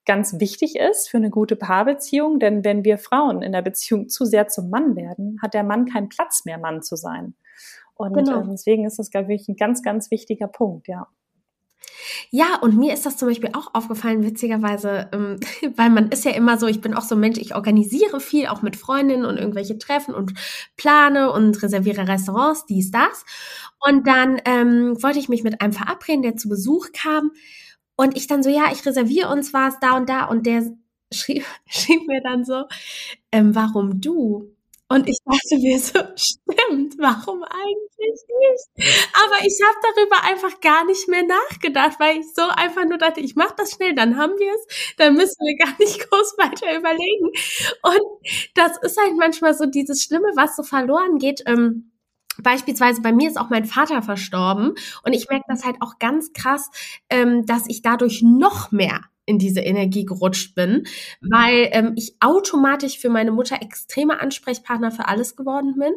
[0.04, 4.24] ganz wichtig ist für eine gute Paarbeziehung, denn wenn wir Frauen in der Beziehung zu
[4.24, 7.36] sehr zum Mann werden, hat der Mann keinen Platz mehr, Mann zu sein.
[7.94, 8.40] Und genau.
[8.40, 11.06] Ähm, deswegen ist das, glaube ich, ein ganz, ganz wichtiger Punkt, ja.
[12.30, 15.38] Ja, und mir ist das zum Beispiel auch aufgefallen, witzigerweise, ähm,
[15.76, 18.46] weil man ist ja immer so, ich bin auch so ein Mensch, ich organisiere viel,
[18.46, 20.32] auch mit Freundinnen und irgendwelche Treffen und
[20.76, 23.24] plane und reserviere Restaurants, dies, das.
[23.86, 27.32] Und dann ähm, wollte ich mich mit einem verabreden, der zu Besuch kam.
[27.96, 30.26] Und ich dann so, ja, ich reserviere uns was da und da.
[30.26, 30.64] Und der
[31.12, 32.64] schrieb, schrieb mir dann so,
[33.32, 34.55] ähm, warum du?
[34.88, 38.86] Und ich dachte mir so, stimmt, warum eigentlich nicht?
[39.14, 43.20] Aber ich habe darüber einfach gar nicht mehr nachgedacht, weil ich so einfach nur dachte,
[43.20, 46.78] ich mache das schnell, dann haben wir es, dann müssen wir gar nicht groß weiter
[46.78, 47.26] überlegen.
[47.82, 48.00] Und
[48.54, 51.42] das ist halt manchmal so dieses Schlimme, was so verloren geht.
[51.46, 51.90] Ähm,
[52.42, 54.74] Beispielsweise bei mir ist auch mein Vater verstorben
[55.04, 56.68] und ich merke das halt auch ganz krass,
[57.08, 60.86] ähm, dass ich dadurch noch mehr in diese Energie gerutscht bin,
[61.20, 65.92] weil ähm, ich automatisch für meine Mutter extremer Ansprechpartner für alles geworden bin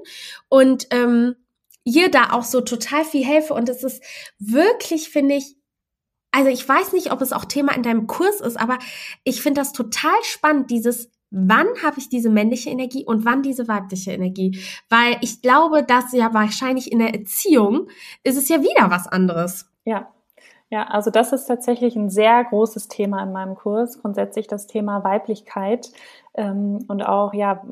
[0.49, 1.35] und ähm,
[1.83, 4.03] ihr da auch so total viel helfe und es ist
[4.39, 5.55] wirklich, finde ich,
[6.31, 8.77] also ich weiß nicht, ob es auch Thema in deinem Kurs ist, aber
[9.23, 13.67] ich finde das total spannend, dieses wann habe ich diese männliche Energie und wann diese
[13.67, 14.59] weibliche Energie?
[14.89, 17.87] Weil ich glaube, dass ja wahrscheinlich in der Erziehung
[18.23, 19.69] ist es ja wieder was anderes.
[19.85, 20.11] Ja.
[20.71, 25.03] Ja, also das ist tatsächlich ein sehr großes Thema in meinem Kurs, grundsätzlich das Thema
[25.03, 25.91] Weiblichkeit
[26.35, 27.63] ähm, und auch ja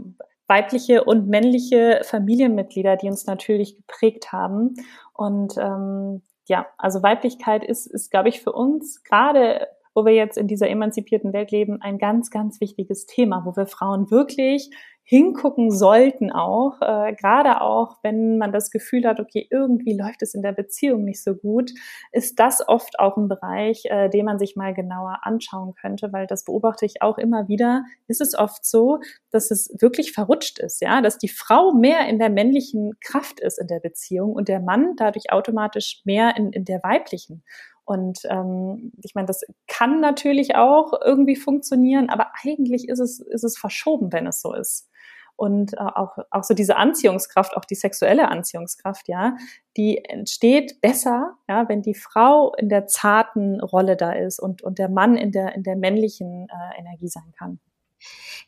[0.48, 4.76] weibliche und männliche Familienmitglieder, die uns natürlich geprägt haben.
[5.14, 9.68] Und ähm, ja, also Weiblichkeit ist, ist glaube ich, für uns gerade
[9.98, 13.66] wo wir jetzt in dieser emanzipierten Welt leben, ein ganz, ganz wichtiges Thema, wo wir
[13.66, 14.70] Frauen wirklich
[15.10, 20.34] hingucken sollten auch, äh, gerade auch, wenn man das Gefühl hat, okay, irgendwie läuft es
[20.34, 21.72] in der Beziehung nicht so gut,
[22.12, 26.28] ist das oft auch ein Bereich, äh, den man sich mal genauer anschauen könnte, weil
[26.28, 29.00] das beobachte ich auch immer wieder, ist es oft so,
[29.32, 33.60] dass es wirklich verrutscht ist, ja, dass die Frau mehr in der männlichen Kraft ist
[33.60, 37.44] in der Beziehung und der Mann dadurch automatisch mehr in, in der weiblichen.
[37.88, 43.46] Und ähm, ich meine, das kann natürlich auch irgendwie funktionieren, aber eigentlich ist es, ist
[43.46, 44.90] es verschoben, wenn es so ist.
[45.38, 49.38] Und äh, auch, auch so diese Anziehungskraft, auch die sexuelle Anziehungskraft, ja,
[49.78, 54.80] die entsteht besser, ja, wenn die Frau in der zarten Rolle da ist und, und
[54.80, 57.60] der Mann in der, in der männlichen äh, Energie sein kann.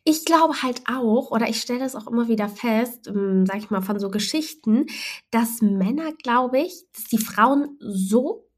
[0.04, 3.70] Ich glaube halt auch, oder ich stelle das auch immer wieder fest, ähm, sag ich
[3.70, 4.86] mal, von so Geschichten,
[5.32, 8.49] dass Männer, glaube ich, dass die Frauen so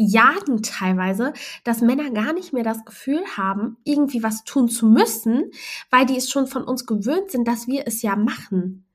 [0.00, 1.32] jagen teilweise,
[1.64, 5.50] dass Männer gar nicht mehr das Gefühl haben, irgendwie was tun zu müssen,
[5.90, 8.86] weil die es schon von uns gewöhnt sind, dass wir es ja machen.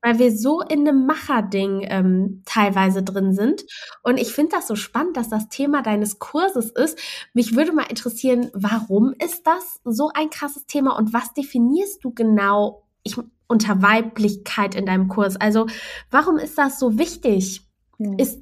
[0.00, 3.64] Weil wir so in einem Macherding ähm, teilweise drin sind.
[4.04, 6.98] Und ich finde das so spannend, dass das Thema deines Kurses ist.
[7.34, 12.12] Mich würde mal interessieren, warum ist das so ein krasses Thema und was definierst du
[12.12, 13.16] genau ich,
[13.48, 15.36] unter Weiblichkeit in deinem Kurs?
[15.36, 15.66] Also,
[16.10, 17.66] warum ist das so wichtig?
[17.98, 18.18] Hm.
[18.18, 18.40] Ist,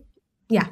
[0.51, 0.63] ja.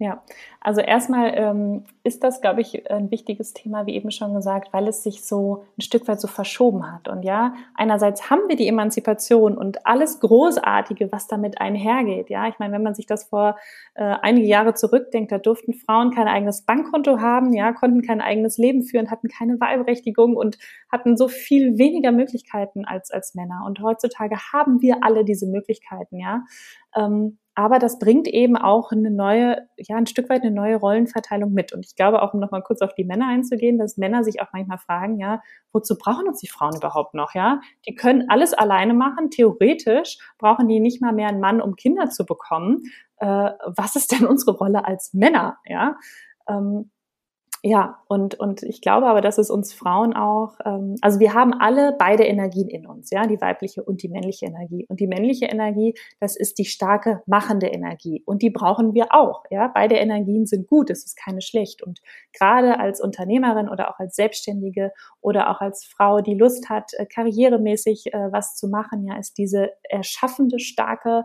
[0.00, 0.22] Ja,
[0.60, 4.86] also erstmal ähm, ist das, glaube ich, ein wichtiges Thema, wie eben schon gesagt, weil
[4.86, 7.08] es sich so ein Stück weit so verschoben hat.
[7.08, 12.30] Und ja, einerseits haben wir die Emanzipation und alles Großartige, was damit einhergeht.
[12.30, 13.56] Ja, ich meine, wenn man sich das vor
[13.94, 18.56] äh, einige Jahre zurückdenkt, da durften Frauen kein eigenes Bankkonto haben, ja, konnten kein eigenes
[18.56, 20.58] Leben führen, hatten keine Wahlberechtigung und
[20.92, 23.64] hatten so viel weniger Möglichkeiten als als Männer.
[23.66, 26.44] Und heutzutage haben wir alle diese Möglichkeiten, ja.
[26.94, 31.52] Ähm, aber das bringt eben auch eine neue, ja, ein Stück weit eine neue Rollenverteilung
[31.52, 31.72] mit.
[31.72, 34.46] Und ich glaube auch, um nochmal kurz auf die Männer einzugehen, dass Männer sich auch
[34.52, 35.42] manchmal fragen, ja,
[35.72, 37.60] wozu brauchen uns die Frauen überhaupt noch, ja?
[37.88, 39.30] Die können alles alleine machen.
[39.30, 42.84] Theoretisch brauchen die nicht mal mehr einen Mann, um Kinder zu bekommen.
[43.16, 45.96] Äh, was ist denn unsere Rolle als Männer, ja?
[46.48, 46.92] Ähm,
[47.64, 51.52] ja, und, und ich glaube aber, dass es uns Frauen auch, ähm, also wir haben
[51.52, 54.86] alle beide Energien in uns, ja, die weibliche und die männliche Energie.
[54.88, 58.22] Und die männliche Energie, das ist die starke machende Energie.
[58.24, 59.68] Und die brauchen wir auch, ja.
[59.74, 61.82] Beide Energien sind gut, es ist keine schlecht.
[61.82, 62.00] Und
[62.32, 67.06] gerade als Unternehmerin oder auch als Selbstständige oder auch als Frau, die Lust hat, äh,
[67.06, 71.24] karrieremäßig äh, was zu machen, ja, ist diese erschaffende, starke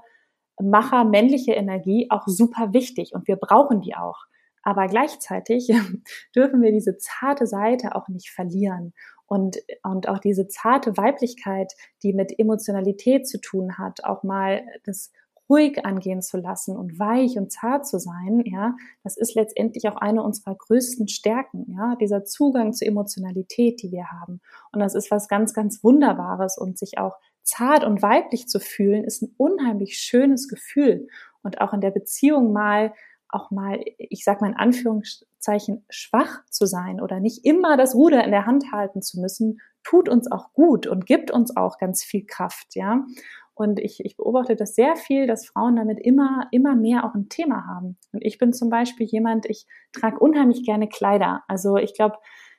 [0.60, 3.14] Macher männliche Energie auch super wichtig.
[3.14, 4.26] Und wir brauchen die auch.
[4.64, 5.68] Aber gleichzeitig
[6.36, 8.94] dürfen wir diese zarte Seite auch nicht verlieren.
[9.26, 15.12] Und, und auch diese zarte Weiblichkeit, die mit Emotionalität zu tun hat, auch mal das
[15.50, 19.98] ruhig angehen zu lassen und weich und zart zu sein, ja, das ist letztendlich auch
[19.98, 24.42] eine unserer größten Stärken, ja, dieser Zugang zur Emotionalität, die wir haben.
[24.72, 29.04] Und das ist was ganz, ganz Wunderbares und sich auch zart und weiblich zu fühlen,
[29.04, 31.08] ist ein unheimlich schönes Gefühl.
[31.42, 32.94] Und auch in der Beziehung mal
[33.34, 38.24] auch mal, ich sag mal in Anführungszeichen, schwach zu sein oder nicht immer das Ruder
[38.24, 42.04] in der Hand halten zu müssen, tut uns auch gut und gibt uns auch ganz
[42.04, 43.06] viel Kraft, ja.
[43.56, 47.30] Und ich, ich beobachte das sehr viel, dass Frauen damit immer, immer mehr auch ein
[47.30, 47.98] Thema haben.
[48.12, 51.44] Und ich bin zum Beispiel jemand, ich trage unheimlich gerne Kleider.
[51.48, 52.18] Also ich glaube,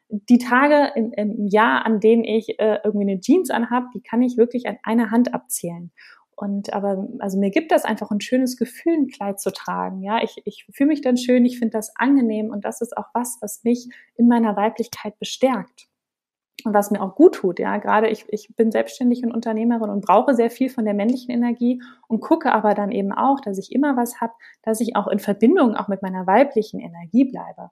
[0.09, 4.23] die Tage im, im, Jahr, an denen ich äh, irgendwie eine Jeans anhab, die kann
[4.23, 5.91] ich wirklich an einer Hand abzählen.
[6.37, 10.03] Und aber, also mir gibt das einfach ein schönes Gefühl, ein Kleid zu tragen.
[10.03, 13.09] Ja, ich, ich fühle mich dann schön, ich finde das angenehm und das ist auch
[13.15, 15.89] was, was mich in meiner Weiblichkeit bestärkt
[16.65, 17.59] und was mir auch gut tut.
[17.59, 21.31] Ja, gerade ich, ich bin selbstständig und Unternehmerin und brauche sehr viel von der männlichen
[21.31, 24.33] Energie und gucke aber dann eben auch, dass ich immer was habe,
[24.63, 27.71] dass ich auch in Verbindung auch mit meiner weiblichen Energie bleibe.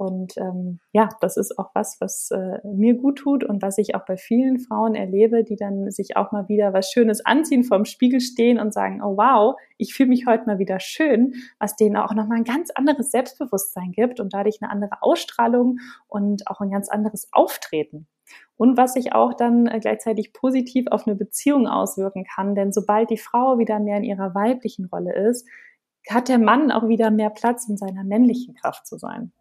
[0.00, 3.94] Und ähm, ja, das ist auch was, was äh, mir gut tut und was ich
[3.94, 7.84] auch bei vielen Frauen erlebe, die dann sich auch mal wieder was Schönes anziehen, vorm
[7.84, 11.98] Spiegel stehen und sagen, oh wow, ich fühle mich heute mal wieder schön, was denen
[11.98, 16.70] auch nochmal ein ganz anderes Selbstbewusstsein gibt und dadurch eine andere Ausstrahlung und auch ein
[16.70, 18.06] ganz anderes Auftreten.
[18.56, 23.10] Und was sich auch dann äh, gleichzeitig positiv auf eine Beziehung auswirken kann, denn sobald
[23.10, 25.46] die Frau wieder mehr in ihrer weiblichen Rolle ist,
[26.08, 29.32] hat der Mann auch wieder mehr Platz, in seiner männlichen Kraft zu sein.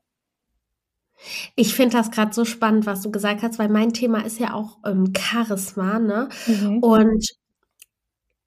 [1.56, 4.54] Ich finde das gerade so spannend, was du gesagt hast, weil mein Thema ist ja
[4.54, 6.30] auch ähm, Charisma, ne?
[6.48, 6.80] Mhm.
[6.80, 7.26] Und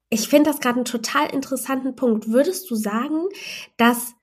[0.09, 2.29] ich finde das gerade einen total interessanten Punkt.
[2.29, 3.25] Würdest du sagen,
[3.77, 4.13] dass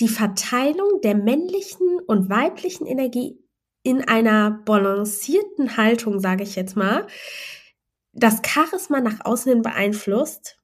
[0.00, 3.38] die Verteilung der männlichen und weiblichen Energie
[3.82, 7.06] in einer balancierten Haltung, sage ich jetzt mal,
[8.12, 10.61] das Charisma nach außen hin beeinflusst?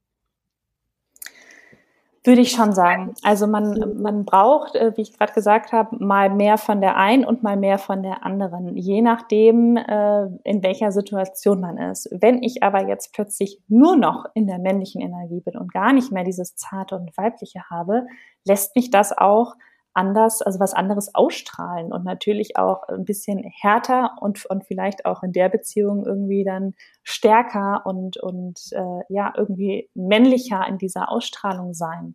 [2.25, 3.15] Würde ich schon sagen.
[3.23, 7.25] Also man, man braucht, äh, wie ich gerade gesagt habe, mal mehr von der einen
[7.25, 12.09] und mal mehr von der anderen, je nachdem, äh, in welcher Situation man ist.
[12.11, 16.11] Wenn ich aber jetzt plötzlich nur noch in der männlichen Energie bin und gar nicht
[16.11, 18.07] mehr dieses zarte und weibliche habe,
[18.45, 19.55] lässt mich das auch
[19.95, 25.23] anders, also was anderes ausstrahlen und natürlich auch ein bisschen härter und, und vielleicht auch
[25.23, 31.75] in der Beziehung irgendwie dann stärker und, und äh, ja, irgendwie männlicher in dieser Ausstrahlung
[31.75, 32.15] sein.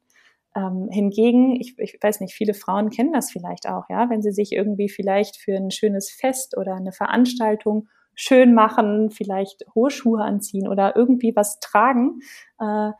[0.56, 4.32] Ähm, hingegen, ich, ich weiß nicht, viele Frauen kennen das vielleicht auch, ja, wenn sie
[4.32, 10.22] sich irgendwie vielleicht für ein schönes Fest oder eine Veranstaltung schön machen, vielleicht hohe Schuhe
[10.22, 12.20] anziehen oder irgendwie was tragen,
[12.60, 12.92] äh,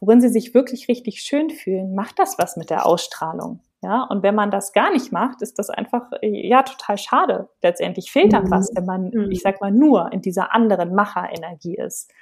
[0.00, 3.60] worin sie sich wirklich richtig schön fühlen, macht das was mit der Ausstrahlung.
[3.80, 7.48] Ja, und wenn man das gar nicht macht, ist das einfach, ja, total schade.
[7.62, 8.50] Letztendlich fehlt dann mhm.
[8.50, 9.30] was, wenn man, mhm.
[9.30, 12.12] ich sag mal, nur in dieser anderen Macherenergie ist.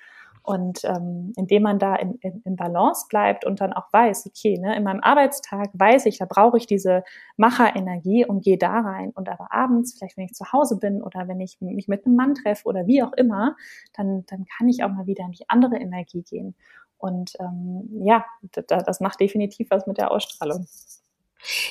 [0.42, 4.58] Und ähm, indem man da in, in, in Balance bleibt und dann auch weiß, okay,
[4.58, 7.02] ne, in meinem Arbeitstag weiß ich, da brauche ich diese
[7.36, 9.10] Macherenergie und gehe da rein.
[9.10, 12.14] Und aber abends, vielleicht wenn ich zu Hause bin oder wenn ich mich mit einem
[12.14, 13.56] Mann treffe oder wie auch immer,
[13.96, 16.54] dann, dann kann ich auch mal wieder in die andere Energie gehen.
[16.96, 20.66] Und ähm, ja, das, das macht definitiv was mit der Ausstrahlung.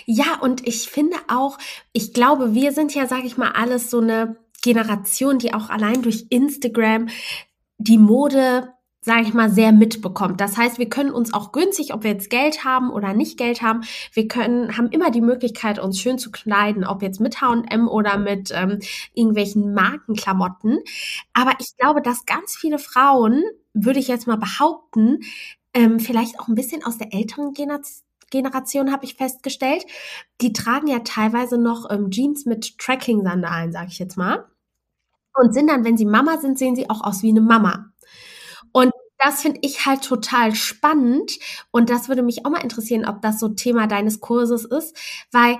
[0.05, 1.57] Ja, und ich finde auch,
[1.91, 6.01] ich glaube, wir sind ja, sage ich mal, alles so eine Generation, die auch allein
[6.01, 7.09] durch Instagram
[7.77, 8.73] die Mode
[9.05, 10.41] sage ich mal, sehr mitbekommt.
[10.41, 13.61] Das heißt, wir können uns auch günstig, ob wir jetzt Geld haben oder nicht Geld
[13.61, 13.81] haben,
[14.13, 18.17] wir können, haben immer die Möglichkeit, uns schön zu kleiden, ob jetzt mit H&M oder
[18.17, 18.79] mit ähm,
[19.13, 20.79] irgendwelchen Markenklamotten.
[21.33, 23.43] Aber ich glaube, dass ganz viele Frauen,
[23.75, 25.19] würde ich jetzt mal behaupten,
[25.75, 29.85] ähm, vielleicht auch ein bisschen aus der älteren Generation Generation habe ich festgestellt,
[30.41, 34.45] die tragen ja teilweise noch ähm, Jeans mit Tracking-Sandalen, sage ich jetzt mal.
[35.33, 37.91] Und sind dann, wenn sie Mama sind, sehen sie auch aus wie eine Mama.
[38.71, 41.31] Und das finde ich halt total spannend.
[41.71, 44.95] Und das würde mich auch mal interessieren, ob das so Thema deines Kurses ist,
[45.31, 45.57] weil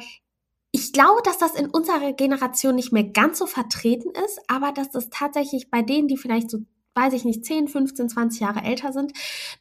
[0.72, 4.90] ich glaube, dass das in unserer Generation nicht mehr ganz so vertreten ist, aber dass
[4.90, 6.60] das tatsächlich bei denen, die vielleicht so,
[6.96, 9.14] weiß ich nicht, 10, 15, 20 Jahre älter sind,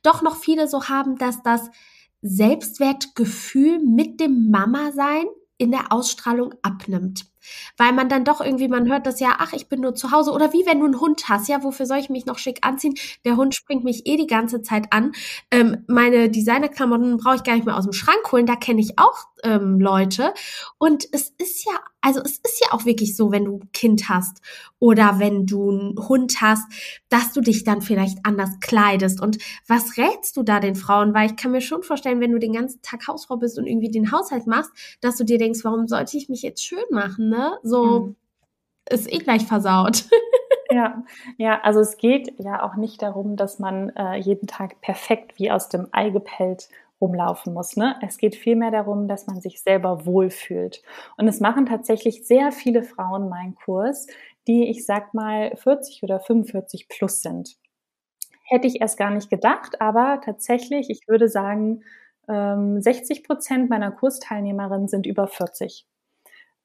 [0.03, 1.71] doch noch viele so haben, dass das
[2.27, 5.27] Selbstwertgefühl mit dem Mama-Sein
[5.59, 7.27] in der Ausstrahlung abnimmt.
[7.77, 10.33] Weil man dann doch irgendwie, man hört das ja, ach, ich bin nur zu Hause.
[10.33, 12.95] Oder wie wenn du einen Hund hast, ja, wofür soll ich mich noch schick anziehen?
[13.25, 15.13] Der Hund springt mich eh die ganze Zeit an.
[15.51, 18.47] Ähm, meine Designerklamotten brauche ich gar nicht mehr aus dem Schrank holen.
[18.47, 20.33] Da kenne ich auch ähm, Leute.
[20.79, 24.09] Und es ist ja, also es ist ja auch wirklich so, wenn du ein Kind
[24.09, 24.41] hast
[24.79, 26.65] oder wenn du einen Hund hast,
[27.09, 29.21] dass du dich dann vielleicht anders kleidest.
[29.21, 29.39] Und
[29.69, 31.15] was rätst du da den Frauen?
[31.15, 33.91] Weil ich kann mir schon vorstellen, wenn du den ganzen Tag Hausfrau bist und irgendwie
[33.91, 34.71] den Haushalt machst,
[35.01, 37.29] dass du dir denkst, warum sollte ich mich jetzt schön machen?
[37.37, 37.59] Ne?
[37.63, 38.17] So mhm.
[38.89, 40.05] ist eh gleich versaut.
[40.71, 41.05] Ja,
[41.37, 45.53] ja, also es geht ja auch nicht darum, dass man äh, jeden Tag perfekt wie
[45.53, 46.69] aus dem Ei gepellt
[47.01, 47.77] rumlaufen muss.
[47.77, 47.97] Ne?
[48.03, 50.83] Es geht vielmehr darum, dass man sich selber wohlfühlt.
[51.17, 54.07] Und es machen tatsächlich sehr viele Frauen meinen Kurs,
[54.47, 57.57] die, ich sag mal, 40 oder 45 plus sind.
[58.43, 61.83] Hätte ich erst gar nicht gedacht, aber tatsächlich, ich würde sagen,
[62.27, 65.87] 60 ähm, Prozent meiner Kursteilnehmerinnen sind über 40.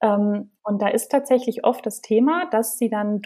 [0.02, 3.22] Ähm, und da ist tatsächlich oft das Thema, dass sie dann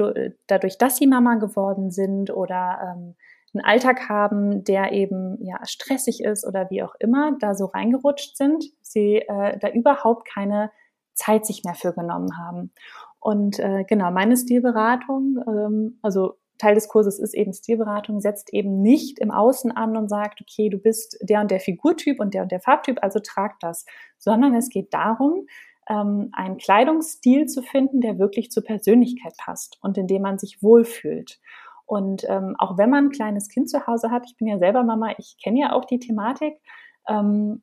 [0.47, 3.15] dadurch, dass sie Mama geworden sind oder ähm,
[3.53, 8.35] einen Alltag haben, der eben ja stressig ist oder wie auch immer, da so reingerutscht
[8.35, 10.71] sind, sie äh, da überhaupt keine
[11.13, 12.71] Zeit sich mehr für genommen haben.
[13.19, 18.81] Und äh, genau, meine Stilberatung, ähm, also Teil des Kurses ist eben Stilberatung, setzt eben
[18.81, 22.43] nicht im Außen an und sagt, okay, du bist der und der Figurtyp und der
[22.43, 23.85] und der Farbtyp, also trag das,
[24.17, 25.45] sondern es geht darum,
[25.89, 30.61] ähm, einen Kleidungsstil zu finden, der wirklich zur Persönlichkeit passt und in dem man sich
[30.63, 31.39] wohlfühlt.
[31.85, 34.83] Und ähm, auch wenn man ein kleines Kind zu Hause hat, ich bin ja selber
[34.83, 36.59] Mama, ich kenne ja auch die Thematik,
[37.07, 37.61] ähm,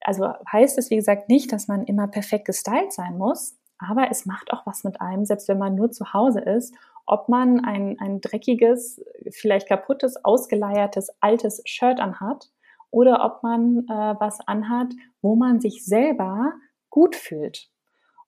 [0.00, 4.26] also heißt es, wie gesagt, nicht, dass man immer perfekt gestylt sein muss, aber es
[4.26, 6.74] macht auch was mit einem, selbst wenn man nur zu Hause ist,
[7.06, 12.50] ob man ein, ein dreckiges, vielleicht kaputtes, ausgeleiertes, altes Shirt anhat
[12.90, 16.52] oder ob man äh, was anhat, wo man sich selber
[16.92, 17.68] gut fühlt.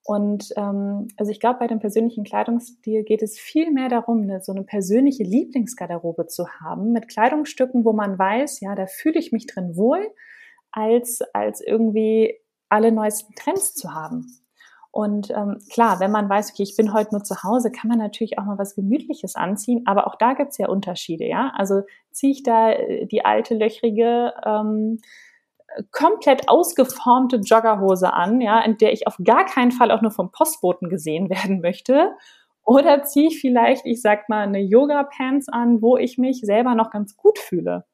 [0.03, 4.41] Und ähm, also ich glaube, bei dem persönlichen Kleidungsstil geht es viel mehr darum, eine,
[4.41, 9.31] so eine persönliche Lieblingsgarderobe zu haben mit Kleidungsstücken, wo man weiß, ja, da fühle ich
[9.31, 10.05] mich drin wohl,
[10.71, 12.37] als als irgendwie
[12.69, 14.27] alle neuesten Trends zu haben.
[14.91, 17.97] Und ähm, klar, wenn man weiß, okay, ich bin heute nur zu Hause, kann man
[17.97, 21.51] natürlich auch mal was Gemütliches anziehen, aber auch da gibt's ja Unterschiede, ja.
[21.57, 24.99] Also ziehe ich da äh, die alte, löchrige, ähm,
[25.91, 30.31] komplett ausgeformte Joggerhose an, ja, in der ich auf gar keinen Fall auch nur vom
[30.31, 32.15] Postboten gesehen werden möchte.
[32.63, 36.89] Oder ziehe ich vielleicht, ich sag mal, eine Yoga-Pants an, wo ich mich selber noch
[36.89, 37.85] ganz gut fühle.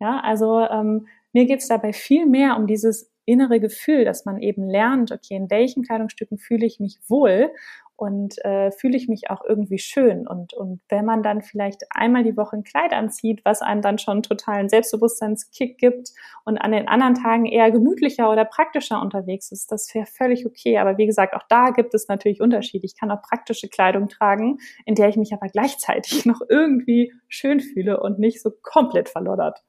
[0.00, 4.68] Ja, also ähm, mir geht's dabei viel mehr um dieses innere Gefühl, dass man eben
[4.68, 7.50] lernt, okay, in welchen Kleidungsstücken fühle ich mich wohl
[7.98, 10.28] und äh, fühle ich mich auch irgendwie schön.
[10.28, 13.98] Und, und wenn man dann vielleicht einmal die Woche ein Kleid anzieht, was einem dann
[13.98, 16.12] schon totalen Selbstbewusstseinskick gibt
[16.44, 20.78] und an den anderen Tagen eher gemütlicher oder praktischer unterwegs ist, das wäre völlig okay.
[20.78, 22.86] Aber wie gesagt, auch da gibt es natürlich Unterschiede.
[22.86, 27.58] Ich kann auch praktische Kleidung tragen, in der ich mich aber gleichzeitig noch irgendwie schön
[27.58, 29.64] fühle und nicht so komplett verloddert.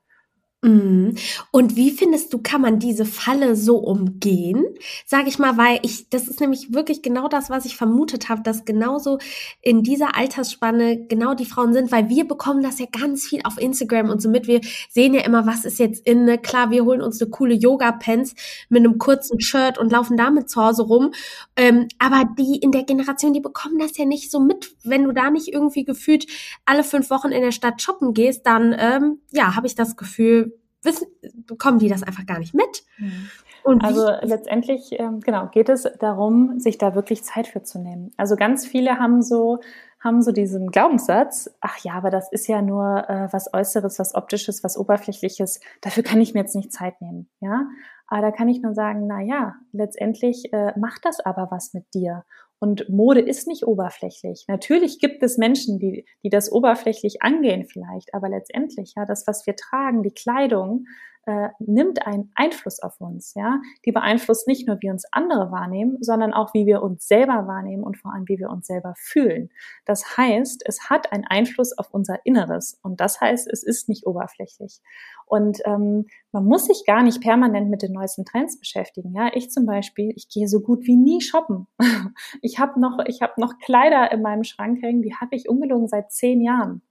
[0.62, 1.16] Mhm.
[1.52, 4.66] Und wie findest du, kann man diese Falle so umgehen?
[5.06, 8.42] Sag ich mal, weil ich, das ist nämlich wirklich genau das, was ich vermutet habe,
[8.42, 9.20] dass genauso
[9.62, 13.58] in dieser Altersspanne genau die Frauen sind, weil wir bekommen das ja ganz viel auf
[13.58, 14.48] Instagram und so mit.
[14.48, 16.38] Wir sehen ja immer, was ist jetzt in, ne?
[16.38, 18.36] klar, wir holen uns eine coole Yoga-Pants
[18.68, 21.14] mit einem kurzen Shirt und laufen damit zu Hause rum.
[21.56, 24.76] Ähm, aber die in der Generation, die bekommen das ja nicht so mit.
[24.84, 26.28] Wenn du da nicht irgendwie gefühlt
[26.66, 30.49] alle fünf Wochen in der Stadt shoppen gehst, dann, ähm, ja, habe ich das Gefühl,
[30.82, 31.08] wissen,
[31.46, 32.84] bekommen die das einfach gar nicht mit.
[32.98, 33.30] Mhm.
[33.64, 38.12] Und also letztendlich, ähm, genau, geht es darum, sich da wirklich Zeit für zu nehmen.
[38.18, 39.60] Also ganz viele haben so,
[40.00, 44.16] haben so diesen Glaubenssatz, ach ja, aber das ist ja nur äh, was Äußeres, was
[44.16, 47.68] Optisches, was Oberflächliches, dafür kann ich mir jetzt nicht Zeit nehmen, ja.
[48.08, 51.94] Aber da kann ich nur sagen, na ja, letztendlich äh, macht das aber was mit
[51.94, 52.24] dir.
[52.60, 54.46] Und Mode ist nicht oberflächlich.
[54.48, 59.48] Natürlich gibt es Menschen, die, die das oberflächlich angehen vielleicht, aber letztendlich, ja, das, was
[59.48, 60.86] wir tragen, die Kleidung,
[61.30, 63.62] äh, nimmt einen Einfluss auf uns, ja.
[63.86, 67.84] Die beeinflusst nicht nur, wie uns andere wahrnehmen, sondern auch, wie wir uns selber wahrnehmen
[67.84, 69.50] und vor allem, wie wir uns selber fühlen.
[69.86, 74.08] Das heißt, es hat einen Einfluss auf unser Inneres und das heißt, es ist nicht
[74.08, 74.82] oberflächlich.
[75.28, 79.14] Und ähm, man muss sich gar nicht permanent mit den neuesten Trends beschäftigen.
[79.14, 81.68] Ja, ich zum Beispiel, ich gehe so gut wie nie shoppen.
[82.42, 85.88] ich habe noch, ich habe noch Kleider in meinem Schrank hängen, die habe ich ungelogen
[85.88, 86.82] seit zehn Jahren.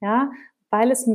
[0.00, 0.30] Ja,
[0.70, 1.10] weil es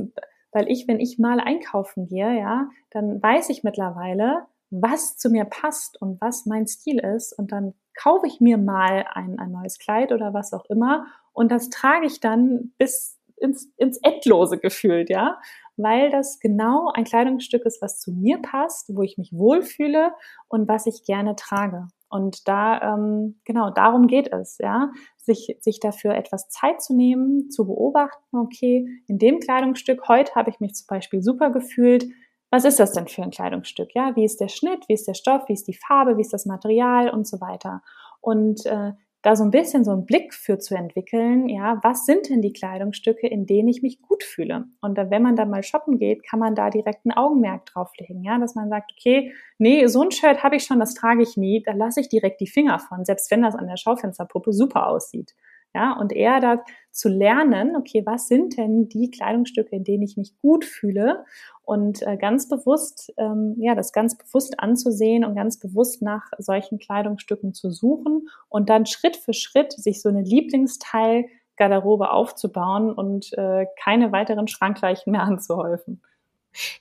[0.54, 5.46] weil ich, wenn ich mal einkaufen gehe, ja, dann weiß ich mittlerweile, was zu mir
[5.46, 7.34] passt und was mein Stil ist.
[7.34, 11.06] Und dann kaufe ich mir mal ein, ein neues Kleid oder was auch immer.
[11.32, 15.40] Und das trage ich dann bis ins, ins Endlose gefühlt, ja.
[15.76, 20.14] Weil das genau ein Kleidungsstück ist, was zu mir passt, wo ich mich wohlfühle
[20.48, 21.88] und was ich gerne trage.
[22.14, 27.50] Und da, ähm, genau, darum geht es, ja, sich, sich dafür etwas Zeit zu nehmen,
[27.50, 32.06] zu beobachten, okay, in dem Kleidungsstück, heute habe ich mich zum Beispiel super gefühlt,
[32.52, 33.96] was ist das denn für ein Kleidungsstück?
[33.96, 36.34] Ja, wie ist der Schnitt, wie ist der Stoff, wie ist die Farbe, wie ist
[36.34, 37.10] das Material?
[37.10, 37.82] Und so weiter.
[38.22, 38.92] Und äh,
[39.24, 42.54] da so ein bisschen so einen Blick für zu entwickeln, ja, was sind denn die
[42.54, 44.66] Kleidungsstücke, in denen ich mich gut fühle?
[44.82, 48.38] Und wenn man dann mal shoppen geht, kann man da direkt ein Augenmerk drauflegen, ja,
[48.38, 51.64] dass man sagt, okay, nee, so ein Shirt habe ich schon, das trage ich nie,
[51.64, 55.34] da lasse ich direkt die Finger von, selbst wenn das an der Schaufensterpuppe super aussieht.
[55.76, 60.18] Ja, und eher da zu lernen, okay, was sind denn die Kleidungsstücke, in denen ich
[60.18, 61.26] mich gut fühle
[61.64, 66.78] und äh, ganz bewusst, ähm, ja, das ganz bewusst anzusehen und ganz bewusst nach solchen
[66.78, 73.34] Kleidungsstücken zu suchen und dann Schritt für Schritt sich so eine Lieblingsteil Garderobe aufzubauen und
[73.38, 76.02] äh, keine weiteren Schrankleichen mehr anzuhäufen.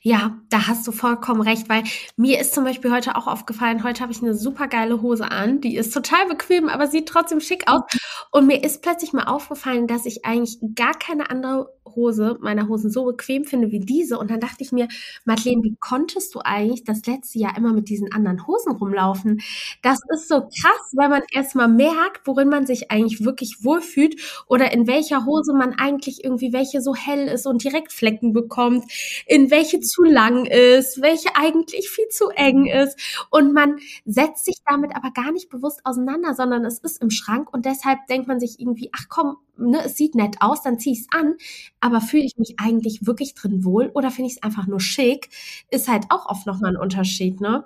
[0.00, 1.84] Ja, da hast du vollkommen recht, weil
[2.16, 5.60] mir ist zum Beispiel heute auch aufgefallen, heute habe ich eine super geile Hose an,
[5.60, 7.82] die ist total bequem, aber sieht trotzdem schick aus.
[8.30, 12.90] Und mir ist plötzlich mal aufgefallen, dass ich eigentlich gar keine andere Hose, meiner Hosen
[12.90, 14.18] so bequem finde wie diese.
[14.18, 14.88] Und dann dachte ich mir,
[15.24, 19.40] Madeleine, wie konntest du eigentlich das letzte Jahr immer mit diesen anderen Hosen rumlaufen?
[19.82, 24.72] Das ist so krass, weil man erstmal merkt, worin man sich eigentlich wirklich wohlfühlt oder
[24.72, 28.84] in welcher Hose man eigentlich irgendwie welche so hell ist und direkt Flecken bekommt,
[29.26, 32.98] in welche zu lang ist, welche eigentlich viel zu eng ist.
[33.30, 37.52] Und man setzt sich damit aber gar nicht bewusst auseinander, sondern es ist im Schrank
[37.52, 40.94] und deshalb denkt man sich irgendwie, ach komm, ne, es sieht nett aus, dann ziehe
[40.94, 41.34] ich es an,
[41.80, 45.28] aber fühle ich mich eigentlich wirklich drin wohl oder finde ich es einfach nur schick,
[45.70, 47.64] ist halt auch oft nochmal ein Unterschied, ne?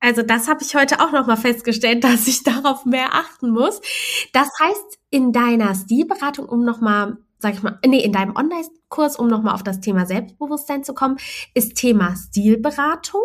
[0.00, 3.80] Also das habe ich heute auch nochmal festgestellt, dass ich darauf mehr achten muss.
[4.32, 9.28] Das heißt, in deiner Stilberatung, um nochmal, sag ich mal, nee, in deinem Online-Kurs, um
[9.28, 11.16] nochmal auf das Thema Selbstbewusstsein zu kommen,
[11.54, 13.22] ist Thema Stilberatung,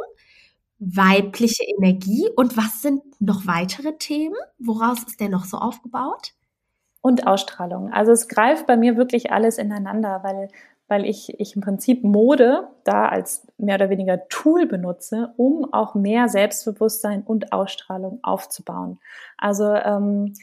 [0.80, 4.36] weibliche Energie und was sind noch weitere Themen?
[4.58, 6.34] Woraus ist der noch so aufgebaut?
[7.02, 7.92] Und Ausstrahlung.
[7.94, 10.50] Also es greift bei mir wirklich alles ineinander, weil
[10.90, 15.96] weil ich, ich im Prinzip Mode da als mehr oder weniger Tool benutze, um auch
[15.96, 19.00] mehr Selbstbewusstsein und Ausstrahlung aufzubauen.
[19.38, 20.34] Also ähm,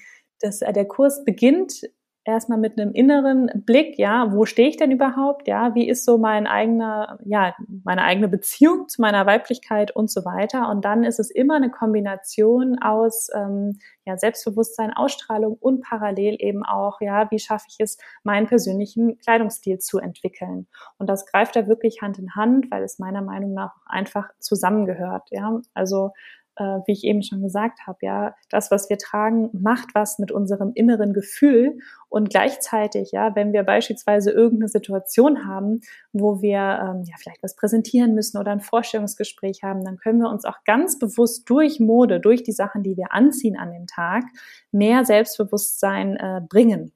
[0.41, 1.83] das, äh, der Kurs beginnt
[2.27, 6.19] erstmal mit einem inneren Blick, ja, wo stehe ich denn überhaupt, ja, wie ist so
[6.19, 7.55] mein eigener, ja,
[7.85, 10.69] meine eigene Beziehung zu meiner Weiblichkeit und so weiter.
[10.69, 16.65] Und dann ist es immer eine Kombination aus ähm, ja, Selbstbewusstsein, Ausstrahlung und parallel eben
[16.65, 20.67] auch, ja, wie schaffe ich es, meinen persönlichen Kleidungsstil zu entwickeln.
[20.99, 25.29] Und das greift da wirklich Hand in Hand, weil es meiner Meinung nach einfach zusammengehört,
[25.31, 25.61] ja.
[25.75, 26.11] Also
[26.57, 30.33] äh, wie ich eben schon gesagt habe, ja, das, was wir tragen, macht was mit
[30.33, 31.79] unserem inneren Gefühl
[32.09, 35.81] und gleichzeitig, ja, wenn wir beispielsweise irgendeine Situation haben,
[36.13, 40.31] wo wir ähm, ja vielleicht was präsentieren müssen oder ein Vorstellungsgespräch haben, dann können wir
[40.31, 44.25] uns auch ganz bewusst durch Mode, durch die Sachen, die wir anziehen an dem Tag,
[44.73, 46.93] mehr Selbstbewusstsein äh, bringen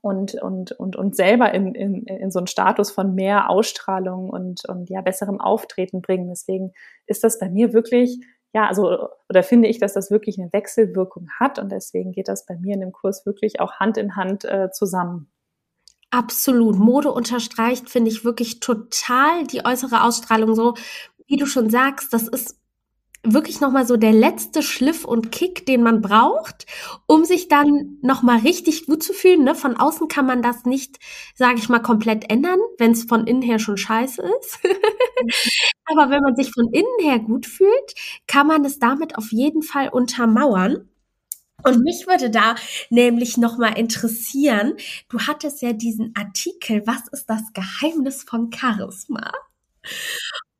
[0.00, 4.66] und, und, und, und selber in, in, in so einen Status von mehr Ausstrahlung und,
[4.68, 6.28] und ja, besserem Auftreten bringen.
[6.28, 6.72] Deswegen
[7.06, 8.20] ist das bei mir wirklich
[8.54, 12.44] ja, also, oder finde ich, dass das wirklich eine Wechselwirkung hat und deswegen geht das
[12.44, 15.32] bei mir in dem Kurs wirklich auch Hand in Hand äh, zusammen.
[16.10, 16.78] Absolut.
[16.78, 20.74] Mode unterstreicht, finde ich wirklich total die äußere Ausstrahlung so,
[21.26, 22.58] wie du schon sagst, das ist
[23.24, 26.66] wirklich nochmal so der letzte Schliff und Kick, den man braucht,
[27.06, 29.44] um sich dann nochmal richtig gut zu fühlen.
[29.44, 29.54] Ne?
[29.54, 30.98] Von außen kann man das nicht,
[31.34, 34.58] sage ich mal, komplett ändern, wenn es von innen her schon scheiße ist.
[35.84, 37.94] Aber wenn man sich von innen her gut fühlt,
[38.26, 40.88] kann man es damit auf jeden Fall untermauern.
[41.64, 42.56] Und mich würde da
[42.90, 44.74] nämlich nochmal interessieren,
[45.08, 49.30] du hattest ja diesen Artikel, was ist das Geheimnis von Charisma?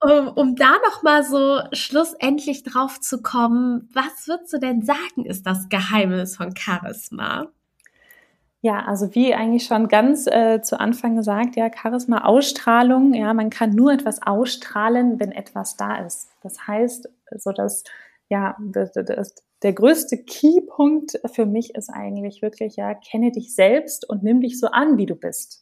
[0.02, 5.24] Um, um da noch mal so schlussendlich drauf zu kommen, was würdest du denn sagen,
[5.24, 7.46] ist das Geheimnis von Charisma?
[8.64, 13.50] Ja, also wie eigentlich schon ganz äh, zu Anfang gesagt, ja, Charisma, Ausstrahlung, ja, man
[13.50, 16.28] kann nur etwas ausstrahlen, wenn etwas da ist.
[16.42, 17.82] Das heißt, so dass,
[18.28, 24.08] ja, das, das, der größte Keypunkt für mich ist eigentlich wirklich, ja, kenne dich selbst
[24.08, 25.61] und nimm dich so an, wie du bist.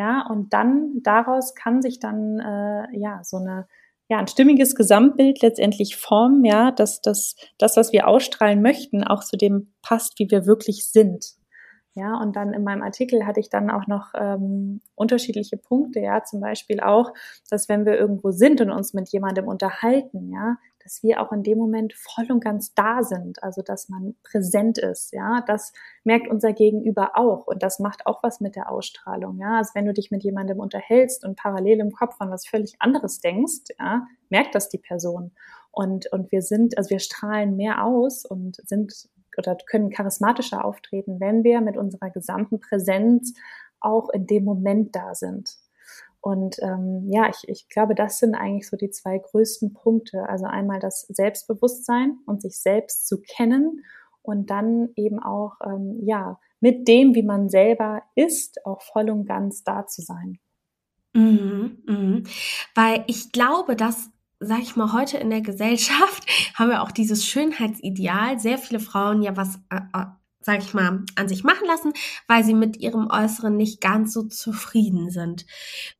[0.00, 3.66] Ja, und dann daraus kann sich dann äh, ja so eine
[4.08, 9.22] ja, ein stimmiges Gesamtbild letztendlich formen, ja, dass das, das, was wir ausstrahlen möchten, auch
[9.22, 11.34] zu dem passt, wie wir wirklich sind.
[11.94, 16.24] Ja, und dann in meinem Artikel hatte ich dann auch noch ähm, unterschiedliche Punkte, ja,
[16.24, 17.12] zum Beispiel auch,
[17.50, 21.42] dass wenn wir irgendwo sind und uns mit jemandem unterhalten, ja, dass wir auch in
[21.42, 25.72] dem Moment voll und ganz da sind, also dass man präsent ist, ja, das
[26.04, 29.86] merkt unser Gegenüber auch und das macht auch was mit der Ausstrahlung, ja, also wenn
[29.86, 34.06] du dich mit jemandem unterhältst und parallel im Kopf an was völlig anderes denkst, ja,
[34.28, 35.32] merkt das die Person.
[35.72, 41.20] Und und wir sind, also wir strahlen mehr aus und sind oder können charismatischer auftreten,
[41.20, 43.34] wenn wir mit unserer gesamten Präsenz
[43.80, 45.56] auch in dem Moment da sind.
[46.20, 50.28] Und ähm, ja, ich, ich glaube, das sind eigentlich so die zwei größten Punkte.
[50.28, 53.84] Also einmal das Selbstbewusstsein und sich selbst zu kennen
[54.22, 59.24] und dann eben auch, ähm, ja, mit dem, wie man selber ist, auch voll und
[59.24, 60.38] ganz da zu sein.
[61.14, 62.24] Mhm, mhm.
[62.74, 64.10] Weil ich glaube, dass
[64.40, 69.22] sag ich mal, heute in der Gesellschaft haben wir auch dieses Schönheitsideal, sehr viele Frauen
[69.22, 69.58] ja was,
[70.40, 71.92] äh, äh, sag ich mal, an sich machen lassen,
[72.26, 75.46] weil sie mit ihrem Äußeren nicht ganz so zufrieden sind.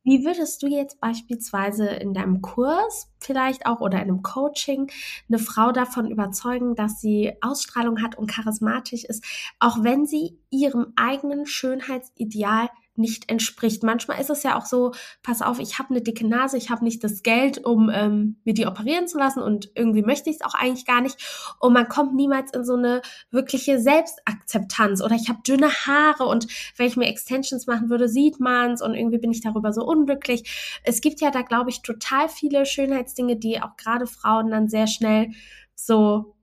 [0.02, 4.90] Wie würdest du jetzt beispielsweise in deinem Kurs vielleicht auch oder in einem Coaching
[5.28, 9.24] eine Frau davon überzeugen, dass sie Ausstrahlung hat und charismatisch ist,
[9.58, 13.82] auch wenn sie ihrem eigenen Schönheitsideal nicht entspricht.
[13.82, 14.92] Manchmal ist es ja auch so,
[15.22, 18.54] pass auf, ich habe eine dicke Nase, ich habe nicht das Geld, um ähm, mir
[18.54, 21.16] die operieren zu lassen und irgendwie möchte ich es auch eigentlich gar nicht.
[21.58, 25.02] Und man kommt niemals in so eine wirkliche Selbstakzeptanz.
[25.02, 26.46] Oder ich habe dünne Haare und
[26.76, 30.80] wenn ich mir Extensions machen würde, sieht man's und irgendwie bin ich darüber so unglücklich.
[30.84, 34.86] Es gibt ja da, glaube ich, total viele Schönheitsdinge, die auch gerade Frauen dann sehr
[34.86, 35.30] schnell
[35.74, 36.34] so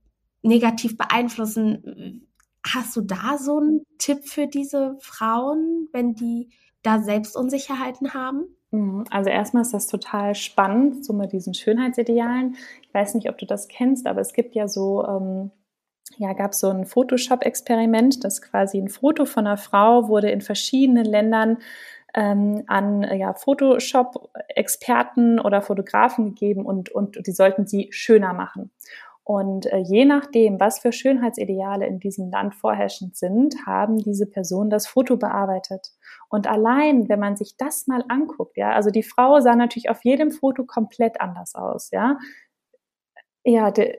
[0.42, 2.27] negativ beeinflussen
[2.74, 6.50] Hast du da so einen Tipp für diese Frauen, wenn die
[6.84, 8.46] da Selbstunsicherheiten haben?
[8.72, 9.06] Mhm.
[9.10, 12.56] Also erstmal ist das total spannend, so mit diesen Schönheitsidealen.
[12.82, 15.52] Ich weiß nicht, ob du das kennst, aber es gibt ja so, ähm,
[16.18, 21.06] ja, gab so ein Photoshop-Experiment, das quasi ein Foto von einer Frau wurde in verschiedenen
[21.06, 21.58] Ländern
[22.14, 28.72] ähm, an ja, Photoshop-Experten oder Fotografen gegeben und, und die sollten sie schöner machen.
[29.28, 34.70] Und äh, je nachdem, was für Schönheitsideale in diesem Land vorherrschend sind, haben diese Personen
[34.70, 35.90] das Foto bearbeitet.
[36.30, 40.06] Und allein, wenn man sich das mal anguckt, ja, also die Frau sah natürlich auf
[40.06, 42.18] jedem Foto komplett anders aus, ja.
[43.44, 43.98] Ja, de,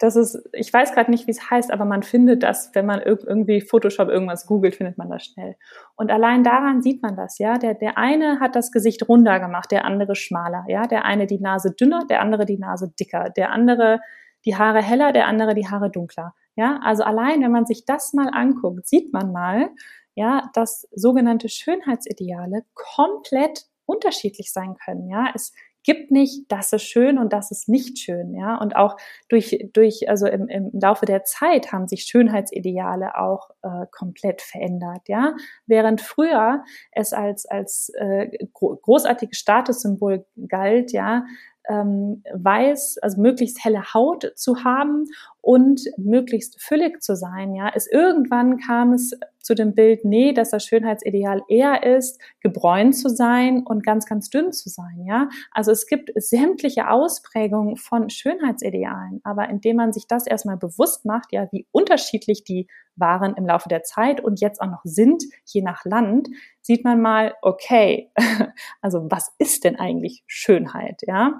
[0.00, 3.00] das ist, ich weiß gerade nicht, wie es heißt, aber man findet das, wenn man
[3.00, 5.54] irgendwie Photoshop irgendwas googelt, findet man das schnell.
[5.94, 7.58] Und allein daran sieht man das, ja.
[7.58, 10.88] Der, der eine hat das Gesicht runder gemacht, der andere schmaler, ja.
[10.88, 14.00] Der eine die Nase dünner, der andere die Nase dicker, der andere
[14.44, 16.34] die Haare heller, der andere die Haare dunkler.
[16.56, 19.70] Ja, also allein, wenn man sich das mal anguckt, sieht man mal,
[20.14, 25.08] ja, dass sogenannte Schönheitsideale komplett unterschiedlich sein können.
[25.08, 25.52] Ja, es
[25.84, 28.56] gibt nicht, das ist schön und das ist nicht schön, ja.
[28.56, 28.96] Und auch
[29.28, 35.08] durch, durch, also im, im Laufe der Zeit haben sich Schönheitsideale auch äh, komplett verändert,
[35.08, 35.34] ja.
[35.66, 36.62] Während früher
[36.92, 41.24] es als, als äh, großartiges Statussymbol galt, ja,
[41.68, 45.06] ähm, weiß, also möglichst helle Haut zu haben
[45.40, 50.50] und möglichst füllig zu sein, ja, ist irgendwann kam es zu dem Bild, nee, dass
[50.50, 55.28] das Schönheitsideal eher ist, gebräunt zu sein und ganz, ganz dünn zu sein, ja.
[55.52, 61.32] Also es gibt sämtliche Ausprägungen von Schönheitsidealen, aber indem man sich das erstmal bewusst macht,
[61.32, 62.66] ja, wie unterschiedlich die
[62.98, 66.28] waren im Laufe der Zeit und jetzt auch noch sind, je nach Land,
[66.60, 68.10] sieht man mal, okay,
[68.82, 71.38] also was ist denn eigentlich Schönheit, ja?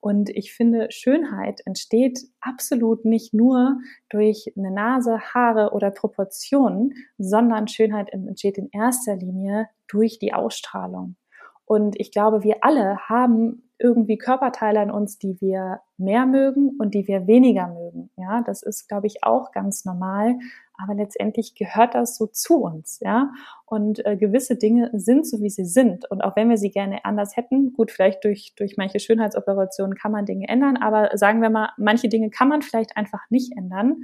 [0.00, 7.66] Und ich finde, Schönheit entsteht absolut nicht nur durch eine Nase, Haare oder Proportionen, sondern
[7.66, 11.16] Schönheit entsteht in erster Linie durch die Ausstrahlung.
[11.64, 16.94] Und ich glaube, wir alle haben irgendwie Körperteile in uns, die wir mehr mögen und
[16.94, 18.10] die wir weniger mögen.
[18.16, 20.38] Ja, das ist, glaube ich, auch ganz normal.
[20.78, 23.32] Aber letztendlich gehört das so zu uns, ja.
[23.64, 26.10] Und äh, gewisse Dinge sind so, wie sie sind.
[26.10, 30.12] Und auch wenn wir sie gerne anders hätten, gut, vielleicht durch, durch manche Schönheitsoperationen kann
[30.12, 34.02] man Dinge ändern, aber sagen wir mal, manche Dinge kann man vielleicht einfach nicht ändern.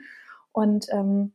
[0.53, 1.33] Und ähm,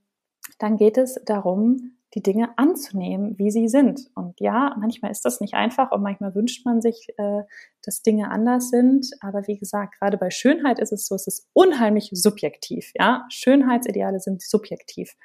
[0.60, 4.10] dann geht es darum, die Dinge anzunehmen, wie sie sind.
[4.16, 7.42] Und ja, manchmal ist das nicht einfach und manchmal wünscht man sich, äh,
[7.84, 9.10] dass Dinge anders sind.
[9.20, 12.92] Aber wie gesagt, gerade bei Schönheit ist es so, es ist unheimlich subjektiv.
[12.96, 15.16] Ja, Schönheitsideale sind subjektiv.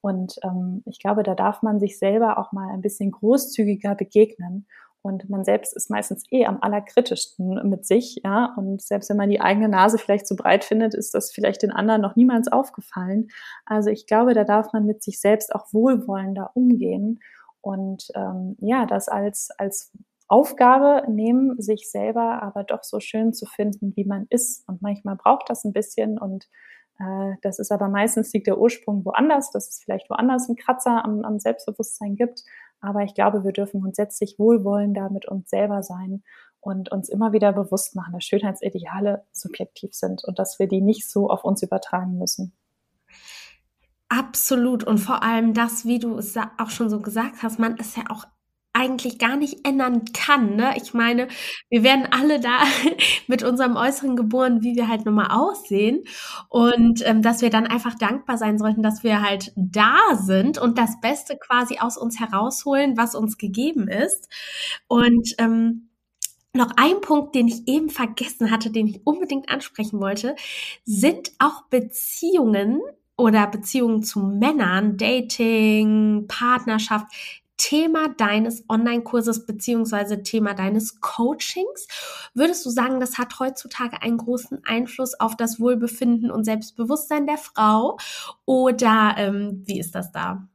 [0.00, 4.66] Und ähm, ich glaube, da darf man sich selber auch mal ein bisschen großzügiger begegnen
[5.02, 8.54] und man selbst ist meistens eh am allerkritischsten mit sich, ja.
[8.56, 11.70] Und selbst wenn man die eigene Nase vielleicht zu breit findet, ist das vielleicht den
[11.70, 13.28] anderen noch niemals aufgefallen.
[13.64, 17.20] Also ich glaube, da darf man mit sich selbst auch wohlwollender umgehen
[17.60, 19.92] und ähm, ja, das als, als
[20.28, 24.68] Aufgabe nehmen, sich selber aber doch so schön zu finden, wie man ist.
[24.68, 26.48] Und manchmal braucht das ein bisschen und
[26.98, 31.04] äh, das ist aber meistens liegt der Ursprung woanders, dass es vielleicht woanders einen Kratzer
[31.04, 32.44] am, am Selbstbewusstsein gibt.
[32.80, 36.22] Aber ich glaube, wir dürfen grundsätzlich wohlwollender mit uns selber sein
[36.60, 41.08] und uns immer wieder bewusst machen, dass Schönheitsideale subjektiv sind und dass wir die nicht
[41.08, 42.52] so auf uns übertragen müssen.
[44.08, 44.84] Absolut.
[44.84, 48.04] Und vor allem das, wie du es auch schon so gesagt hast, man ist ja
[48.08, 48.24] auch
[48.78, 50.54] eigentlich gar nicht ändern kann.
[50.54, 50.74] Ne?
[50.76, 51.26] Ich meine,
[51.68, 52.60] wir werden alle da
[53.26, 56.04] mit unserem Äußeren geboren, wie wir halt nun mal aussehen.
[56.48, 60.78] Und ähm, dass wir dann einfach dankbar sein sollten, dass wir halt da sind und
[60.78, 64.28] das Beste quasi aus uns herausholen, was uns gegeben ist.
[64.86, 65.88] Und ähm,
[66.54, 70.36] noch ein Punkt, den ich eben vergessen hatte, den ich unbedingt ansprechen wollte,
[70.84, 72.80] sind auch Beziehungen
[73.16, 77.06] oder Beziehungen zu Männern, Dating, Partnerschaft,
[77.58, 81.86] Thema deines Online-Kurses beziehungsweise Thema deines Coachings.
[82.32, 87.36] Würdest du sagen, das hat heutzutage einen großen Einfluss auf das Wohlbefinden und Selbstbewusstsein der
[87.36, 87.98] Frau?
[88.46, 90.48] Oder ähm, wie ist das da?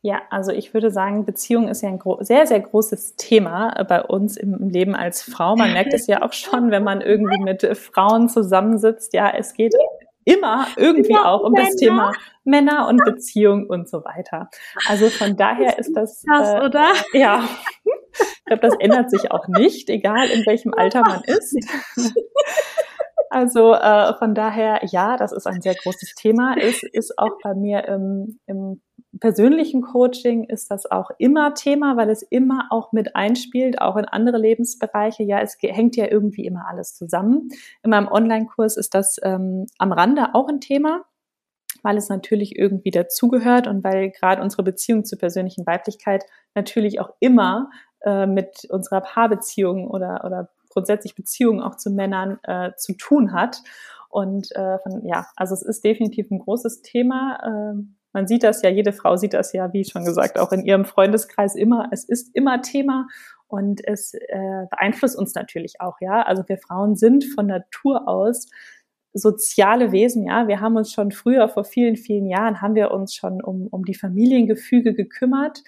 [0.00, 4.02] Ja, also ich würde sagen, Beziehung ist ja ein sehr, sehr großes Thema äh, bei
[4.02, 5.56] uns im Leben als Frau.
[5.56, 9.12] Man merkt es ja auch schon, wenn man irgendwie mit Frauen zusammensitzt.
[9.12, 9.74] Ja, es geht
[10.28, 11.66] immer irgendwie ja, auch um Männer.
[11.66, 12.12] das Thema
[12.44, 14.50] Männer und Beziehung und so weiter.
[14.86, 16.92] Also von daher ist das, das äh, oder?
[17.12, 17.48] Ja,
[17.84, 21.56] ich glaube, das ändert sich auch nicht, egal in welchem Alter man ist.
[23.30, 26.56] Also äh, von daher, ja, das ist ein sehr großes Thema.
[26.58, 28.80] Es ist auch bei mir im, im
[29.20, 34.04] persönlichen Coaching ist das auch immer Thema, weil es immer auch mit einspielt, auch in
[34.04, 35.22] andere Lebensbereiche.
[35.22, 37.48] Ja, es hängt ja irgendwie immer alles zusammen.
[37.82, 41.04] In meinem Online-Kurs ist das ähm, am Rande auch ein Thema,
[41.82, 46.24] weil es natürlich irgendwie dazugehört und weil gerade unsere Beziehung zur persönlichen Weiblichkeit
[46.54, 47.70] natürlich auch immer
[48.02, 53.62] äh, mit unserer Paarbeziehung oder, oder grundsätzlich Beziehungen auch zu Männern äh, zu tun hat.
[54.10, 57.74] Und äh, von, ja, also es ist definitiv ein großes Thema.
[57.74, 60.64] Äh, man sieht das ja, jede Frau sieht das ja, wie schon gesagt, auch in
[60.64, 61.88] ihrem Freundeskreis immer.
[61.92, 63.06] Es ist immer Thema
[63.46, 66.22] und es äh, beeinflusst uns natürlich auch, ja.
[66.22, 68.48] Also wir Frauen sind von Natur aus
[69.12, 70.48] soziale Wesen, ja.
[70.48, 73.84] Wir haben uns schon früher, vor vielen, vielen Jahren, haben wir uns schon um, um
[73.84, 75.62] die Familiengefüge gekümmert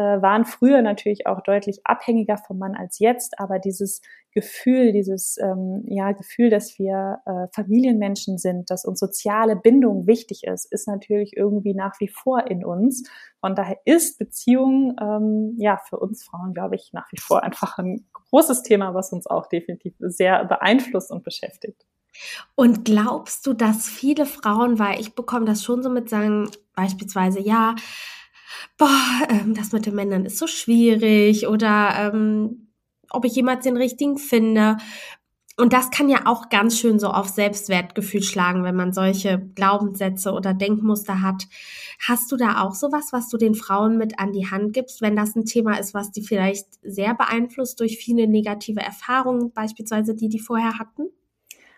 [0.00, 4.02] waren früher natürlich auch deutlich abhängiger vom Mann als jetzt, aber dieses
[4.36, 10.44] Gefühl, dieses ähm, ja, Gefühl, dass wir äh, Familienmenschen sind, dass uns soziale Bindung wichtig
[10.44, 13.08] ist, ist natürlich irgendwie nach wie vor in uns.
[13.40, 17.78] Von daher ist Beziehung ähm, ja für uns Frauen, glaube ich, nach wie vor einfach
[17.78, 21.86] ein großes Thema, was uns auch definitiv sehr beeinflusst und beschäftigt.
[22.54, 27.40] Und glaubst du, dass viele Frauen, weil ich bekomme das schon so mit sagen, beispielsweise,
[27.40, 27.74] ja,
[28.78, 32.68] boah, ähm, das mit den Männern ist so schwierig oder ähm,
[33.10, 34.76] ob ich jemals den richtigen finde.
[35.58, 40.32] Und das kann ja auch ganz schön so auf Selbstwertgefühl schlagen, wenn man solche Glaubenssätze
[40.32, 41.44] oder Denkmuster hat.
[42.06, 45.16] Hast du da auch sowas, was du den Frauen mit an die Hand gibst, wenn
[45.16, 50.28] das ein Thema ist, was die vielleicht sehr beeinflusst durch viele negative Erfahrungen, beispielsweise die
[50.28, 51.08] die vorher hatten?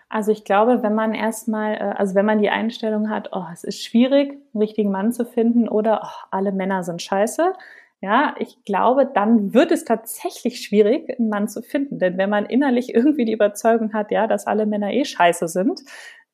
[0.09, 3.64] Also ich glaube, wenn man erstmal, äh, also wenn man die Einstellung hat, oh, es
[3.64, 7.52] ist schwierig, einen richtigen Mann zu finden oder oh, alle Männer sind scheiße,
[8.01, 11.98] ja, ich glaube, dann wird es tatsächlich schwierig, einen Mann zu finden.
[11.98, 15.80] Denn wenn man innerlich irgendwie die Überzeugung hat, ja, dass alle Männer eh scheiße sind,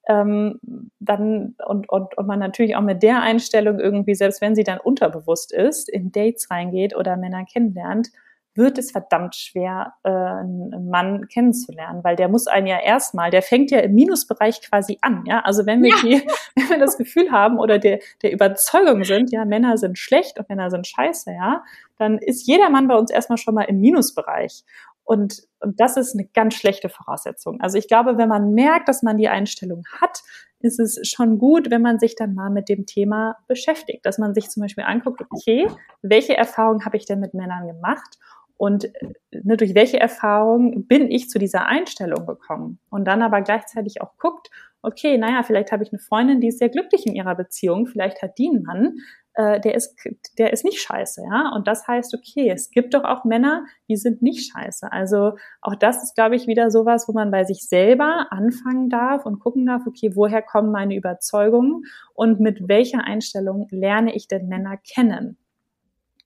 [0.06, 0.60] ähm,
[1.00, 4.78] dann und, und, und man natürlich auch mit der Einstellung irgendwie, selbst wenn sie dann
[4.78, 8.10] unterbewusst ist, in Dates reingeht oder Männer kennenlernt,
[8.54, 13.42] wird es verdammt schwer, äh, einen Mann kennenzulernen, weil der muss einen ja erstmal, der
[13.42, 15.40] fängt ja im Minusbereich quasi an, ja.
[15.40, 15.96] Also wenn wir ja.
[16.02, 16.26] die,
[16.56, 20.48] wenn wir das Gefühl haben oder der, der Überzeugung sind, ja, Männer sind schlecht und
[20.48, 21.64] Männer sind scheiße, ja,
[21.98, 24.64] dann ist jeder Mann bei uns erstmal schon mal im Minusbereich.
[25.04, 27.60] Und, und das ist eine ganz schlechte Voraussetzung.
[27.60, 30.22] Also ich glaube, wenn man merkt, dass man die Einstellung hat,
[30.60, 34.34] ist es schon gut, wenn man sich dann mal mit dem Thema beschäftigt, dass man
[34.34, 35.68] sich zum Beispiel anguckt, okay,
[36.00, 38.18] welche Erfahrungen habe ich denn mit Männern gemacht
[38.56, 38.88] und
[39.32, 42.78] ne, durch welche Erfahrung bin ich zu dieser Einstellung gekommen?
[42.90, 44.50] Und dann aber gleichzeitig auch guckt,
[44.82, 48.22] okay, naja, vielleicht habe ich eine Freundin, die ist sehr glücklich in ihrer Beziehung, vielleicht
[48.22, 48.96] hat die einen Mann,
[49.34, 49.96] äh, der ist,
[50.38, 51.52] der ist nicht scheiße, ja.
[51.54, 54.92] Und das heißt, okay, es gibt doch auch Männer, die sind nicht scheiße.
[54.92, 59.26] Also auch das ist, glaube ich, wieder sowas, wo man bei sich selber anfangen darf
[59.26, 64.48] und gucken darf, okay, woher kommen meine Überzeugungen und mit welcher Einstellung lerne ich denn
[64.48, 65.38] Männer kennen?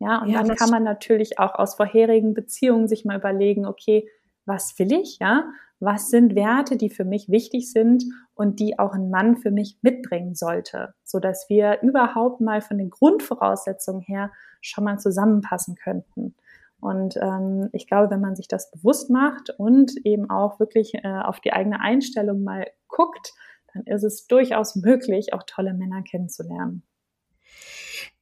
[0.01, 4.09] Ja, und ja, dann kann man natürlich auch aus vorherigen Beziehungen sich mal überlegen, okay,
[4.45, 5.45] was will ich, ja?
[5.81, 8.05] Was sind Werte, die für mich wichtig sind
[8.35, 12.79] und die auch ein Mann für mich mitbringen sollte, so dass wir überhaupt mal von
[12.79, 16.35] den Grundvoraussetzungen her schon mal zusammenpassen könnten.
[16.81, 21.21] Und ähm, ich glaube, wenn man sich das bewusst macht und eben auch wirklich äh,
[21.23, 23.35] auf die eigene Einstellung mal guckt,
[23.75, 26.83] dann ist es durchaus möglich, auch tolle Männer kennenzulernen.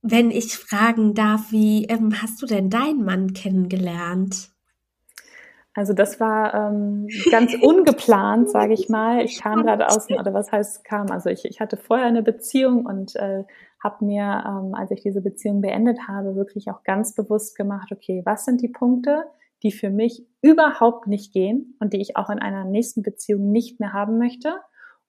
[0.03, 4.51] Wenn ich fragen darf, wie ähm, hast du denn deinen Mann kennengelernt?
[5.77, 9.23] Also das war ähm, ganz ungeplant, sage ich mal.
[9.23, 11.11] Ich kam gerade aus, oder was heißt kam?
[11.11, 13.45] Also ich, ich hatte vorher eine Beziehung und äh,
[13.85, 18.23] habe mir, ähm, als ich diese Beziehung beendet habe, wirklich auch ganz bewusst gemacht, okay,
[18.25, 19.25] was sind die Punkte,
[19.63, 23.79] die für mich überhaupt nicht gehen und die ich auch in einer nächsten Beziehung nicht
[23.79, 24.55] mehr haben möchte?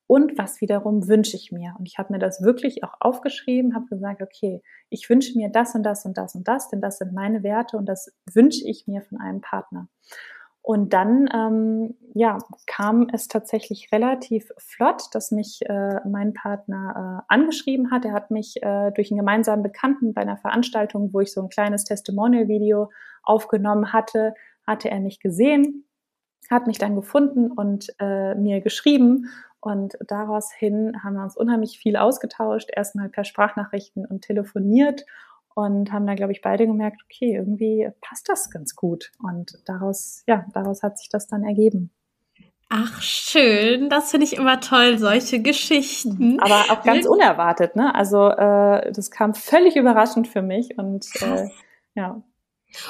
[0.07, 1.75] Und was wiederum wünsche ich mir.
[1.77, 5.75] Und ich habe mir das wirklich auch aufgeschrieben, habe gesagt, okay, ich wünsche mir das
[5.75, 8.87] und das und das und das, denn das sind meine Werte und das wünsche ich
[8.87, 9.89] mir von einem Partner.
[10.61, 17.33] Und dann ähm, ja, kam es tatsächlich relativ flott, dass mich äh, mein Partner äh,
[17.33, 18.03] angeschrieben hat.
[18.03, 21.47] Er hat mich äh, durch einen gemeinsamen Bekannten bei einer Veranstaltung, wo ich so ein
[21.47, 22.89] kleines Testimonial-Video
[23.23, 24.33] aufgenommen hatte,
[24.65, 25.85] hatte er mich gesehen,
[26.49, 29.29] hat mich dann gefunden und äh, mir geschrieben
[29.67, 35.05] und daraus hin haben wir uns unheimlich viel ausgetauscht, erstmal per Sprachnachrichten und telefoniert
[35.55, 39.11] und haben da, glaube ich, beide gemerkt, okay, irgendwie passt das ganz gut.
[39.21, 41.91] Und daraus, ja, daraus hat sich das dann ergeben.
[42.69, 43.89] Ach, schön.
[43.89, 46.39] Das finde ich immer toll, solche Geschichten.
[46.39, 47.95] Aber auch ganz unerwartet, ne?
[47.95, 51.49] Also äh, das kam völlig überraschend für mich und äh,
[51.95, 52.21] ja.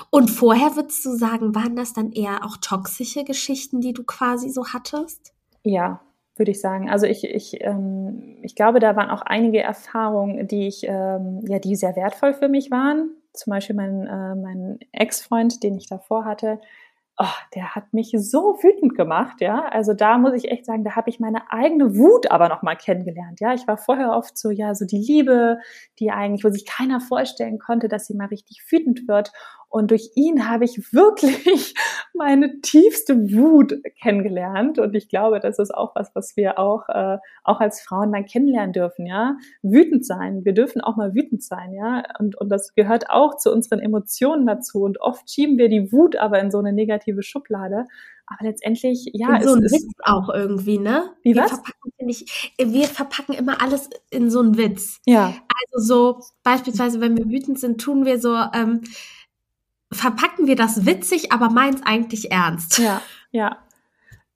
[0.10, 4.50] Und vorher würdest du sagen, waren das dann eher auch toxische Geschichten, die du quasi
[4.50, 5.34] so hattest?
[5.64, 6.02] Ja,
[6.40, 6.90] würde ich sagen.
[6.90, 11.60] Also ich, ich, ähm, ich glaube, da waren auch einige Erfahrungen, die ich, ähm, ja,
[11.60, 13.12] die sehr wertvoll für mich waren.
[13.34, 16.60] Zum Beispiel mein, äh, mein Ex-Freund, den ich davor hatte,
[17.20, 19.66] oh, der hat mich so wütend gemacht, ja.
[19.70, 22.76] Also da muss ich echt sagen, da habe ich meine eigene Wut aber noch mal
[22.76, 23.54] kennengelernt, ja.
[23.54, 25.58] Ich war vorher oft so, ja, so die Liebe,
[26.00, 29.32] die eigentlich, wo sich keiner vorstellen konnte, dass sie mal richtig wütend wird.
[29.70, 31.74] Und durch ihn habe ich wirklich
[32.14, 34.80] meine tiefste Wut kennengelernt.
[34.80, 38.24] Und ich glaube, das ist auch was, was wir auch, äh, auch als Frauen mal
[38.24, 39.36] kennenlernen dürfen, ja.
[39.62, 40.46] Wütend sein.
[40.46, 42.04] Wir dürfen auch mal wütend sein, ja.
[42.20, 44.84] Und, und das gehört auch zu unseren Emotionen dazu.
[44.84, 47.86] Und oft schieben wir die Wut aber in so eine negative Schublade.
[48.28, 51.12] Aber letztendlich, ja, in so ein Witz auch irgendwie, ne?
[51.24, 51.52] Wie wir was?
[51.52, 55.00] Verpacken, ich, wir verpacken immer alles in so einen Witz.
[55.06, 55.34] Ja.
[55.74, 58.82] Also so beispielsweise, wenn wir wütend sind, tun wir so, ähm,
[59.92, 62.80] verpacken wir das witzig, aber meins eigentlich ernst.
[62.80, 63.02] Ja,
[63.32, 63.58] ja.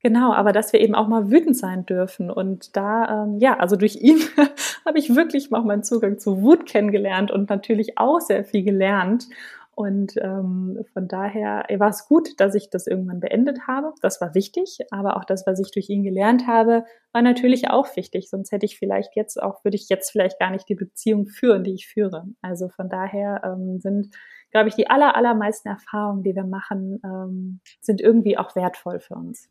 [0.04, 2.28] Genau, aber dass wir eben auch mal wütend sein dürfen.
[2.28, 4.18] Und da, ähm, ja, also durch ihn
[4.84, 9.28] habe ich wirklich auch meinen Zugang zu Wut kennengelernt und natürlich auch sehr viel gelernt.
[9.74, 13.94] Und ähm, von daher war es gut, dass ich das irgendwann beendet habe.
[14.02, 17.96] Das war wichtig, aber auch das, was ich durch ihn gelernt habe, war natürlich auch
[17.96, 18.28] wichtig.
[18.28, 21.64] Sonst hätte ich vielleicht jetzt auch, würde ich jetzt vielleicht gar nicht die Beziehung führen,
[21.64, 22.26] die ich führe.
[22.42, 24.14] Also von daher ähm, sind
[24.52, 29.14] glaube ich, die aller, allermeisten Erfahrungen, die wir machen, ähm, sind irgendwie auch wertvoll für
[29.14, 29.48] uns.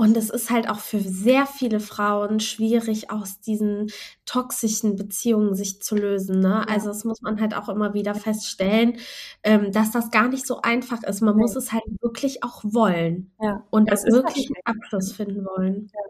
[0.00, 3.90] Und es ist halt auch für sehr viele Frauen schwierig, aus diesen
[4.26, 6.38] toxischen Beziehungen sich zu lösen.
[6.38, 6.64] Ne?
[6.68, 6.72] Ja.
[6.72, 8.98] Also das muss man halt auch immer wieder feststellen,
[9.42, 11.20] ähm, dass das gar nicht so einfach ist.
[11.20, 13.64] Man muss es halt wirklich auch wollen ja.
[13.70, 15.90] und das wirklich einen Abschluss finden wollen.
[15.92, 16.00] Ja.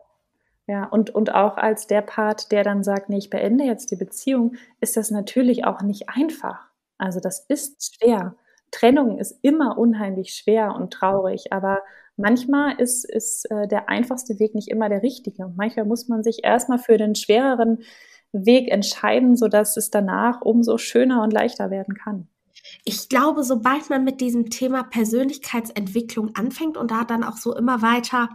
[0.70, 3.96] Ja, und, und auch als der Part, der dann sagt, nee, ich beende jetzt die
[3.96, 6.67] Beziehung, ist das natürlich auch nicht einfach.
[6.98, 8.36] Also das ist schwer.
[8.70, 11.82] Trennung ist immer unheimlich schwer und traurig, aber
[12.16, 15.52] manchmal ist, ist äh, der einfachste Weg nicht immer der richtige.
[15.56, 17.78] Manchmal muss man sich erstmal für den schwereren
[18.32, 22.28] Weg entscheiden, sodass es danach umso schöner und leichter werden kann.
[22.84, 27.80] Ich glaube, sobald man mit diesem Thema Persönlichkeitsentwicklung anfängt und da dann auch so immer
[27.80, 28.28] weiter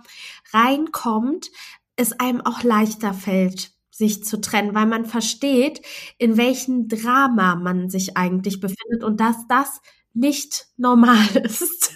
[0.51, 1.51] reinkommt,
[1.95, 5.81] es einem auch leichter fällt, sich zu trennen, weil man versteht,
[6.17, 9.81] in welchem Drama man sich eigentlich befindet und dass das
[10.13, 11.95] nicht normal ist.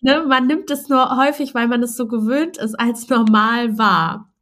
[0.00, 0.24] ne?
[0.26, 4.32] Man nimmt es nur häufig, weil man es so gewöhnt ist, als normal wahr.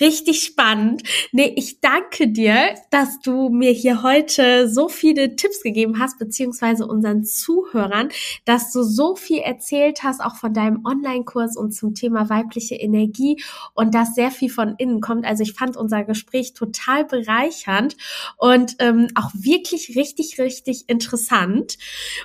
[0.00, 1.02] Richtig spannend.
[1.32, 6.86] Nee, ich danke dir, dass du mir hier heute so viele Tipps gegeben hast, beziehungsweise
[6.86, 8.10] unseren Zuhörern,
[8.44, 13.42] dass du so viel erzählt hast, auch von deinem Online-Kurs und zum Thema weibliche Energie
[13.74, 15.24] und dass sehr viel von innen kommt.
[15.24, 17.96] Also ich fand unser Gespräch total bereichernd
[18.36, 21.76] und ähm, auch wirklich richtig, richtig interessant.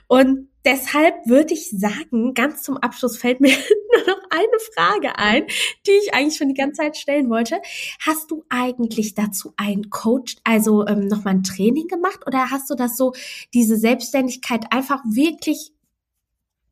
[0.07, 3.52] Und deshalb würde ich sagen, ganz zum Abschluss fällt mir
[3.95, 5.45] nur noch eine Frage ein,
[5.85, 7.61] die ich eigentlich schon die ganze Zeit stellen wollte.
[7.99, 12.76] Hast du eigentlich dazu einen Coach, also ähm, nochmal ein Training gemacht oder hast du
[12.76, 13.14] das so,
[13.53, 15.72] diese Selbstständigkeit einfach wirklich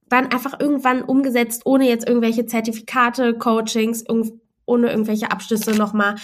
[0.09, 4.03] dann einfach irgendwann umgesetzt, ohne jetzt irgendwelche Zertifikate, Coachings,
[4.65, 6.15] ohne irgendwelche Abschlüsse nochmal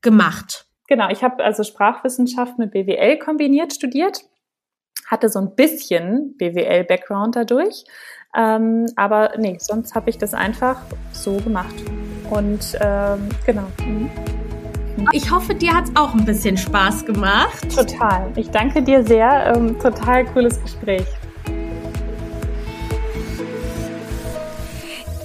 [0.00, 0.66] gemacht?
[0.88, 4.24] Genau, ich habe also Sprachwissenschaft mit BWL kombiniert studiert
[5.06, 7.84] hatte so ein bisschen BWL-Background dadurch.
[8.36, 10.80] Ähm, aber nee, sonst habe ich das einfach
[11.12, 11.74] so gemacht.
[12.30, 13.66] Und ähm, genau.
[13.84, 14.10] Mhm.
[15.12, 17.74] Ich hoffe, dir hat es auch ein bisschen Spaß gemacht.
[17.74, 18.32] Total.
[18.36, 19.54] Ich danke dir sehr.
[19.54, 21.06] Ähm, total cooles Gespräch.